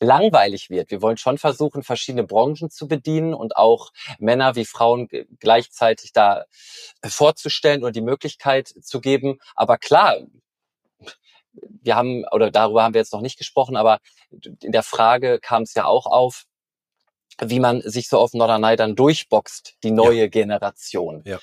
langweilig 0.00 0.68
wird. 0.68 0.90
Wir 0.90 1.00
wollen 1.00 1.16
schon 1.16 1.38
versuchen, 1.38 1.82
verschiedene 1.82 2.24
Branchen 2.24 2.68
zu 2.68 2.86
bedienen 2.88 3.32
und 3.32 3.56
auch 3.56 3.90
Männer 4.18 4.54
wie 4.54 4.66
Frauen 4.66 5.08
gleichzeitig 5.40 6.12
da 6.12 6.44
vorzustellen 7.02 7.84
und 7.84 7.96
die 7.96 8.02
Möglichkeit 8.02 8.68
zu 8.68 9.00
geben. 9.00 9.38
Aber 9.54 9.78
klar, 9.78 10.16
wir 11.54 11.96
haben, 11.96 12.24
oder 12.32 12.50
darüber 12.50 12.82
haben 12.82 12.92
wir 12.92 13.00
jetzt 13.00 13.14
noch 13.14 13.22
nicht 13.22 13.38
gesprochen, 13.38 13.76
aber 13.76 13.98
in 14.62 14.72
der 14.72 14.82
Frage 14.82 15.38
kam 15.40 15.62
es 15.62 15.72
ja 15.72 15.86
auch 15.86 16.04
auf, 16.04 16.44
wie 17.44 17.60
man 17.60 17.82
sich 17.82 18.08
so 18.08 18.18
auf 18.18 18.32
Norderney 18.32 18.76
dann 18.76 18.96
durchboxt, 18.96 19.74
die 19.82 19.90
neue 19.90 20.22
ja. 20.22 20.26
Generation. 20.28 21.22
Ja. 21.24 21.38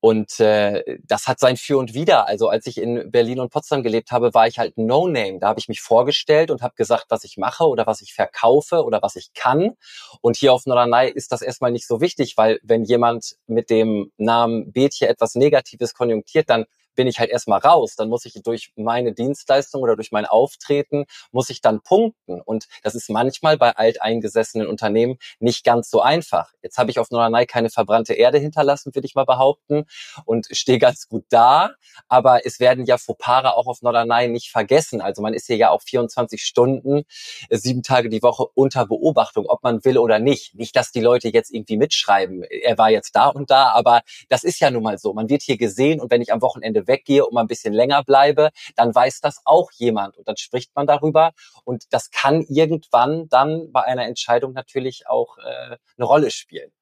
Und 0.00 0.40
äh, 0.40 0.98
das 1.04 1.28
hat 1.28 1.38
sein 1.38 1.56
Für 1.56 1.78
und 1.78 1.94
Wider. 1.94 2.26
Also 2.26 2.48
als 2.48 2.66
ich 2.66 2.78
in 2.78 3.10
Berlin 3.10 3.40
und 3.40 3.50
Potsdam 3.50 3.82
gelebt 3.82 4.10
habe, 4.10 4.34
war 4.34 4.46
ich 4.46 4.58
halt 4.58 4.78
No-Name. 4.78 5.38
Da 5.38 5.48
habe 5.48 5.60
ich 5.60 5.68
mich 5.68 5.80
vorgestellt 5.80 6.50
und 6.50 6.62
habe 6.62 6.74
gesagt, 6.74 7.06
was 7.08 7.24
ich 7.24 7.36
mache 7.36 7.64
oder 7.64 7.86
was 7.86 8.00
ich 8.00 8.14
verkaufe 8.14 8.84
oder 8.84 9.02
was 9.02 9.16
ich 9.16 9.32
kann. 9.34 9.76
Und 10.20 10.36
hier 10.36 10.52
auf 10.52 10.66
Norderney 10.66 11.10
ist 11.10 11.32
das 11.32 11.42
erstmal 11.42 11.72
nicht 11.72 11.86
so 11.86 12.00
wichtig, 12.00 12.36
weil 12.36 12.58
wenn 12.62 12.84
jemand 12.84 13.36
mit 13.46 13.70
dem 13.70 14.10
Namen 14.16 14.72
Betje 14.72 15.08
etwas 15.08 15.34
Negatives 15.34 15.94
konjunktiert, 15.94 16.50
dann 16.50 16.64
bin 16.94 17.06
ich 17.06 17.18
halt 17.18 17.30
erstmal 17.30 17.60
raus. 17.60 17.94
Dann 17.96 18.08
muss 18.08 18.24
ich 18.24 18.34
durch 18.42 18.72
meine 18.76 19.12
Dienstleistung 19.12 19.82
oder 19.82 19.96
durch 19.96 20.12
mein 20.12 20.26
Auftreten, 20.26 21.04
muss 21.30 21.50
ich 21.50 21.60
dann 21.60 21.80
punkten. 21.82 22.40
Und 22.40 22.66
das 22.82 22.94
ist 22.94 23.10
manchmal 23.10 23.56
bei 23.56 23.76
alteingesessenen 23.76 24.66
Unternehmen 24.66 25.18
nicht 25.40 25.64
ganz 25.64 25.90
so 25.90 26.00
einfach. 26.00 26.52
Jetzt 26.62 26.78
habe 26.78 26.90
ich 26.90 26.98
auf 26.98 27.10
Norderney 27.10 27.46
keine 27.46 27.70
verbrannte 27.70 28.14
Erde 28.14 28.38
hinterlassen, 28.38 28.94
würde 28.94 29.06
ich 29.06 29.14
mal 29.14 29.24
behaupten, 29.24 29.84
und 30.24 30.46
stehe 30.50 30.78
ganz 30.78 31.08
gut 31.08 31.24
da. 31.30 31.70
Aber 32.08 32.46
es 32.46 32.60
werden 32.60 32.86
ja 32.86 32.98
Fopara 32.98 33.50
auch 33.50 33.66
auf 33.66 33.82
Norderney 33.82 34.28
nicht 34.28 34.50
vergessen. 34.50 35.00
Also 35.00 35.22
man 35.22 35.34
ist 35.34 35.46
hier 35.46 35.56
ja 35.56 35.70
auch 35.70 35.82
24 35.82 36.42
Stunden, 36.42 37.04
äh, 37.48 37.56
sieben 37.56 37.82
Tage 37.82 38.08
die 38.08 38.22
Woche 38.22 38.46
unter 38.54 38.86
Beobachtung, 38.86 39.46
ob 39.46 39.62
man 39.62 39.84
will 39.84 39.98
oder 39.98 40.18
nicht. 40.18 40.54
Nicht, 40.54 40.76
dass 40.76 40.92
die 40.92 41.00
Leute 41.00 41.28
jetzt 41.28 41.52
irgendwie 41.52 41.76
mitschreiben, 41.76 42.42
er 42.42 42.78
war 42.78 42.90
jetzt 42.90 43.14
da 43.16 43.28
und 43.28 43.50
da, 43.50 43.70
aber 43.72 44.02
das 44.28 44.44
ist 44.44 44.60
ja 44.60 44.70
nun 44.70 44.82
mal 44.82 44.98
so. 44.98 45.12
Man 45.12 45.28
wird 45.28 45.42
hier 45.42 45.56
gesehen 45.56 46.00
und 46.00 46.10
wenn 46.10 46.22
ich 46.22 46.32
am 46.32 46.42
Wochenende 46.42 46.81
weggehe 46.86 47.24
und 47.24 47.34
mal 47.34 47.42
ein 47.42 47.46
bisschen 47.46 47.72
länger 47.72 48.02
bleibe, 48.04 48.50
dann 48.76 48.94
weiß 48.94 49.20
das 49.20 49.40
auch 49.44 49.70
jemand 49.72 50.16
und 50.16 50.28
dann 50.28 50.36
spricht 50.36 50.74
man 50.74 50.86
darüber 50.86 51.32
und 51.64 51.84
das 51.90 52.10
kann 52.10 52.44
irgendwann 52.48 53.28
dann 53.28 53.72
bei 53.72 53.82
einer 53.82 54.06
Entscheidung 54.06 54.52
natürlich 54.52 55.06
auch 55.06 55.38
äh, 55.38 55.76
eine 55.96 56.06
Rolle 56.06 56.30
spielen. 56.30 56.72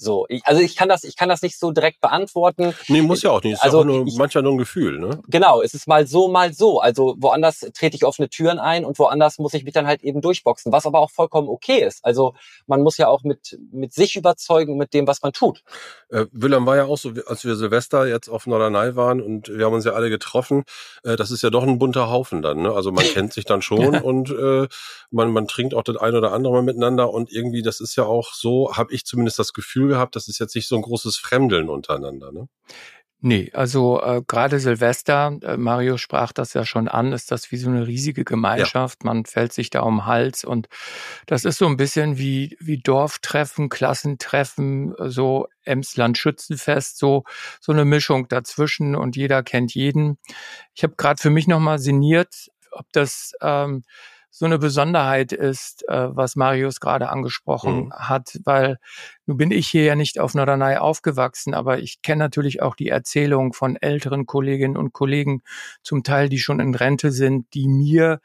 So, 0.00 0.24
ich, 0.30 0.40
also 0.46 0.62
ich 0.62 0.76
kann 0.76 0.88
das, 0.88 1.04
ich 1.04 1.14
kann 1.14 1.28
das 1.28 1.42
nicht 1.42 1.58
so 1.58 1.72
direkt 1.72 2.00
beantworten. 2.00 2.74
Nee, 2.88 3.02
muss 3.02 3.20
ja 3.20 3.32
auch 3.32 3.42
nicht. 3.42 3.52
Ist 3.52 3.62
also 3.62 3.84
nur, 3.84 4.06
ich, 4.06 4.16
manchmal 4.16 4.42
nur 4.42 4.54
ein 4.54 4.58
Gefühl, 4.58 4.98
ne? 4.98 5.20
Genau, 5.28 5.60
es 5.60 5.74
ist 5.74 5.86
mal 5.86 6.06
so, 6.06 6.28
mal 6.28 6.54
so. 6.54 6.80
Also 6.80 7.16
woanders 7.18 7.60
trete 7.74 7.96
ich 7.96 8.06
offene 8.06 8.30
Türen 8.30 8.58
ein 8.58 8.86
und 8.86 8.98
woanders 8.98 9.38
muss 9.38 9.52
ich 9.52 9.62
mich 9.62 9.74
dann 9.74 9.86
halt 9.86 10.02
eben 10.02 10.22
durchboxen, 10.22 10.72
was 10.72 10.86
aber 10.86 11.00
auch 11.00 11.10
vollkommen 11.10 11.50
okay 11.50 11.84
ist. 11.84 12.02
Also 12.02 12.32
man 12.66 12.80
muss 12.80 12.96
ja 12.96 13.08
auch 13.08 13.24
mit, 13.24 13.58
mit 13.72 13.92
sich 13.92 14.16
überzeugen, 14.16 14.78
mit 14.78 14.94
dem, 14.94 15.06
was 15.06 15.20
man 15.20 15.34
tut. 15.34 15.62
Äh, 16.08 16.24
Willem 16.32 16.64
war 16.64 16.76
ja 16.76 16.86
auch 16.86 16.96
so, 16.96 17.12
als 17.26 17.44
wir 17.44 17.54
Silvester 17.56 18.06
jetzt 18.06 18.30
auf 18.30 18.46
Norderney 18.46 18.96
waren 18.96 19.20
und 19.20 19.50
wir 19.50 19.66
haben 19.66 19.74
uns 19.74 19.84
ja 19.84 19.92
alle 19.92 20.08
getroffen, 20.08 20.64
äh, 21.04 21.16
das 21.16 21.30
ist 21.30 21.42
ja 21.42 21.50
doch 21.50 21.64
ein 21.64 21.78
bunter 21.78 22.08
Haufen 22.08 22.40
dann, 22.40 22.62
ne? 22.62 22.72
Also 22.72 22.90
man 22.90 23.04
kennt 23.12 23.34
sich 23.34 23.44
dann 23.44 23.60
schon 23.60 23.96
und 24.00 24.30
äh, 24.30 24.66
man, 25.10 25.30
man 25.30 25.46
trinkt 25.46 25.74
auch 25.74 25.82
das 25.82 25.98
ein 25.98 26.14
oder 26.14 26.32
andere 26.32 26.54
mal 26.54 26.62
miteinander 26.62 27.12
und 27.12 27.30
irgendwie, 27.30 27.60
das 27.60 27.80
ist 27.80 27.96
ja 27.96 28.04
auch 28.04 28.32
so, 28.32 28.74
habe 28.74 28.94
ich 28.94 29.04
zumindest 29.04 29.38
das 29.38 29.52
Gefühl 29.52 29.89
gehabt, 29.90 30.16
das 30.16 30.28
ist 30.28 30.38
jetzt 30.38 30.54
nicht 30.54 30.68
so 30.68 30.76
ein 30.76 30.82
großes 30.82 31.16
Fremdeln 31.16 31.68
untereinander, 31.68 32.32
ne? 32.32 32.48
Nee, 33.22 33.50
also 33.52 34.00
äh, 34.00 34.22
gerade 34.26 34.60
Silvester, 34.60 35.36
äh, 35.42 35.58
Mario 35.58 35.98
sprach 35.98 36.32
das 36.32 36.54
ja 36.54 36.64
schon 36.64 36.88
an, 36.88 37.12
ist 37.12 37.30
das 37.30 37.52
wie 37.52 37.58
so 37.58 37.68
eine 37.68 37.86
riesige 37.86 38.24
Gemeinschaft. 38.24 39.04
Ja. 39.04 39.12
Man 39.12 39.26
fällt 39.26 39.52
sich 39.52 39.68
da 39.68 39.80
um 39.80 39.96
den 39.96 40.06
Hals 40.06 40.42
und 40.42 40.68
das 41.26 41.44
ist 41.44 41.58
so 41.58 41.66
ein 41.66 41.76
bisschen 41.76 42.16
wie, 42.16 42.56
wie 42.60 42.78
Dorftreffen, 42.78 43.68
Klassentreffen, 43.68 44.94
so 44.98 45.48
Emsland 45.64 46.16
Schützenfest, 46.16 46.96
so, 46.96 47.24
so 47.60 47.72
eine 47.72 47.84
Mischung 47.84 48.26
dazwischen 48.28 48.96
und 48.96 49.16
jeder 49.16 49.42
kennt 49.42 49.74
jeden. 49.74 50.16
Ich 50.74 50.82
habe 50.82 50.94
gerade 50.96 51.20
für 51.20 51.30
mich 51.30 51.46
nochmal 51.46 51.78
sinniert, 51.78 52.48
ob 52.70 52.86
das 52.92 53.32
ähm, 53.42 53.82
so 54.30 54.46
eine 54.46 54.58
Besonderheit 54.58 55.32
ist, 55.32 55.86
äh, 55.88 56.08
was 56.16 56.36
Marius 56.36 56.80
gerade 56.80 57.08
angesprochen 57.08 57.86
mhm. 57.86 57.92
hat, 57.92 58.38
weil 58.44 58.78
nun 59.26 59.36
bin 59.36 59.50
ich 59.50 59.68
hier 59.68 59.84
ja 59.84 59.96
nicht 59.96 60.18
auf 60.18 60.34
Norderney 60.34 60.76
aufgewachsen, 60.76 61.52
aber 61.52 61.78
ich 61.80 62.00
kenne 62.02 62.20
natürlich 62.20 62.62
auch 62.62 62.74
die 62.74 62.88
Erzählung 62.88 63.52
von 63.52 63.76
älteren 63.76 64.26
Kolleginnen 64.26 64.76
und 64.76 64.92
Kollegen, 64.92 65.42
zum 65.82 66.02
Teil, 66.02 66.28
die 66.28 66.38
schon 66.38 66.60
in 66.60 66.74
Rente 66.74 67.10
sind, 67.10 67.52
die 67.54 67.68
mir 67.68 68.20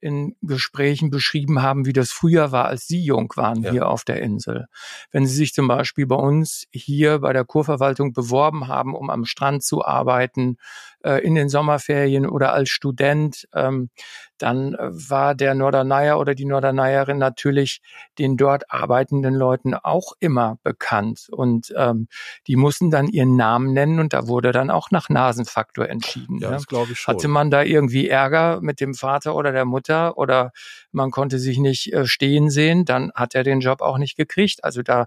in 0.00 0.36
Gesprächen 0.42 1.10
beschrieben 1.10 1.62
haben, 1.62 1.86
wie 1.86 1.92
das 1.92 2.12
früher 2.12 2.52
war, 2.52 2.66
als 2.66 2.86
Sie 2.86 3.02
jung 3.02 3.32
waren 3.36 3.62
ja. 3.62 3.70
hier 3.72 3.88
auf 3.88 4.04
der 4.04 4.20
Insel. 4.20 4.66
Wenn 5.10 5.26
Sie 5.26 5.34
sich 5.34 5.54
zum 5.54 5.68
Beispiel 5.68 6.06
bei 6.06 6.16
uns 6.16 6.66
hier 6.70 7.20
bei 7.20 7.32
der 7.32 7.44
Kurverwaltung 7.44 8.12
beworben 8.12 8.68
haben, 8.68 8.94
um 8.94 9.10
am 9.10 9.24
Strand 9.24 9.64
zu 9.64 9.84
arbeiten, 9.84 10.58
äh, 11.06 11.18
in 11.18 11.34
den 11.34 11.48
Sommerferien 11.48 12.26
oder 12.26 12.52
als 12.52 12.68
Student, 12.68 13.48
ähm, 13.54 13.90
dann 14.38 14.74
äh, 14.74 14.90
war 14.90 15.34
der 15.34 15.54
Norderneyer 15.54 16.18
oder 16.18 16.34
die 16.34 16.44
Norderneyerin 16.44 17.18
natürlich 17.18 17.80
den 18.18 18.36
dort 18.36 18.70
arbeitenden 18.70 19.34
Leuten 19.34 19.74
auch 19.74 20.12
immer 20.20 20.58
bekannt. 20.62 21.28
Und 21.30 21.72
ähm, 21.76 22.08
die 22.46 22.56
mussten 22.56 22.90
dann 22.90 23.08
ihren 23.08 23.36
Namen 23.36 23.72
nennen 23.72 24.00
und 24.00 24.12
da 24.12 24.26
wurde 24.26 24.52
dann 24.52 24.70
auch 24.70 24.90
nach 24.90 25.08
Nasenfaktor 25.08 25.88
entschieden. 25.88 26.38
Ja, 26.38 26.48
ne? 26.48 26.54
das 26.54 26.66
glaube 26.66 26.92
ich 26.92 26.98
schon. 26.98 27.14
Hatte 27.14 27.28
man 27.28 27.50
da 27.50 27.62
irgendwie 27.62 28.08
Ärger 28.08 28.60
mit 28.60 28.80
dem 28.80 28.94
Vater 28.94 29.34
oder 29.34 29.52
der 29.52 29.64
Mutter 29.64 30.18
oder 30.18 30.52
man 30.92 31.10
konnte 31.10 31.38
sich 31.38 31.58
nicht 31.58 31.92
äh, 31.92 32.06
stehen 32.06 32.50
sehen, 32.50 32.84
dann 32.84 33.12
hat 33.14 33.34
er 33.34 33.44
den 33.44 33.60
Job 33.60 33.80
auch 33.80 33.98
nicht 33.98 34.16
gekriegt. 34.16 34.64
Also 34.64 34.82
da 34.82 35.06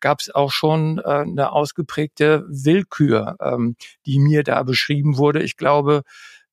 gab 0.00 0.20
es 0.20 0.34
auch 0.34 0.52
schon 0.52 0.98
äh, 0.98 1.08
eine 1.08 1.52
ausgeprägte 1.52 2.44
Willkür, 2.48 3.36
ähm, 3.40 3.76
die 4.06 4.18
mir 4.18 4.42
da 4.42 4.62
beschrieben 4.62 5.16
wurde. 5.16 5.39
Ich 5.42 5.56
glaube, 5.56 6.02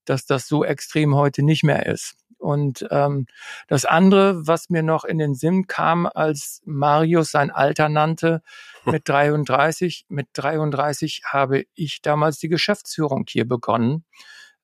dass 0.05 0.25
das 0.25 0.47
so 0.47 0.63
extrem 0.63 1.15
heute 1.15 1.43
nicht 1.43 1.63
mehr 1.63 1.85
ist. 1.85 2.15
Und 2.37 2.85
ähm, 2.91 3.25
das 3.67 3.85
andere, 3.85 4.45
was 4.45 4.69
mir 4.69 4.83
noch 4.83 5.05
in 5.05 5.17
den 5.17 5.33
Sinn 5.33 5.67
kam, 5.67 6.05
als 6.05 6.61
Marius 6.65 7.31
sein 7.31 7.49
Alter 7.49 7.89
nannte, 7.89 8.41
mit 8.85 9.09
33, 9.09 10.05
mit 10.07 10.27
33 10.33 11.23
habe 11.25 11.65
ich 11.73 12.01
damals 12.01 12.37
die 12.37 12.47
Geschäftsführung 12.47 13.25
hier 13.27 13.47
begonnen 13.47 14.05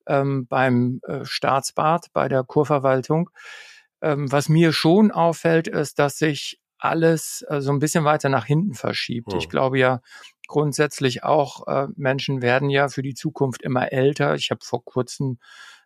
ähm, 0.06 0.46
beim 0.46 1.00
äh, 1.02 1.24
Staatsbad, 1.24 2.06
bei 2.12 2.28
der 2.28 2.44
Kurverwaltung. 2.44 3.30
Ähm, 4.00 4.30
was 4.30 4.48
mir 4.48 4.72
schon 4.72 5.10
auffällt, 5.10 5.66
ist, 5.68 5.98
dass 5.98 6.18
sich 6.18 6.60
alles 6.78 7.44
äh, 7.48 7.60
so 7.60 7.72
ein 7.72 7.78
bisschen 7.78 8.04
weiter 8.04 8.28
nach 8.28 8.44
hinten 8.44 8.74
verschiebt. 8.74 9.32
Hm. 9.32 9.38
Ich 9.38 9.48
glaube 9.48 9.78
ja 9.78 10.00
grundsätzlich 10.46 11.24
auch, 11.24 11.66
äh, 11.66 11.88
Menschen 11.96 12.42
werden 12.42 12.70
ja 12.70 12.88
für 12.88 13.02
die 13.02 13.14
Zukunft 13.14 13.62
immer 13.62 13.92
älter. 13.92 14.34
Ich 14.34 14.50
habe 14.50 14.64
vor 14.64 14.84
kurzem 14.84 15.38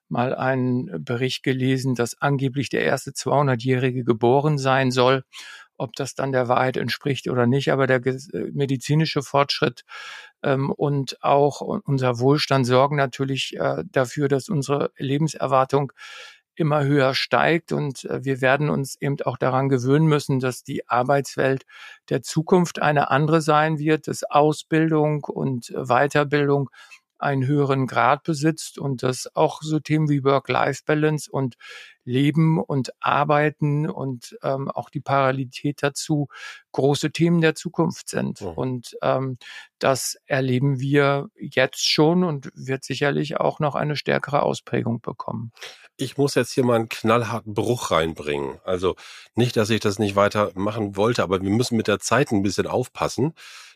mal 0.08 0.34
einen 0.34 1.04
Bericht 1.04 1.42
gelesen, 1.42 1.94
dass 1.94 2.20
angeblich 2.20 2.70
der 2.70 2.82
erste 2.82 3.10
200-Jährige 3.12 4.04
geboren 4.04 4.58
sein 4.58 4.90
soll. 4.90 5.24
Ob 5.76 5.94
das 5.94 6.14
dann 6.14 6.32
der 6.32 6.48
Wahrheit 6.48 6.76
entspricht 6.76 7.28
oder 7.28 7.46
nicht, 7.46 7.70
aber 7.70 7.86
der 7.86 8.04
äh, 8.04 8.18
medizinische 8.52 9.22
Fortschritt 9.22 9.84
ähm, 10.42 10.70
und 10.70 11.22
auch 11.22 11.60
unser 11.60 12.18
Wohlstand 12.18 12.66
sorgen 12.66 12.96
natürlich 12.96 13.56
äh, 13.56 13.84
dafür, 13.90 14.28
dass 14.28 14.48
unsere 14.48 14.90
Lebenserwartung 14.96 15.92
immer 16.58 16.84
höher 16.84 17.14
steigt 17.14 17.72
und 17.72 18.04
äh, 18.04 18.24
wir 18.24 18.40
werden 18.40 18.70
uns 18.70 18.96
eben 19.00 19.16
auch 19.22 19.38
daran 19.38 19.68
gewöhnen 19.68 20.06
müssen, 20.06 20.40
dass 20.40 20.62
die 20.62 20.88
Arbeitswelt 20.88 21.64
der 22.08 22.22
Zukunft 22.22 22.80
eine 22.80 23.10
andere 23.10 23.40
sein 23.40 23.78
wird, 23.78 24.08
dass 24.08 24.24
Ausbildung 24.24 25.24
und 25.24 25.72
Weiterbildung 25.74 26.70
einen 27.18 27.46
höheren 27.46 27.86
Grad 27.86 28.22
besitzt 28.22 28.78
und 28.78 29.02
dass 29.02 29.34
auch 29.34 29.62
so 29.62 29.80
Themen 29.80 30.08
wie 30.08 30.24
Work-Life-Balance 30.24 31.30
und 31.30 31.56
Leben 32.08 32.58
und 32.58 32.92
Arbeiten 33.00 33.88
und 33.88 34.38
ähm, 34.42 34.70
auch 34.70 34.88
die 34.88 35.00
Parallelität 35.00 35.82
dazu 35.82 36.28
große 36.72 37.10
Themen 37.10 37.42
der 37.42 37.54
Zukunft 37.54 38.08
sind. 38.08 38.40
Mhm. 38.40 38.48
Und 38.48 38.96
ähm, 39.02 39.38
das 39.78 40.16
erleben 40.24 40.80
wir 40.80 41.28
jetzt 41.38 41.86
schon 41.86 42.24
und 42.24 42.50
wird 42.54 42.82
sicherlich 42.84 43.38
auch 43.38 43.60
noch 43.60 43.74
eine 43.74 43.94
stärkere 43.94 44.42
Ausprägung 44.42 45.00
bekommen. 45.00 45.52
Ich 45.98 46.16
muss 46.16 46.34
jetzt 46.34 46.52
hier 46.52 46.64
mal 46.64 46.76
einen 46.76 46.88
knallharten 46.88 47.52
Bruch 47.54 47.90
reinbringen. 47.90 48.58
Also 48.64 48.96
nicht, 49.34 49.56
dass 49.56 49.68
ich 49.68 49.80
das 49.80 49.98
nicht 49.98 50.16
weiter 50.16 50.52
machen 50.54 50.96
wollte, 50.96 51.22
aber 51.22 51.42
wir 51.42 51.50
müssen 51.50 51.76
mit 51.76 51.88
der 51.88 51.98
Zeit 51.98 52.32
ein 52.32 52.42
bisschen 52.42 52.66
aufpassen. 52.66 53.34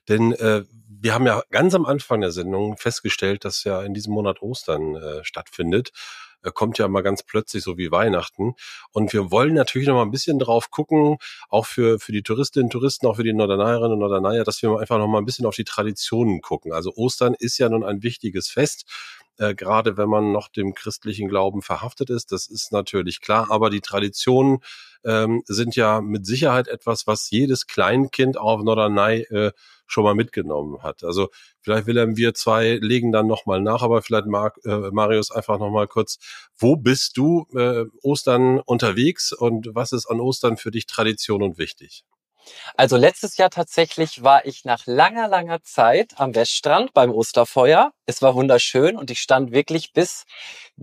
Denn 0.09 0.33
äh, 0.33 0.65
wir 0.89 1.15
haben 1.15 1.27
ja 1.27 1.43
ganz 1.51 1.75
am 1.75 1.87
Anfang 1.87 2.21
der 2.21 2.33
Sendung 2.33 2.77
festgestellt, 2.77 3.45
dass 3.45 3.65
ja 3.65 3.83
in 3.83 3.95
diesem 3.95 4.13
Monat 4.13 4.41
Ostern 4.43 4.97
äh, 4.97 5.25
stattfindet. 5.25 5.91
Äh, 6.43 6.51
kommt 6.53 6.79
ja 6.79 6.89
mal 6.89 7.03
ganz 7.03 7.23
plötzlich 7.23 7.63
so 7.63 7.79
wie 7.79 7.91
Weihnachten. 7.91 8.55
Und 8.93 9.13
wir 9.13 9.31
wollen 9.31 9.55
natürlich 9.55 9.89
noch 9.89 9.95
mal 9.95 10.03
ein 10.03 10.11
bisschen 10.11 10.39
drauf 10.39 10.71
gucken, 10.71 11.19
auch 11.49 11.67
für, 11.67 11.99
für 11.99 12.13
die 12.13 12.23
Touristinnen 12.23 12.67
und 12.67 12.73
Touristen, 12.73 13.07
auch 13.07 13.17
für 13.17 13.25
die 13.25 13.33
Norderneierinnen 13.33 13.93
und 13.93 13.99
Norderneier, 14.01 14.45
dass 14.45 14.63
wir 14.63 14.79
einfach 14.79 14.99
noch 14.99 15.09
mal 15.09 15.19
ein 15.19 15.25
bisschen 15.25 15.47
auf 15.47 15.57
die 15.57 15.65
Traditionen 15.65 16.41
gucken. 16.41 16.73
Also 16.73 16.93
Ostern 16.95 17.35
ist 17.39 17.59
ja 17.59 17.69
nun 17.69 17.85
ein 17.85 18.03
wichtiges 18.03 18.49
Fest 18.49 18.85
äh, 19.39 19.55
gerade 19.55 19.97
wenn 19.97 20.09
man 20.09 20.33
noch 20.33 20.49
dem 20.49 20.75
christlichen 20.75 21.29
Glauben 21.29 21.63
verhaftet 21.63 22.11
ist. 22.11 22.33
Das 22.33 22.47
ist 22.49 22.73
natürlich 22.73 23.21
klar, 23.21 23.47
aber 23.51 23.71
die 23.71 23.81
Traditionen 23.81 24.59
ähm, 25.05 25.43
sind 25.47 25.77
ja 25.77 26.01
mit 26.01 26.27
Sicherheit 26.27 26.69
etwas, 26.69 27.07
was 27.07 27.31
jedes 27.31 27.67
Kleinkind 27.67 28.39
auf 28.39 28.63
Norderney 28.63 29.23
äh, 29.31 29.53
schon 29.87 30.05
mal 30.05 30.15
mitgenommen 30.15 30.83
hat. 30.83 31.05
Also 31.05 31.29
vielleicht 31.61 31.87
Wilhelm, 31.87 32.17
wir 32.17 32.35
zwei 32.35 32.79
legen 32.81 33.13
dann 33.13 33.27
nochmal 33.27 33.61
nach, 33.61 33.83
aber 33.83 34.03
vielleicht 34.03 34.27
mag 34.27 34.59
äh, 34.65 34.91
Marius 34.91 35.31
einfach 35.31 35.59
nochmal 35.59 35.87
kurz, 35.87 36.19
wo 36.57 36.77
bist 36.77 37.17
du 37.17 37.47
äh, 37.55 37.85
Ostern 38.03 38.61
unterwegs 38.61 39.33
und 39.33 39.75
was 39.75 39.93
ist 39.93 40.07
an 40.07 40.21
Ostern 40.21 40.57
für 40.57 40.71
dich 40.71 40.87
Tradition 40.87 41.43
und 41.43 41.59
wichtig? 41.59 42.05
Also 42.77 42.97
letztes 42.97 43.37
Jahr 43.37 43.51
tatsächlich 43.51 44.23
war 44.23 44.47
ich 44.47 44.65
nach 44.65 44.87
langer, 44.87 45.29
langer 45.29 45.63
Zeit 45.63 46.15
am 46.17 46.35
Weststrand 46.35 46.93
beim 46.93 47.11
Osterfeuer. 47.11 47.93
Es 48.07 48.23
war 48.23 48.35
wunderschön 48.35 48.97
und 48.97 49.11
ich 49.11 49.21
stand 49.21 49.53
wirklich 49.53 49.93
bis 49.93 50.25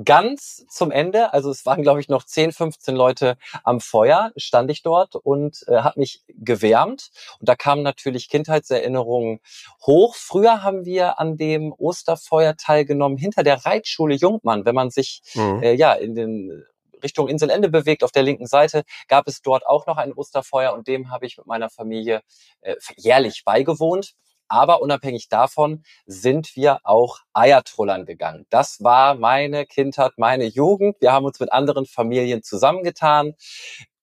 ganz 0.03 0.65
zum 0.69 0.91
Ende. 0.91 1.33
Also 1.33 1.49
es 1.49 1.65
waren, 1.65 1.81
glaube 1.81 1.99
ich, 1.99 2.09
noch 2.09 2.23
10, 2.23 2.51
15 2.51 2.95
Leute 2.95 3.37
am 3.63 3.81
Feuer, 3.81 4.31
stand 4.37 4.71
ich 4.71 4.83
dort 4.83 5.15
und 5.15 5.63
äh, 5.67 5.77
habe 5.77 5.99
mich 5.99 6.23
gewärmt. 6.27 7.09
Und 7.39 7.49
da 7.49 7.55
kamen 7.55 7.83
natürlich 7.83 8.29
Kindheitserinnerungen 8.29 9.39
hoch. 9.85 10.15
Früher 10.15 10.63
haben 10.63 10.85
wir 10.85 11.19
an 11.19 11.37
dem 11.37 11.73
Osterfeuer 11.73 12.55
teilgenommen 12.55 13.17
hinter 13.17 13.43
der 13.43 13.65
Reitschule 13.65 14.15
Jungmann, 14.15 14.65
wenn 14.65 14.75
man 14.75 14.89
sich 14.89 15.21
mhm. 15.33 15.63
äh, 15.63 15.73
ja 15.73 15.93
in 15.93 16.15
den 16.15 16.65
Richtung 17.03 17.27
Inselende 17.27 17.69
bewegt. 17.69 18.03
Auf 18.03 18.11
der 18.11 18.23
linken 18.23 18.47
Seite 18.47 18.83
gab 19.07 19.27
es 19.27 19.41
dort 19.41 19.65
auch 19.65 19.85
noch 19.87 19.97
ein 19.97 20.13
Osterfeuer 20.13 20.73
und 20.73 20.87
dem 20.87 21.11
habe 21.11 21.25
ich 21.25 21.37
mit 21.37 21.47
meiner 21.47 21.69
Familie 21.69 22.21
äh, 22.61 22.75
jährlich 22.95 23.43
beigewohnt. 23.45 24.13
Aber 24.51 24.81
unabhängig 24.81 25.29
davon 25.29 25.83
sind 26.07 26.55
wir 26.55 26.79
auch 26.83 27.19
Eiertrollern 27.33 28.05
gegangen. 28.05 28.47
Das 28.49 28.83
war 28.83 29.13
meine 29.13 29.67
Kindheit, 29.67 30.13
meine 30.17 30.45
Jugend. 30.45 30.97
Wir 31.01 31.11
haben 31.11 31.25
uns 31.25 31.39
mit 31.39 31.53
anderen 31.53 31.85
Familien 31.85 32.41
zusammengetan 32.41 33.35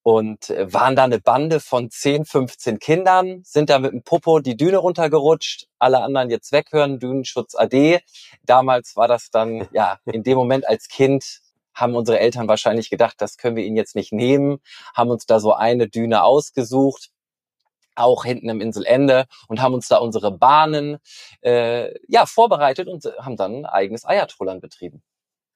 und 0.06 0.50
äh, 0.50 0.72
waren 0.72 0.94
da 0.94 1.02
eine 1.02 1.18
Bande 1.18 1.58
von 1.58 1.90
10, 1.90 2.26
15 2.26 2.78
Kindern, 2.78 3.40
sind 3.42 3.70
da 3.70 3.80
mit 3.80 3.90
dem 3.90 4.04
Popo 4.04 4.38
die 4.38 4.56
Düne 4.56 4.76
runtergerutscht, 4.76 5.66
alle 5.80 6.00
anderen 6.00 6.30
jetzt 6.30 6.52
weghören, 6.52 7.00
Dünenschutz 7.00 7.56
AD. 7.56 7.98
Damals 8.44 8.94
war 8.94 9.08
das 9.08 9.30
dann, 9.32 9.66
ja, 9.72 9.98
in 10.04 10.22
dem 10.22 10.38
Moment 10.38 10.68
als 10.68 10.86
Kind 10.86 11.40
haben 11.76 11.94
unsere 11.94 12.18
Eltern 12.18 12.48
wahrscheinlich 12.48 12.90
gedacht, 12.90 13.14
das 13.18 13.36
können 13.36 13.54
wir 13.54 13.64
ihnen 13.64 13.76
jetzt 13.76 13.94
nicht 13.94 14.12
nehmen, 14.12 14.58
haben 14.94 15.10
uns 15.10 15.26
da 15.26 15.38
so 15.38 15.52
eine 15.52 15.88
Düne 15.88 16.24
ausgesucht, 16.24 17.10
auch 17.94 18.24
hinten 18.24 18.48
im 18.48 18.60
Inselende 18.60 19.26
und 19.48 19.62
haben 19.62 19.74
uns 19.74 19.88
da 19.88 19.98
unsere 19.98 20.32
Bahnen 20.32 20.98
äh, 21.42 21.94
ja 22.08 22.26
vorbereitet 22.26 22.88
und 22.88 23.04
haben 23.20 23.36
dann 23.36 23.56
ein 23.56 23.66
eigenes 23.66 24.04
Eiertrullern 24.04 24.60
betrieben. 24.60 25.02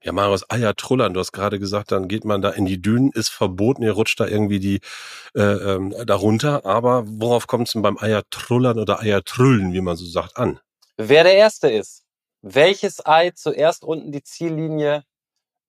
Ja, 0.02 0.12
Marius, 0.12 0.48
Eiertrullern, 0.48 1.12
du 1.12 1.20
hast 1.20 1.32
gerade 1.32 1.58
gesagt, 1.58 1.92
dann 1.92 2.08
geht 2.08 2.24
man 2.24 2.40
da 2.40 2.48
in 2.50 2.64
die 2.64 2.80
Dünen, 2.80 3.10
ist 3.12 3.28
verboten, 3.28 3.82
ihr 3.82 3.92
rutscht 3.92 4.18
da 4.18 4.26
irgendwie 4.26 4.58
die 4.58 4.80
äh, 5.34 5.42
ähm, 5.42 5.94
darunter. 6.06 6.64
Aber 6.64 7.04
worauf 7.06 7.46
kommt 7.46 7.66
es 7.68 7.74
denn 7.74 7.82
beim 7.82 7.98
Eiertrullern 7.98 8.78
oder 8.78 9.00
Eiertrüllen, 9.00 9.74
wie 9.74 9.82
man 9.82 9.96
so 9.96 10.06
sagt, 10.06 10.38
an? 10.38 10.58
Wer 10.96 11.24
der 11.24 11.34
Erste 11.34 11.68
ist, 11.68 12.04
welches 12.40 13.04
Ei 13.04 13.32
zuerst 13.32 13.84
unten 13.84 14.10
die 14.10 14.22
Ziellinie 14.22 15.04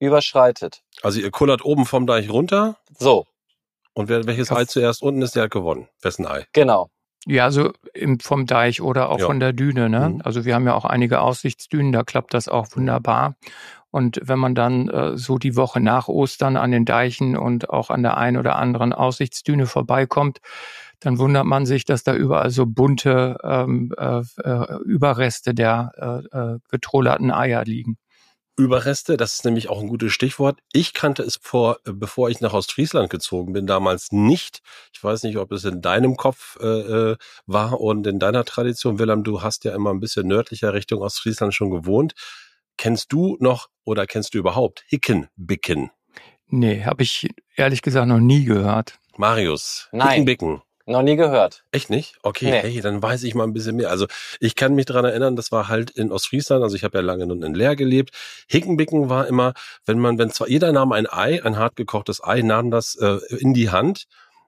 überschreitet. 0.02 0.82
Also 1.02 1.20
ihr 1.20 1.30
kullert 1.30 1.64
oben 1.64 1.86
vom 1.86 2.06
Deich 2.06 2.30
runter. 2.30 2.76
So. 2.98 3.26
Und 3.94 4.08
wer, 4.08 4.26
welches 4.26 4.50
Ei 4.50 4.64
zuerst 4.64 5.02
unten 5.02 5.22
ist, 5.22 5.36
der 5.36 5.44
hat 5.44 5.50
gewonnen. 5.50 5.88
Wessen 6.00 6.26
Ei? 6.26 6.46
Genau. 6.52 6.90
Ja, 7.26 7.44
also 7.44 7.72
im, 7.94 8.18
vom 8.18 8.46
Deich 8.46 8.80
oder 8.80 9.10
auch 9.10 9.20
ja. 9.20 9.26
von 9.26 9.38
der 9.38 9.52
Düne. 9.52 9.88
Ne? 9.88 10.08
Mhm. 10.08 10.22
Also 10.24 10.44
wir 10.44 10.54
haben 10.54 10.66
ja 10.66 10.74
auch 10.74 10.84
einige 10.84 11.20
Aussichtsdünen, 11.20 11.92
da 11.92 12.02
klappt 12.02 12.34
das 12.34 12.48
auch 12.48 12.66
wunderbar. 12.74 13.36
Und 13.90 14.20
wenn 14.24 14.38
man 14.38 14.54
dann 14.54 14.88
äh, 14.88 15.16
so 15.16 15.38
die 15.38 15.54
Woche 15.54 15.78
nach 15.78 16.08
Ostern 16.08 16.56
an 16.56 16.72
den 16.72 16.84
Deichen 16.84 17.36
und 17.36 17.70
auch 17.70 17.90
an 17.90 18.02
der 18.02 18.16
ein 18.16 18.36
oder 18.36 18.56
anderen 18.56 18.92
Aussichtsdüne 18.92 19.66
vorbeikommt, 19.66 20.38
dann 20.98 21.18
wundert 21.18 21.44
man 21.44 21.66
sich, 21.66 21.84
dass 21.84 22.02
da 22.02 22.14
überall 22.14 22.50
so 22.50 22.64
bunte 22.64 23.36
ähm, 23.42 23.92
äh, 23.98 24.22
äh 24.42 24.78
Überreste 24.84 25.52
der 25.52 25.92
äh, 26.32 26.36
äh, 26.36 26.58
getrollerten 26.70 27.30
Eier 27.30 27.64
liegen. 27.64 27.98
Überreste, 28.56 29.16
das 29.16 29.34
ist 29.34 29.44
nämlich 29.44 29.70
auch 29.70 29.80
ein 29.80 29.88
gutes 29.88 30.12
Stichwort. 30.12 30.58
Ich 30.72 30.92
kannte 30.92 31.22
es 31.22 31.38
vor, 31.40 31.78
äh, 31.86 31.92
bevor 31.92 32.28
ich 32.28 32.40
nach 32.40 32.52
Ostfriesland 32.52 33.08
gezogen 33.08 33.52
bin, 33.54 33.66
damals 33.66 34.12
nicht. 34.12 34.60
Ich 34.92 35.02
weiß 35.02 35.22
nicht, 35.22 35.38
ob 35.38 35.52
es 35.52 35.64
in 35.64 35.80
deinem 35.80 36.16
Kopf 36.16 36.58
äh, 36.60 36.66
äh 36.66 37.16
war 37.46 37.80
und 37.80 38.06
in 38.06 38.18
deiner 38.18 38.44
Tradition. 38.44 38.98
Wilhelm, 38.98 39.24
du 39.24 39.42
hast 39.42 39.64
ja 39.64 39.74
immer 39.74 39.90
ein 39.90 40.00
bisschen 40.00 40.26
nördlicher 40.26 40.74
Richtung 40.74 41.00
Ostfriesland 41.00 41.54
schon 41.54 41.70
gewohnt. 41.70 42.12
Kennst 42.76 43.12
du 43.12 43.36
noch 43.40 43.68
oder 43.84 44.06
kennst 44.06 44.34
du 44.34 44.38
überhaupt 44.38 44.84
Hickenbicken? 44.86 45.90
Nee, 46.48 46.84
habe 46.84 47.02
ich 47.02 47.30
ehrlich 47.56 47.80
gesagt 47.80 48.08
noch 48.08 48.20
nie 48.20 48.44
gehört. 48.44 48.98
Marius, 49.16 49.88
Nein. 49.92 50.08
Hickenbicken. 50.10 50.62
Noch 50.86 51.02
nie 51.02 51.16
gehört. 51.16 51.64
Echt 51.70 51.90
nicht? 51.90 52.16
Okay, 52.22 52.50
nee. 52.50 52.60
hey, 52.60 52.80
dann 52.80 53.02
weiß 53.02 53.22
ich 53.22 53.34
mal 53.34 53.44
ein 53.44 53.52
bisschen 53.52 53.76
mehr. 53.76 53.90
Also 53.90 54.06
ich 54.40 54.56
kann 54.56 54.74
mich 54.74 54.86
dran 54.86 55.04
erinnern, 55.04 55.36
das 55.36 55.52
war 55.52 55.68
halt 55.68 55.90
in 55.90 56.10
Ostfriesland, 56.10 56.62
also 56.62 56.74
ich 56.74 56.82
habe 56.82 56.98
ja 56.98 57.02
lange 57.02 57.26
nun 57.26 57.42
in 57.42 57.54
Leer 57.54 57.76
gelebt. 57.76 58.10
Hickenbicken 58.48 59.08
war 59.08 59.26
immer, 59.26 59.54
wenn 59.86 59.98
man, 59.98 60.18
wenn 60.18 60.30
zwar 60.30 60.48
jeder 60.48 60.72
nahm 60.72 60.92
ein 60.92 61.06
Ei, 61.08 61.42
ein 61.44 61.56
hart 61.56 61.76
gekochtes 61.76 62.22
Ei, 62.22 62.42
nahm 62.42 62.70
das 62.70 62.96
äh, 62.96 63.18
in 63.38 63.54
die 63.54 63.70
Hand 63.70 64.06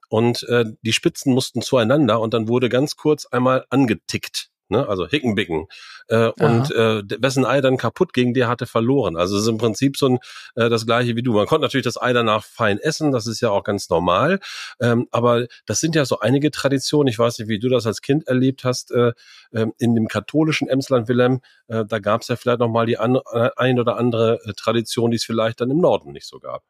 und 0.08 0.42
äh, 0.44 0.64
die 0.82 0.92
Spitzen 0.92 1.32
mussten 1.32 1.62
zueinander 1.62 2.20
und 2.20 2.34
dann 2.34 2.48
wurde 2.48 2.68
ganz 2.68 2.96
kurz 2.96 3.26
einmal 3.26 3.64
angetickt 3.70 4.50
ne? 4.68 4.88
also 4.88 5.06
Hickenbicken. 5.06 5.66
Äh, 6.08 6.28
und 6.28 6.70
äh, 6.70 7.02
wessen 7.20 7.46
Ei 7.46 7.60
dann 7.60 7.76
kaputt 7.76 8.12
ging, 8.12 8.34
der 8.34 8.48
hatte 8.48 8.66
verloren. 8.66 9.16
Also 9.16 9.36
es 9.36 9.42
ist 9.42 9.48
im 9.48 9.58
Prinzip 9.58 9.96
so 9.96 10.08
ein, 10.08 10.18
äh, 10.54 10.68
das 10.68 10.86
gleiche 10.86 11.16
wie 11.16 11.22
du. 11.22 11.32
Man 11.32 11.46
konnte 11.46 11.62
natürlich 11.62 11.84
das 11.84 12.00
Ei 12.00 12.12
danach 12.12 12.44
fein 12.44 12.78
essen, 12.78 13.12
das 13.12 13.26
ist 13.26 13.40
ja 13.40 13.50
auch 13.50 13.64
ganz 13.64 13.88
normal. 13.88 14.40
Ähm, 14.80 15.08
aber 15.10 15.46
das 15.66 15.80
sind 15.80 15.94
ja 15.94 16.04
so 16.04 16.20
einige 16.20 16.50
Traditionen. 16.50 17.08
Ich 17.08 17.18
weiß 17.18 17.38
nicht, 17.38 17.48
wie 17.48 17.58
du 17.58 17.68
das 17.68 17.86
als 17.86 18.02
Kind 18.02 18.26
erlebt 18.26 18.64
hast. 18.64 18.90
Äh, 18.90 19.12
äh, 19.52 19.66
in 19.78 19.94
dem 19.94 20.08
katholischen 20.08 20.68
Emsland 20.68 21.08
Wilhelm, 21.08 21.40
äh, 21.68 21.84
da 21.84 21.98
gab 21.98 22.22
es 22.22 22.28
ja 22.28 22.36
vielleicht 22.36 22.60
noch 22.60 22.68
mal 22.68 22.86
die 22.86 22.98
an, 22.98 23.18
äh, 23.32 23.50
ein 23.56 23.78
oder 23.78 23.96
andere 23.96 24.40
äh, 24.44 24.52
Tradition, 24.52 25.10
die 25.10 25.16
es 25.16 25.24
vielleicht 25.24 25.60
dann 25.60 25.70
im 25.70 25.78
Norden 25.78 26.12
nicht 26.12 26.26
so 26.26 26.38
gab. 26.38 26.62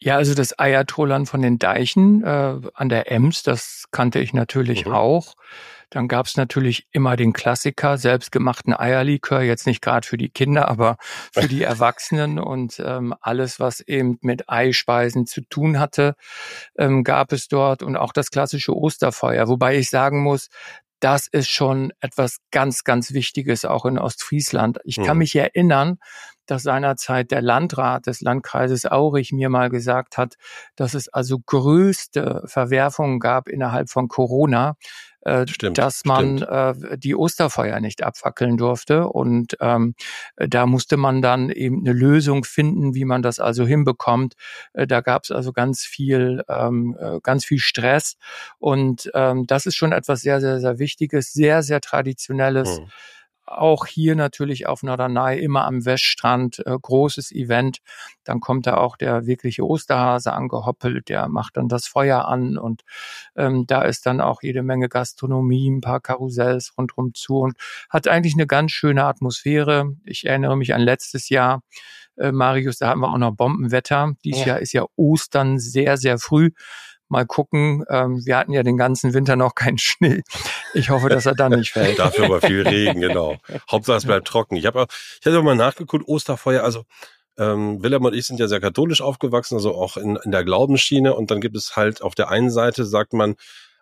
Ja, 0.00 0.16
also 0.16 0.34
das 0.34 0.58
Eiertrollern 0.58 1.24
von 1.24 1.40
den 1.40 1.58
Deichen 1.58 2.22
äh, 2.22 2.60
an 2.74 2.88
der 2.88 3.10
Ems, 3.10 3.42
das 3.42 3.86
kannte 3.90 4.18
ich 4.18 4.34
natürlich 4.34 4.86
mhm. 4.86 4.92
auch. 4.92 5.34
Dann 5.94 6.08
gab's 6.08 6.36
natürlich 6.36 6.88
immer 6.90 7.14
den 7.14 7.32
Klassiker, 7.32 7.98
selbstgemachten 7.98 8.74
Eierlikör, 8.74 9.42
jetzt 9.42 9.64
nicht 9.64 9.80
gerade 9.80 10.04
für 10.04 10.16
die 10.16 10.28
Kinder, 10.28 10.66
aber 10.68 10.96
für 11.32 11.46
die 11.46 11.62
Erwachsenen 11.62 12.40
und 12.40 12.82
ähm, 12.84 13.14
alles, 13.20 13.60
was 13.60 13.78
eben 13.78 14.18
mit 14.20 14.50
Eispeisen 14.50 15.24
zu 15.24 15.42
tun 15.42 15.78
hatte, 15.78 16.16
ähm, 16.76 17.04
gab 17.04 17.30
es 17.30 17.46
dort 17.46 17.84
und 17.84 17.96
auch 17.96 18.12
das 18.12 18.32
klassische 18.32 18.76
Osterfeuer. 18.76 19.46
Wobei 19.46 19.76
ich 19.76 19.88
sagen 19.88 20.20
muss, 20.20 20.48
das 20.98 21.28
ist 21.28 21.50
schon 21.50 21.92
etwas 22.00 22.38
ganz, 22.50 22.82
ganz 22.82 23.12
Wichtiges 23.12 23.64
auch 23.64 23.84
in 23.84 23.96
Ostfriesland. 23.96 24.78
Ich 24.82 24.96
kann 24.96 25.16
mhm. 25.16 25.18
mich 25.18 25.36
erinnern, 25.36 25.98
dass 26.46 26.62
seinerzeit 26.62 27.30
der 27.30 27.42
Landrat 27.42 28.06
des 28.06 28.20
Landkreises 28.20 28.84
Aurich 28.90 29.32
mir 29.32 29.48
mal 29.48 29.70
gesagt 29.70 30.18
hat, 30.18 30.34
dass 30.76 30.94
es 30.94 31.08
also 31.08 31.38
größte 31.38 32.42
Verwerfungen 32.46 33.20
gab 33.20 33.48
innerhalb 33.48 33.90
von 33.90 34.08
Corona, 34.08 34.76
äh, 35.24 35.46
stimmt, 35.46 35.78
dass 35.78 36.04
man 36.04 36.42
äh, 36.42 36.98
die 36.98 37.14
Osterfeuer 37.14 37.80
nicht 37.80 38.02
abfackeln 38.02 38.56
durfte. 38.56 39.08
Und 39.08 39.56
ähm, 39.60 39.94
da 40.36 40.66
musste 40.66 40.96
man 40.96 41.22
dann 41.22 41.50
eben 41.50 41.80
eine 41.80 41.92
Lösung 41.92 42.44
finden, 42.44 42.94
wie 42.94 43.04
man 43.04 43.22
das 43.22 43.38
also 43.40 43.66
hinbekommt. 43.66 44.34
Äh, 44.72 44.86
da 44.86 45.00
gab 45.00 45.24
es 45.24 45.30
also 45.30 45.52
ganz 45.52 45.82
viel, 45.82 46.42
ähm, 46.48 46.96
äh, 47.00 47.20
ganz 47.22 47.44
viel 47.44 47.58
Stress. 47.58 48.16
Und 48.58 49.10
ähm, 49.14 49.46
das 49.46 49.66
ist 49.66 49.76
schon 49.76 49.92
etwas 49.92 50.20
sehr, 50.20 50.40
sehr, 50.40 50.60
sehr 50.60 50.78
Wichtiges, 50.78 51.32
sehr, 51.32 51.62
sehr 51.62 51.80
Traditionelles. 51.80 52.78
Hm 52.78 52.86
auch 53.46 53.86
hier 53.86 54.16
natürlich 54.16 54.66
auf 54.66 54.82
Norderney 54.82 55.38
immer 55.38 55.64
am 55.64 55.84
Weststrand 55.84 56.60
äh, 56.66 56.76
großes 56.80 57.32
Event. 57.32 57.78
Dann 58.24 58.40
kommt 58.40 58.66
da 58.66 58.76
auch 58.76 58.96
der 58.96 59.26
wirkliche 59.26 59.66
Osterhase 59.66 60.32
angehoppelt, 60.32 61.08
der 61.08 61.28
macht 61.28 61.56
dann 61.56 61.68
das 61.68 61.86
Feuer 61.86 62.26
an 62.26 62.56
und 62.56 62.82
ähm, 63.36 63.66
da 63.66 63.82
ist 63.82 64.06
dann 64.06 64.20
auch 64.20 64.42
jede 64.42 64.62
Menge 64.62 64.88
Gastronomie, 64.88 65.70
ein 65.70 65.80
paar 65.80 66.00
Karussells 66.00 66.72
rundherum 66.78 67.14
zu 67.14 67.38
und 67.38 67.56
hat 67.90 68.08
eigentlich 68.08 68.34
eine 68.34 68.46
ganz 68.46 68.72
schöne 68.72 69.04
Atmosphäre. 69.04 69.92
Ich 70.04 70.24
erinnere 70.26 70.56
mich 70.56 70.74
an 70.74 70.80
letztes 70.80 71.28
Jahr, 71.28 71.62
äh, 72.16 72.32
Marius, 72.32 72.78
da 72.78 72.88
hatten 72.88 73.00
wir 73.00 73.12
auch 73.12 73.18
noch 73.18 73.34
Bombenwetter. 73.34 74.12
Dieses 74.24 74.42
ja. 74.42 74.46
Jahr 74.48 74.60
ist 74.60 74.72
ja 74.72 74.86
Ostern 74.96 75.58
sehr, 75.58 75.96
sehr 75.96 76.18
früh. 76.18 76.50
Mal 77.08 77.26
gucken. 77.26 77.84
Ähm, 77.90 78.24
wir 78.24 78.36
hatten 78.36 78.52
ja 78.52 78.62
den 78.62 78.76
ganzen 78.76 79.14
Winter 79.14 79.36
noch 79.36 79.54
keinen 79.54 79.78
Schnee. 79.78 80.22
Ich 80.72 80.90
hoffe, 80.90 81.08
dass 81.08 81.26
er 81.26 81.34
dann 81.34 81.52
nicht 81.52 81.72
fällt. 81.72 81.98
Dafür 81.98 82.26
aber 82.26 82.40
viel 82.40 82.66
Regen, 82.66 83.00
genau. 83.00 83.36
Hauptsache 83.70 83.98
es 83.98 84.06
bleibt 84.06 84.26
trocken. 84.26 84.56
Ich 84.56 84.66
habe 84.66 84.86
ich 85.20 85.26
hatte 85.26 85.42
mal 85.42 85.54
nachgeguckt, 85.54 86.08
Osterfeuer, 86.08 86.62
also 86.62 86.84
ähm, 87.36 87.82
Willem 87.82 88.04
und 88.04 88.14
ich 88.14 88.26
sind 88.26 88.40
ja 88.40 88.48
sehr 88.48 88.60
katholisch 88.60 89.00
aufgewachsen, 89.00 89.56
also 89.56 89.74
auch 89.74 89.96
in, 89.96 90.16
in 90.24 90.30
der 90.30 90.44
Glaubensschiene. 90.44 91.14
Und 91.14 91.30
dann 91.30 91.40
gibt 91.40 91.56
es 91.56 91.76
halt 91.76 92.02
auf 92.02 92.14
der 92.14 92.30
einen 92.30 92.50
Seite, 92.50 92.84
sagt 92.84 93.12
man, 93.12 93.36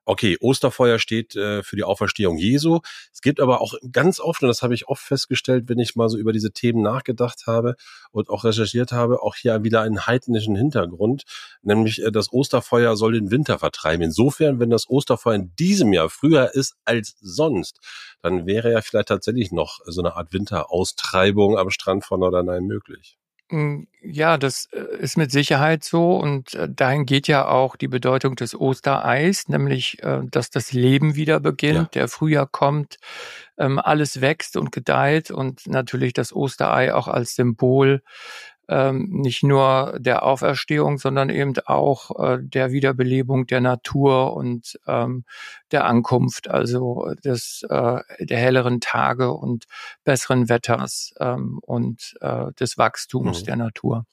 okay, 0.04 0.36
Osterfeuer 0.40 0.98
steht 0.98 1.36
äh, 1.36 1.62
für 1.62 1.76
die 1.76 1.84
Auferstehung 1.84 2.36
Jesu. 2.38 2.80
Es 3.12 3.20
gibt 3.20 3.40
aber 3.40 3.60
auch 3.60 3.74
ganz 3.92 4.20
oft, 4.20 4.42
und 4.42 4.48
das 4.48 4.62
habe 4.62 4.74
ich 4.74 4.88
oft 4.88 5.02
festgestellt, 5.02 5.68
wenn 5.68 5.78
ich 5.78 5.96
mal 5.96 6.08
so 6.08 6.18
über 6.18 6.32
diese 6.32 6.52
Themen 6.52 6.82
nachgedacht 6.82 7.46
habe 7.46 7.76
und 8.10 8.28
auch 8.28 8.44
recherchiert 8.44 8.92
habe, 8.92 9.22
auch 9.22 9.36
hier 9.36 9.62
wieder 9.64 9.82
einen 9.82 10.06
heidnischen 10.06 10.56
Hintergrund, 10.56 11.22
nämlich 11.62 12.02
äh, 12.02 12.10
das 12.10 12.32
Osterfeuer 12.32 12.96
soll 12.96 13.12
den 13.12 13.30
Winter 13.30 13.58
vertreiben. 13.58 14.02
Insofern, 14.02 14.60
wenn 14.60 14.70
das 14.70 14.88
Osterfeuer 14.88 15.36
in 15.36 15.54
diesem 15.56 15.92
Jahr 15.92 16.08
früher 16.08 16.54
ist 16.54 16.74
als 16.84 17.16
sonst, 17.20 17.78
dann 18.22 18.46
wäre 18.46 18.72
ja 18.72 18.82
vielleicht 18.82 19.08
tatsächlich 19.08 19.52
noch 19.52 19.80
so 19.84 20.00
eine 20.02 20.16
Art 20.16 20.32
Winteraustreibung 20.32 21.58
am 21.58 21.70
Strand 21.70 22.04
von 22.04 22.20
Norderney 22.20 22.60
möglich. 22.60 23.18
Hm, 23.52 23.86
ja, 24.00 24.38
das 24.38 24.70
äh, 24.72 24.96
ist 24.98 25.18
mit 25.18 25.30
Sicherheit 25.30 25.84
so 25.84 26.16
und 26.16 26.54
äh, 26.54 26.70
dahin 26.70 27.04
geht 27.04 27.28
ja 27.28 27.46
auch 27.46 27.76
die 27.76 27.86
Bedeutung 27.86 28.34
des 28.34 28.58
Ostereis, 28.58 29.46
nämlich, 29.48 30.02
äh, 30.02 30.20
dass 30.24 30.48
das 30.48 30.72
Leben 30.72 31.16
wieder 31.16 31.38
beginnt, 31.38 31.94
ja. 31.94 32.00
der 32.00 32.08
Frühjahr 32.08 32.46
kommt, 32.46 32.96
ähm, 33.58 33.78
alles 33.78 34.22
wächst 34.22 34.56
und 34.56 34.72
gedeiht 34.72 35.30
und 35.30 35.66
natürlich 35.66 36.14
das 36.14 36.32
Osterei 36.32 36.94
auch 36.94 37.08
als 37.08 37.34
Symbol 37.34 38.02
ähm, 38.68 39.08
nicht 39.10 39.42
nur 39.42 39.96
der 39.98 40.24
Auferstehung, 40.24 40.98
sondern 40.98 41.30
eben 41.30 41.54
auch 41.66 42.18
äh, 42.18 42.38
der 42.40 42.72
Wiederbelebung 42.72 43.46
der 43.46 43.60
Natur 43.60 44.34
und 44.34 44.78
ähm, 44.86 45.24
der 45.70 45.84
Ankunft, 45.84 46.48
also 46.48 47.12
des 47.24 47.64
äh, 47.68 48.00
der 48.20 48.38
helleren 48.38 48.80
Tage 48.80 49.32
und 49.32 49.64
besseren 50.04 50.48
Wetters 50.48 51.14
ähm, 51.18 51.58
und 51.62 52.14
äh, 52.20 52.52
des 52.58 52.78
Wachstums 52.78 53.42
mhm. 53.42 53.46
der 53.46 53.56
Natur. 53.56 54.06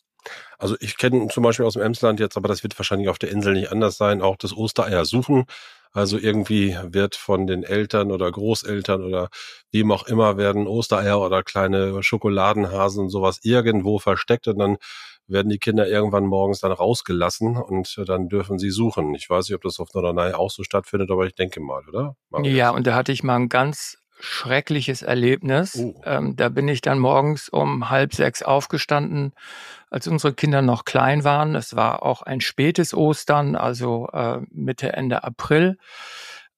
Also 0.57 0.75
ich 0.79 0.97
kenne 0.97 1.27
zum 1.29 1.43
Beispiel 1.43 1.65
aus 1.65 1.73
dem 1.73 1.81
Emsland 1.81 2.19
jetzt, 2.19 2.37
aber 2.37 2.47
das 2.47 2.63
wird 2.63 2.77
wahrscheinlich 2.77 3.09
auf 3.09 3.19
der 3.19 3.31
Insel 3.31 3.53
nicht 3.53 3.71
anders 3.71 3.97
sein, 3.97 4.21
auch 4.21 4.35
das 4.35 4.55
Ostereier 4.55 5.05
suchen. 5.05 5.45
Also 5.91 6.17
irgendwie 6.17 6.77
wird 6.83 7.15
von 7.15 7.47
den 7.47 7.63
Eltern 7.63 8.11
oder 8.11 8.31
Großeltern 8.31 9.03
oder 9.03 9.29
wem 9.71 9.91
auch 9.91 10.07
immer 10.07 10.37
werden 10.37 10.67
Ostereier 10.67 11.19
oder 11.19 11.41
kleine 11.43 12.03
Schokoladenhasen 12.03 13.05
und 13.05 13.09
sowas 13.09 13.39
irgendwo 13.43 13.97
versteckt 13.97 14.47
und 14.47 14.59
dann 14.59 14.77
werden 15.27 15.49
die 15.49 15.59
Kinder 15.59 15.87
irgendwann 15.87 16.25
morgens 16.25 16.59
dann 16.59 16.71
rausgelassen 16.71 17.57
und 17.57 18.01
dann 18.07 18.29
dürfen 18.29 18.59
sie 18.59 18.71
suchen. 18.71 19.13
Ich 19.15 19.29
weiß 19.29 19.47
nicht, 19.47 19.55
ob 19.55 19.61
das 19.61 19.79
auf 19.79 19.93
Norderney 19.93 20.33
auch 20.33 20.49
so 20.49 20.63
stattfindet, 20.63 21.11
aber 21.11 21.25
ich 21.27 21.35
denke 21.35 21.59
mal, 21.59 21.87
oder? 21.87 22.15
Marius? 22.29 22.53
Ja, 22.53 22.71
und 22.71 22.87
da 22.87 22.95
hatte 22.95 23.11
ich 23.11 23.23
mal 23.23 23.35
ein 23.35 23.49
ganz 23.49 23.97
schreckliches 24.19 25.01
Erlebnis. 25.01 25.75
Uh. 25.75 25.93
Ähm, 26.05 26.35
da 26.35 26.49
bin 26.49 26.67
ich 26.67 26.81
dann 26.81 26.99
morgens 26.99 27.49
um 27.49 27.89
halb 27.89 28.13
sechs 28.13 28.43
aufgestanden, 28.43 29.33
als 29.89 30.07
unsere 30.07 30.33
Kinder 30.33 30.61
noch 30.61 30.85
klein 30.85 31.23
waren. 31.23 31.55
Es 31.55 31.75
war 31.75 32.03
auch 32.03 32.21
ein 32.21 32.41
spätes 32.41 32.93
Ostern, 32.93 33.55
also 33.55 34.07
äh, 34.13 34.39
Mitte, 34.51 34.93
Ende 34.93 35.23
April. 35.23 35.77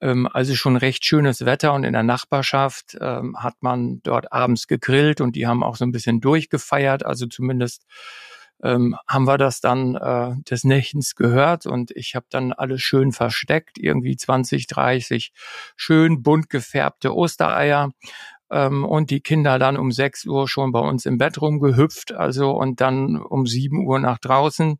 Ähm, 0.02 0.28
also 0.32 0.56
schon 0.56 0.76
recht 0.76 1.06
schönes 1.06 1.46
Wetter 1.46 1.74
und 1.74 1.84
in 1.84 1.94
der 1.94 2.04
Nachbarschaft 2.04 2.98
ähm, 3.00 3.38
hat 3.38 3.56
man 3.62 4.02
dort 4.04 4.34
abends 4.34 4.68
gegrillt 4.68 5.22
und 5.22 5.36
die 5.36 5.48
haben 5.48 5.64
auch 5.64 5.76
so 5.76 5.86
ein 5.86 5.92
bisschen 5.92 6.20
durchgefeiert, 6.20 7.06
also 7.06 7.28
zumindest 7.28 7.86
ähm, 8.64 8.96
haben 9.08 9.26
wir 9.26 9.38
das 9.38 9.62
dann 9.62 9.96
äh, 9.96 10.36
des 10.50 10.64
Nächtens 10.64 11.16
gehört 11.16 11.66
und 11.66 11.92
ich 11.92 12.16
habe 12.16 12.26
dann 12.30 12.54
alles 12.54 12.82
schön 12.82 13.12
versteckt, 13.12 13.78
irgendwie 13.78 14.16
20, 14.16 14.68
30 14.68 15.32
schön 15.76 16.22
bunt 16.24 16.50
gefärbte 16.50 17.16
Ostereier 17.16 17.92
ähm, 18.52 18.86
und 18.86 19.10
die 19.10 19.22
Kinder 19.22 19.58
dann 19.58 19.78
um 19.78 19.92
6 19.92 20.26
Uhr 20.26 20.48
schon 20.48 20.72
bei 20.72 20.80
uns 20.80 21.06
im 21.06 21.18
Bett 21.18 21.42
rumgehüpft, 21.42 22.14
also 22.14 22.52
und 22.52 22.82
dann 22.82 23.18
um 23.18 23.48
7 23.48 23.86
Uhr 23.86 24.00
nach 24.00 24.20
draußen. 24.20 24.80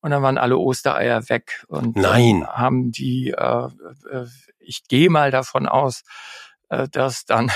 Und 0.00 0.10
dann 0.10 0.22
waren 0.22 0.38
alle 0.38 0.58
Ostereier 0.58 1.28
weg 1.28 1.64
und 1.68 1.94
Nein. 1.94 2.44
haben 2.46 2.90
die, 2.90 3.30
äh, 3.30 3.68
äh, 4.10 4.26
ich 4.58 4.88
gehe 4.88 5.10
mal 5.10 5.30
davon 5.30 5.68
aus, 5.68 6.02
äh, 6.70 6.88
dass 6.88 7.24
dann 7.24 7.52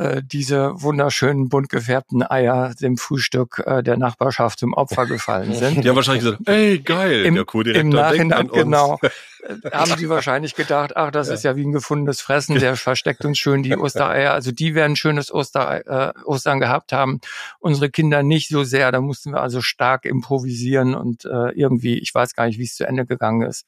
äh, 0.00 0.22
diese 0.24 0.72
wunderschönen 0.80 1.50
bunt 1.50 1.68
gefärbten 1.68 2.22
Eier 2.22 2.74
dem 2.74 2.96
Frühstück 2.96 3.62
äh, 3.66 3.82
der 3.82 3.98
Nachbarschaft 3.98 4.58
zum 4.58 4.72
Opfer 4.72 5.04
gefallen 5.04 5.52
sind. 5.52 5.84
Die 5.84 5.88
haben 5.88 5.96
wahrscheinlich 5.96 6.24
gesagt, 6.24 6.48
ey 6.48 6.78
geil, 6.78 7.26
Im, 7.26 7.34
der 7.34 7.44
Co-Direktor 7.44 7.82
im 7.82 7.88
Nachhinein, 7.90 8.48
genau, 8.48 8.98
haben 9.72 9.96
die 9.98 10.08
wahrscheinlich 10.08 10.54
gedacht, 10.54 10.96
ach, 10.96 11.10
das 11.10 11.28
ja. 11.28 11.34
ist 11.34 11.44
ja 11.44 11.56
wie 11.56 11.66
ein 11.66 11.72
gefundenes 11.72 12.22
Fressen, 12.22 12.58
der 12.58 12.76
versteckt 12.76 13.26
uns 13.26 13.38
schön 13.38 13.62
die 13.62 13.76
Ostereier. 13.76 14.32
Also 14.32 14.52
die 14.52 14.74
werden 14.74 14.96
schönes 14.96 15.30
Oster, 15.30 15.86
äh, 15.86 16.12
Ostern 16.24 16.60
gehabt 16.60 16.94
haben. 16.94 17.20
Unsere 17.58 17.90
Kinder 17.90 18.22
nicht 18.22 18.48
so 18.48 18.64
sehr. 18.64 18.92
Da 18.92 19.02
mussten 19.02 19.32
wir 19.32 19.42
also 19.42 19.60
stark 19.60 20.06
improvisieren 20.06 20.94
und 20.94 21.26
äh, 21.26 21.50
irgendwie, 21.50 21.98
ich 21.98 22.14
weiß 22.14 22.34
gar 22.34 22.46
nicht, 22.46 22.58
wie 22.58 22.64
es 22.64 22.74
zu 22.74 22.86
Ende 22.86 23.04
gegangen 23.04 23.42
ist. 23.42 23.66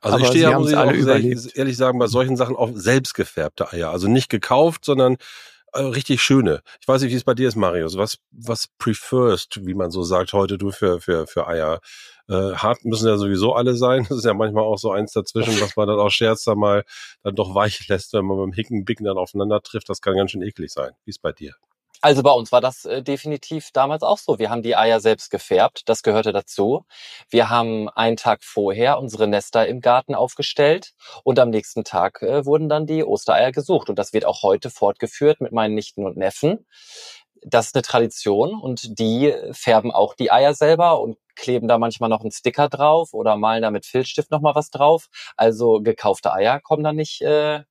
Also 0.00 0.16
Aber 0.16 0.24
ich 0.24 0.28
stehe 0.30 0.50
ja, 0.50 0.58
muss 0.58 0.70
ich 0.70 0.78
alle 0.78 0.94
überlebt. 0.94 1.56
ehrlich 1.56 1.76
sagen, 1.76 1.98
bei 1.98 2.06
solchen 2.06 2.36
Sachen 2.36 2.56
auch 2.56 2.70
selbst 2.74 3.12
gefärbte 3.14 3.70
Eier. 3.70 3.90
Also 3.90 4.08
nicht 4.08 4.30
gekauft, 4.30 4.86
sondern 4.86 5.14
äh, 5.14 5.16
richtig 5.74 6.22
schöne. 6.22 6.62
Ich 6.80 6.88
weiß 6.88 7.02
nicht, 7.02 7.12
wie 7.12 7.16
es 7.16 7.24
bei 7.24 7.34
dir 7.34 7.48
ist, 7.48 7.56
Marius. 7.56 7.96
Was, 7.96 8.18
was 8.30 8.68
preferst, 8.78 9.66
wie 9.66 9.74
man 9.74 9.90
so 9.90 10.02
sagt 10.02 10.32
heute, 10.32 10.58
du 10.58 10.70
für, 10.70 11.00
für, 11.00 11.26
für 11.26 11.46
Eier? 11.46 11.80
Äh, 12.28 12.54
hart 12.54 12.84
müssen 12.84 13.08
ja 13.08 13.16
sowieso 13.16 13.54
alle 13.54 13.74
sein. 13.74 14.06
Das 14.08 14.18
ist 14.18 14.24
ja 14.24 14.34
manchmal 14.34 14.64
auch 14.64 14.78
so 14.78 14.90
eins 14.92 15.12
dazwischen, 15.12 15.60
was 15.60 15.76
man 15.76 15.88
dann 15.88 15.98
auch 15.98 16.10
scherzter 16.10 16.54
mal 16.54 16.84
dann 17.22 17.34
doch 17.34 17.54
weich 17.54 17.86
lässt, 17.88 18.12
wenn 18.12 18.24
man 18.24 18.38
beim 18.38 18.52
Hicken, 18.52 18.84
Bicken 18.84 19.04
dann 19.04 19.18
aufeinander 19.18 19.60
trifft. 19.62 19.88
Das 19.88 20.00
kann 20.00 20.16
ganz 20.16 20.30
schön 20.30 20.42
eklig 20.42 20.72
sein. 20.72 20.92
Wie 21.04 21.10
ist 21.10 21.22
bei 21.22 21.32
dir? 21.32 21.54
Also 22.00 22.22
bei 22.22 22.32
uns 22.32 22.52
war 22.52 22.60
das 22.60 22.84
äh, 22.84 23.02
definitiv 23.02 23.70
damals 23.72 24.02
auch 24.02 24.18
so. 24.18 24.38
Wir 24.38 24.50
haben 24.50 24.62
die 24.62 24.76
Eier 24.76 25.00
selbst 25.00 25.30
gefärbt, 25.30 25.88
das 25.88 26.02
gehörte 26.02 26.32
dazu. 26.32 26.84
Wir 27.30 27.48
haben 27.48 27.88
einen 27.88 28.16
Tag 28.16 28.44
vorher 28.44 28.98
unsere 28.98 29.26
Nester 29.26 29.66
im 29.66 29.80
Garten 29.80 30.14
aufgestellt 30.14 30.92
und 31.22 31.38
am 31.38 31.50
nächsten 31.50 31.82
Tag 31.84 32.20
äh, 32.22 32.44
wurden 32.44 32.68
dann 32.68 32.86
die 32.86 33.04
Ostereier 33.04 33.52
gesucht. 33.52 33.88
Und 33.88 33.98
das 33.98 34.12
wird 34.12 34.26
auch 34.26 34.42
heute 34.42 34.70
fortgeführt 34.70 35.40
mit 35.40 35.52
meinen 35.52 35.74
Nichten 35.74 36.04
und 36.04 36.16
Neffen. 36.16 36.66
Das 37.42 37.66
ist 37.66 37.74
eine 37.74 37.82
Tradition 37.82 38.54
und 38.60 38.98
die 38.98 39.34
färben 39.52 39.90
auch 39.90 40.14
die 40.14 40.30
Eier 40.30 40.54
selber 40.54 41.00
und 41.00 41.18
kleben 41.36 41.68
da 41.68 41.78
manchmal 41.78 42.10
noch 42.10 42.20
einen 42.20 42.32
Sticker 42.32 42.68
drauf 42.68 43.12
oder 43.12 43.36
malen 43.36 43.62
da 43.62 43.70
mit 43.70 43.86
Filzstift 43.86 44.30
nochmal 44.30 44.54
was 44.54 44.70
drauf. 44.70 45.08
Also 45.36 45.80
gekaufte 45.80 46.32
Eier 46.32 46.60
kommen 46.60 46.84
da 46.84 46.92
nicht, 46.92 47.22
äh, 47.22 47.64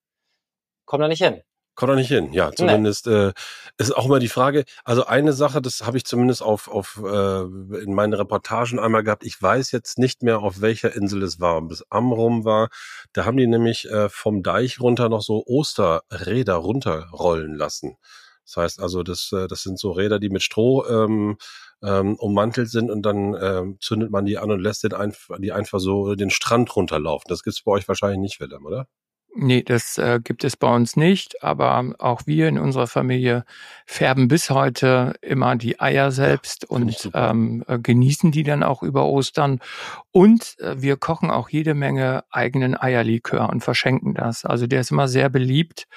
kommen 0.86 1.02
da 1.02 1.08
nicht 1.08 1.24
hin. 1.24 1.42
Kommt 1.76 1.92
doch 1.92 1.96
nicht 1.96 2.10
hin. 2.10 2.34
Ja, 2.34 2.52
zumindest 2.52 3.08
nee. 3.08 3.30
äh, 3.30 3.34
ist 3.78 3.96
auch 3.96 4.06
immer 4.06 4.20
die 4.20 4.30
Frage. 4.30 4.64
Also 4.84 5.06
eine 5.06 5.34
Sache, 5.34 5.60
das 5.60 5.82
habe 5.82 5.98
ich 5.98 6.06
zumindest 6.06 6.44
auf, 6.44 6.68
auf 6.68 7.02
äh, 7.04 7.42
in 7.82 7.94
meinen 7.96 8.14
Reportagen 8.14 8.80
einmal 8.80 9.04
gehabt. 9.04 9.26
Ich 9.26 9.42
weiß 9.42 9.72
jetzt 9.72 9.98
nicht 9.98 10.22
mehr, 10.22 10.40
auf 10.40 10.62
welcher 10.62 10.96
Insel 10.96 11.24
es 11.24 11.40
war. 11.40 11.62
Bis 11.64 11.84
Amrum 11.90 12.46
war, 12.46 12.70
da 13.14 13.26
haben 13.26 13.38
die 13.38 13.48
nämlich 13.48 13.90
äh, 13.90 14.08
vom 14.10 14.44
Deich 14.44 14.80
runter 14.80 15.10
noch 15.10 15.22
so 15.22 15.44
Osterräder 15.48 16.56
runterrollen 16.56 17.56
lassen. 17.56 17.98
Das 18.46 18.58
heißt 18.58 18.80
also, 18.82 19.02
das, 19.02 19.32
äh, 19.32 19.48
das 19.48 19.64
sind 19.64 19.80
so 19.80 19.92
Räder, 19.92 20.20
die 20.20 20.30
mit 20.30 20.44
Stroh 20.44 20.86
ähm, 20.86 21.38
ähm, 21.82 22.16
ummantelt 22.18 22.70
sind 22.70 22.92
und 22.92 23.04
dann 23.04 23.36
ähm, 23.42 23.78
zündet 23.80 24.12
man 24.12 24.26
die 24.26 24.38
an 24.38 24.52
und 24.52 24.60
lässt 24.60 24.84
den 24.84 24.94
einf 24.94 25.30
die 25.40 25.52
einfach 25.52 25.80
so 25.80 26.14
den 26.16 26.30
Strand 26.30 26.76
runterlaufen. 26.76 27.26
Das 27.30 27.42
gibt's 27.44 27.64
bei 27.64 27.72
euch 27.72 27.88
wahrscheinlich 27.88 28.20
nicht, 28.20 28.40
Willem, 28.40 28.66
oder? 28.66 28.88
Nee, 29.36 29.64
das 29.64 29.98
äh, 29.98 30.20
gibt 30.24 30.44
es 30.44 30.56
bei 30.56 30.74
uns 30.74 30.96
nicht, 30.96 31.42
aber 31.44 31.96
auch 31.98 32.22
wir 32.28 32.48
in 32.48 32.60
unserer 32.60 32.86
Familie 32.86 33.46
färben 33.88 34.28
bis 34.28 34.52
heute 34.52 35.16
immer 35.22 35.56
die 35.56 35.80
Eier 35.80 36.12
selbst 36.12 36.64
ja, 36.64 36.70
und 36.70 37.10
ähm, 37.16 37.64
äh, 37.68 37.80
genießen 37.80 38.32
die 38.32 38.44
dann 38.44 38.62
auch 38.62 38.84
über 38.84 39.06
Ostern. 39.06 39.60
Und 40.12 40.56
äh, 40.60 40.80
wir 40.80 40.98
kochen 40.98 41.32
auch 41.32 41.50
jede 41.50 41.74
Menge 41.74 42.24
eigenen 42.30 42.80
Eierlikör 42.80 43.50
und 43.50 43.64
verschenken 43.64 44.14
das. 44.14 44.46
Also 44.46 44.68
der 44.68 44.82
ist 44.82 44.92
immer 44.92 45.08
sehr 45.08 45.30
beliebt. 45.30 45.88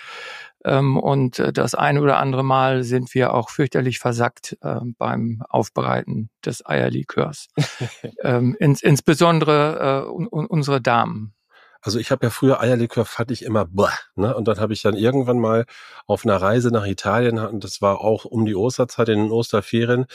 Ähm, 0.64 0.96
und 0.98 1.38
äh, 1.38 1.52
das 1.52 1.74
eine 1.74 2.00
oder 2.00 2.18
andere 2.18 2.42
Mal 2.42 2.84
sind 2.84 3.14
wir 3.14 3.34
auch 3.34 3.50
fürchterlich 3.50 3.98
versackt 3.98 4.56
äh, 4.62 4.80
beim 4.96 5.42
Aufbereiten 5.48 6.30
des 6.44 6.64
Eierlikörs. 6.64 7.48
ähm, 8.22 8.56
ins, 8.58 8.82
insbesondere 8.82 10.06
äh, 10.06 10.10
un, 10.10 10.26
unsere 10.26 10.80
Damen. 10.80 11.35
Also 11.86 12.00
ich 12.00 12.10
habe 12.10 12.26
ja 12.26 12.30
früher 12.30 12.60
Eierlikör 12.60 13.04
fand 13.04 13.30
ich 13.30 13.44
immer 13.44 13.64
boah, 13.64 13.92
ne? 14.16 14.34
Und 14.34 14.48
dann 14.48 14.58
habe 14.58 14.72
ich 14.72 14.82
dann 14.82 14.96
irgendwann 14.96 15.38
mal 15.38 15.66
auf 16.08 16.24
einer 16.24 16.34
Reise 16.34 16.72
nach 16.72 16.84
Italien 16.84 17.38
und 17.38 17.62
das 17.62 17.80
war 17.80 18.00
auch 18.00 18.24
um 18.24 18.44
die 18.44 18.56
Osterzeit 18.56 19.08
in 19.08 19.20
den 19.20 19.30
Osterferien. 19.30 20.06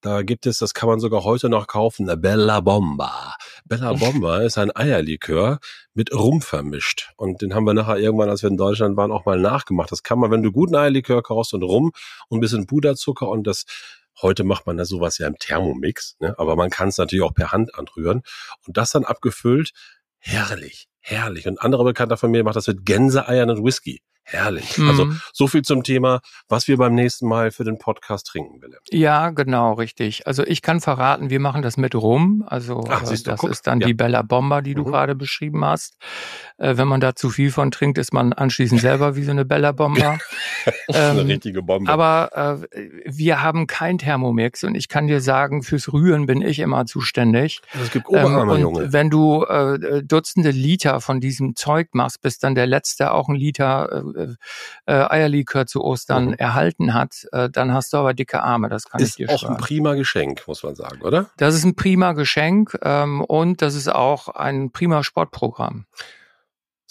Da 0.00 0.22
gibt 0.22 0.46
es, 0.46 0.58
das 0.58 0.74
kann 0.74 0.88
man 0.88 0.98
sogar 0.98 1.22
heute 1.22 1.48
noch 1.48 1.68
kaufen, 1.68 2.10
eine 2.10 2.16
Bella 2.18 2.58
Bomba. 2.58 3.36
Bella 3.64 3.92
Bomba 4.00 4.40
ist 4.40 4.58
ein 4.58 4.74
Eierlikör 4.74 5.60
mit 5.94 6.12
Rum 6.12 6.42
vermischt. 6.42 7.12
Und 7.16 7.42
den 7.42 7.54
haben 7.54 7.64
wir 7.64 7.74
nachher 7.74 7.98
irgendwann, 7.98 8.28
als 8.28 8.42
wir 8.42 8.50
in 8.50 8.56
Deutschland 8.56 8.96
waren, 8.96 9.12
auch 9.12 9.24
mal 9.24 9.38
nachgemacht. 9.38 9.92
Das 9.92 10.02
kann 10.02 10.18
man, 10.18 10.32
wenn 10.32 10.42
du 10.42 10.50
guten 10.50 10.74
Eierlikör 10.74 11.22
kaufst 11.22 11.54
und 11.54 11.62
Rum 11.62 11.92
und 12.28 12.38
ein 12.38 12.40
bisschen 12.40 12.66
Puderzucker 12.66 13.28
und 13.28 13.46
das 13.46 13.66
Heute 14.22 14.44
macht 14.44 14.66
man 14.66 14.76
da 14.76 14.84
sowas 14.84 15.16
ja 15.16 15.26
im 15.26 15.38
Thermomix, 15.38 16.16
ne? 16.20 16.34
aber 16.38 16.54
man 16.54 16.68
kann 16.68 16.88
es 16.88 16.98
natürlich 16.98 17.24
auch 17.24 17.32
per 17.32 17.52
Hand 17.52 17.74
anrühren. 17.74 18.22
Und 18.66 18.76
das 18.76 18.90
dann 18.90 19.04
abgefüllt, 19.04 19.72
herrlich. 20.20 20.86
Herrlich. 21.00 21.48
Und 21.48 21.60
andere 21.60 21.84
Bekannter 21.84 22.16
von 22.16 22.30
mir 22.30 22.44
macht 22.44 22.56
das 22.56 22.66
mit 22.66 22.84
Gänseeiern 22.84 23.50
und 23.50 23.64
Whisky. 23.64 24.02
Herrlich. 24.30 24.78
Mhm. 24.78 24.88
Also 24.88 25.12
so 25.32 25.48
viel 25.48 25.62
zum 25.62 25.82
Thema, 25.82 26.20
was 26.48 26.68
wir 26.68 26.76
beim 26.76 26.94
nächsten 26.94 27.26
Mal 27.26 27.50
für 27.50 27.64
den 27.64 27.78
Podcast 27.78 28.28
trinken, 28.28 28.62
Willem. 28.62 28.78
Ja, 28.90 29.30
genau, 29.30 29.72
richtig. 29.72 30.26
Also 30.28 30.44
ich 30.44 30.62
kann 30.62 30.80
verraten, 30.80 31.30
wir 31.30 31.40
machen 31.40 31.62
das 31.62 31.76
mit 31.76 31.96
Rum. 31.96 32.44
Also 32.46 32.84
Ach, 32.88 33.02
äh, 33.02 33.16
das 33.24 33.42
ist 33.42 33.66
dann 33.66 33.80
ja. 33.80 33.88
die 33.88 33.94
Bella 33.94 34.22
Bomba, 34.22 34.60
die 34.60 34.74
du 34.74 34.82
mhm. 34.82 34.86
gerade 34.86 35.14
beschrieben 35.16 35.64
hast. 35.64 35.96
Äh, 36.58 36.76
wenn 36.76 36.86
man 36.86 37.00
da 37.00 37.16
zu 37.16 37.30
viel 37.30 37.50
von 37.50 37.72
trinkt, 37.72 37.98
ist 37.98 38.12
man 38.12 38.32
anschließend 38.32 38.80
selber 38.80 39.16
wie 39.16 39.24
so 39.24 39.32
eine 39.32 39.44
Bella 39.44 39.72
Bomba. 39.72 40.18
eine 40.88 41.20
ähm, 41.20 41.26
richtige 41.26 41.62
Bombe. 41.62 41.90
Aber 41.90 42.30
äh, 42.72 42.88
wir 43.06 43.42
haben 43.42 43.66
kein 43.66 43.98
Thermomix 43.98 44.62
und 44.62 44.76
ich 44.76 44.88
kann 44.88 45.08
dir 45.08 45.20
sagen, 45.20 45.64
fürs 45.64 45.92
Rühren 45.92 46.26
bin 46.26 46.40
ich 46.40 46.60
immer 46.60 46.86
zuständig. 46.86 47.62
Es 47.82 47.90
gibt 47.90 48.08
Oberhammer, 48.08 48.58
ähm, 48.58 48.66
und 48.66 48.92
wenn 48.92 49.10
du 49.10 49.44
äh, 49.44 50.02
Dutzende 50.04 50.50
Liter 50.50 51.00
von 51.00 51.20
diesem 51.20 51.56
Zeug 51.56 51.88
machst, 51.94 52.22
bis 52.22 52.38
dann 52.38 52.54
der 52.54 52.66
letzte 52.66 53.12
auch 53.12 53.28
ein 53.28 53.34
Liter 53.34 54.04
äh, 54.86 54.92
äh, 54.92 55.06
Eierlikör 55.10 55.66
zu 55.66 55.82
Ostern 55.82 56.28
mhm. 56.28 56.34
erhalten 56.34 56.94
hat, 56.94 57.26
äh, 57.32 57.48
dann 57.50 57.72
hast 57.72 57.92
du 57.92 57.96
aber 57.96 58.14
dicke 58.14 58.42
Arme, 58.42 58.68
das 58.68 58.84
kann 58.88 59.00
ist 59.00 59.18
ich 59.20 59.26
dir 59.26 59.34
auch 59.34 59.44
ein 59.44 59.56
prima 59.56 59.94
Geschenk, 59.94 60.46
muss 60.46 60.62
man 60.62 60.74
sagen, 60.74 61.02
oder? 61.02 61.30
Das 61.36 61.54
ist 61.54 61.64
ein 61.64 61.76
prima 61.76 62.12
Geschenk 62.12 62.78
ähm, 62.82 63.22
und 63.22 63.62
das 63.62 63.74
ist 63.74 63.88
auch 63.88 64.28
ein 64.28 64.70
prima 64.72 65.02
Sportprogramm. 65.02 65.86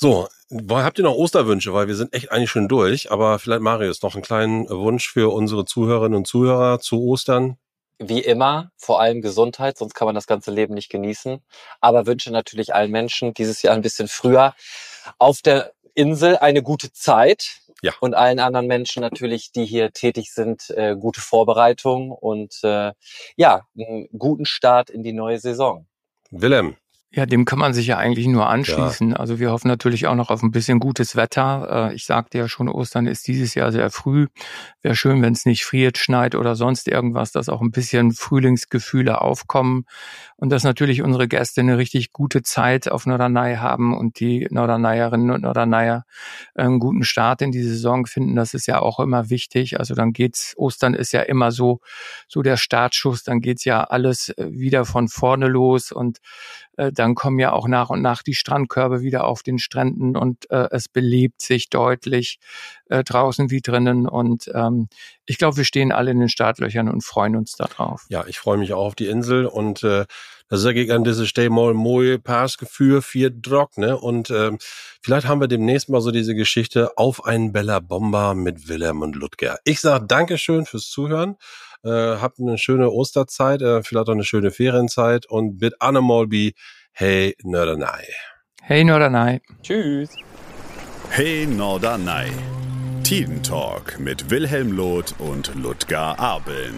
So, 0.02 0.30
habt 0.70 0.98
ihr 0.98 1.04
noch 1.04 1.16
Osterwünsche? 1.16 1.74
Weil 1.74 1.90
wir 1.90 1.96
sind 1.96 2.14
echt 2.14 2.32
eigentlich 2.32 2.50
schon 2.50 2.70
durch. 2.70 3.12
Aber 3.12 3.38
vielleicht, 3.38 3.62
Marius, 3.62 4.02
noch 4.02 4.14
einen 4.14 4.24
kleinen 4.24 4.70
Wunsch 4.70 5.12
für 5.12 5.34
unsere 5.34 5.66
Zuhörerinnen 5.66 6.16
und 6.16 6.26
Zuhörer 6.26 6.80
zu 6.80 7.04
Ostern? 7.04 7.58
Wie 8.02 8.22
immer, 8.22 8.72
vor 8.78 9.02
allem 9.02 9.22
Gesundheit, 9.22 9.78
sonst 9.78 9.94
kann 9.94 10.06
man 10.06 10.16
das 10.16 10.26
ganze 10.26 10.52
Leben 10.52 10.74
nicht 10.74 10.90
genießen. 10.90 11.44
Aber 11.82 12.06
wünsche 12.06 12.32
natürlich 12.32 12.74
allen 12.74 12.92
Menschen 12.92 13.34
dieses 13.34 13.62
Jahr 13.62 13.76
ein 13.76 13.82
bisschen 13.82 14.08
früher 14.08 14.56
auf 15.18 15.42
der 15.42 15.74
Insel 15.94 16.38
eine 16.38 16.64
gute 16.64 16.92
Zeit. 16.92 17.62
Ja. 17.82 17.94
Und 18.02 18.14
allen 18.14 18.40
anderen 18.40 18.68
Menschen 18.68 19.02
natürlich, 19.02 19.54
die 19.54 19.66
hier 19.66 19.94
tätig 19.94 20.34
sind, 20.34 20.70
äh, 20.72 20.98
gute 20.98 21.22
Vorbereitung 21.22 22.12
und 22.12 22.60
äh, 22.64 22.92
ja, 23.38 23.68
einen 23.78 24.10
guten 24.18 24.46
Start 24.46 24.90
in 24.90 25.02
die 25.02 25.14
neue 25.14 25.40
Saison. 25.40 25.88
Willem, 26.30 26.76
ja, 27.12 27.26
dem 27.26 27.44
kann 27.46 27.58
man 27.58 27.74
sich 27.74 27.88
ja 27.88 27.98
eigentlich 27.98 28.28
nur 28.28 28.48
anschließen. 28.48 29.12
Ja. 29.12 29.16
Also 29.16 29.40
wir 29.40 29.50
hoffen 29.50 29.68
natürlich 29.68 30.06
auch 30.06 30.14
noch 30.14 30.30
auf 30.30 30.44
ein 30.44 30.52
bisschen 30.52 30.80
gutes 30.80 31.16
Wetter. 31.16 31.90
Äh, 31.90 31.96
ich 31.96 32.06
sagte 32.06 32.38
ja 32.38 32.48
schon, 32.48 32.70
Ostern 32.70 33.08
ist 33.08 33.28
dieses 33.28 33.56
Jahr 33.56 33.72
sehr 33.72 33.90
früh. 33.90 34.28
Wäre 34.84 34.96
schön, 34.96 35.20
wenn 35.24 35.34
es 35.34 35.48
nicht 35.48 35.66
friert, 35.66 35.98
schneit 35.98 36.36
oder 36.36 36.56
sonst 36.56 36.88
irgendwas, 36.88 37.32
dass 37.32 37.50
auch 37.50 37.62
ein 37.62 37.72
bisschen 37.72 38.12
Frühlingsgefühle 38.12 39.22
aufkommen 39.22 39.86
und 40.36 40.52
dass 40.52 40.64
natürlich 40.64 41.02
unsere 41.02 41.28
Gäste 41.28 41.62
eine 41.62 41.80
richtig 41.80 42.14
gute 42.14 42.44
Zeit 42.44 42.92
auf 42.92 43.08
Norderney 43.08 43.56
haben 43.56 43.98
und 43.98 44.20
die 44.20 44.48
Norderneyerinnen 44.52 45.32
und 45.32 45.42
Norderneier 45.42 46.06
einen 46.54 46.78
guten 46.78 47.04
Start 47.04 47.42
in 47.42 47.52
die 47.52 47.64
Saison 47.64 48.06
finden. 48.06 48.36
Das 48.36 48.54
ist 48.54 48.68
ja 48.68 48.82
auch 48.82 49.00
immer 49.00 49.32
wichtig. 49.32 49.80
Also 49.80 49.96
dann 49.96 50.14
geht's, 50.14 50.54
Ostern 50.58 50.94
ist 50.94 51.12
ja 51.12 51.22
immer 51.22 51.52
so, 51.52 51.80
so 52.28 52.44
der 52.44 52.56
Startschuss. 52.56 53.24
Dann 53.24 53.42
geht's 53.42 53.66
ja 53.66 53.84
alles 53.84 54.30
äh, 54.30 54.48
wieder 54.52 54.86
von 54.86 55.08
vorne 55.08 55.48
los 55.48 55.92
und 55.92 56.20
äh, 56.80 56.92
dann 56.94 57.14
kommen 57.14 57.40
ja 57.40 57.52
auch 57.52 57.68
nach 57.68 57.90
und 57.90 58.02
nach 58.02 58.24
die 58.24 58.34
Strandkörbe 58.34 59.02
wieder 59.02 59.26
auf 59.26 59.44
den 59.44 59.60
Stränden 59.60 60.16
und 60.16 60.50
äh, 60.50 60.68
es 60.72 60.88
belebt 60.88 61.42
sich 61.42 61.70
deutlich 61.70 62.40
äh, 62.90 63.04
draußen 63.04 63.52
wie 63.52 63.62
drinnen. 63.62 64.08
Und 64.08 64.50
ähm, 64.56 64.88
ich 65.26 65.38
glaube, 65.38 65.58
wir 65.58 65.66
stehen 65.66 65.92
alle 65.92 66.12
in 66.12 66.20
den 66.20 66.30
Startlöchern 66.30 66.90
und 66.90 67.04
freuen 67.04 67.36
uns 67.36 67.56
darauf. 67.56 68.06
Ja, 68.10 68.26
ich 68.28 68.40
freue 68.40 68.58
mich 68.58 68.74
auch 68.74 68.86
auf 68.86 68.96
die 68.96 69.08
Insel 69.08 69.46
und 69.46 69.84
äh, 69.84 70.06
das 70.48 70.62
sage 70.62 70.82
ich 70.82 70.92
an 70.92 71.04
diese 71.04 71.28
Stelle 71.28 71.52
mal 71.52 71.74
mooi 71.76 72.18
Paasgefühl 72.18 73.04
für 73.04 73.30
Drock, 73.30 73.78
ne? 73.78 73.96
Und 73.96 74.32
ähm, 74.32 74.58
vielleicht 75.02 75.28
haben 75.28 75.42
wir 75.42 75.48
demnächst 75.48 75.90
mal 75.90 76.02
so 76.02 76.10
diese 76.10 76.34
Geschichte 76.34 76.98
auf 76.98 77.26
einen 77.26 77.52
Bella 77.52 77.80
Bomber 77.80 78.34
mit 78.34 78.68
Willem 78.68 79.02
und 79.02 79.16
Ludger. 79.16 79.60
Ich 79.64 79.80
sage 79.80 80.08
Dankeschön 80.08 80.66
fürs 80.66 80.90
Zuhören. 80.90 81.36
Äh, 81.84 81.90
habt 81.90 82.40
eine 82.40 82.58
schöne 82.58 82.92
Osterzeit, 82.92 83.62
äh, 83.62 83.84
vielleicht 83.84 84.10
auch 84.10 84.14
eine 84.14 84.24
schöne 84.24 84.52
Ferienzeit 84.52 85.26
und 85.28 85.62
mit 85.62 85.82
Animalby, 85.82 86.54
hey 86.92 87.36
Nörderney. 87.44 88.06
Hey 88.62 88.84
Nörderney. 88.84 89.42
Tschüss. 89.64 90.10
Hey 91.10 91.48
Norderney. 91.48 92.32
Talk 93.42 94.00
mit 94.00 94.30
Wilhelm 94.30 94.72
Loth 94.72 95.16
und 95.18 95.56
Ludger 95.56 96.20
Abeln. 96.20 96.76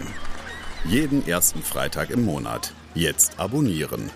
Jeden 0.86 1.26
ersten 1.28 1.62
Freitag 1.62 2.08
im 2.10 2.24
Monat. 2.24 2.72
Jetzt 2.94 3.38
abonnieren. 3.38 4.10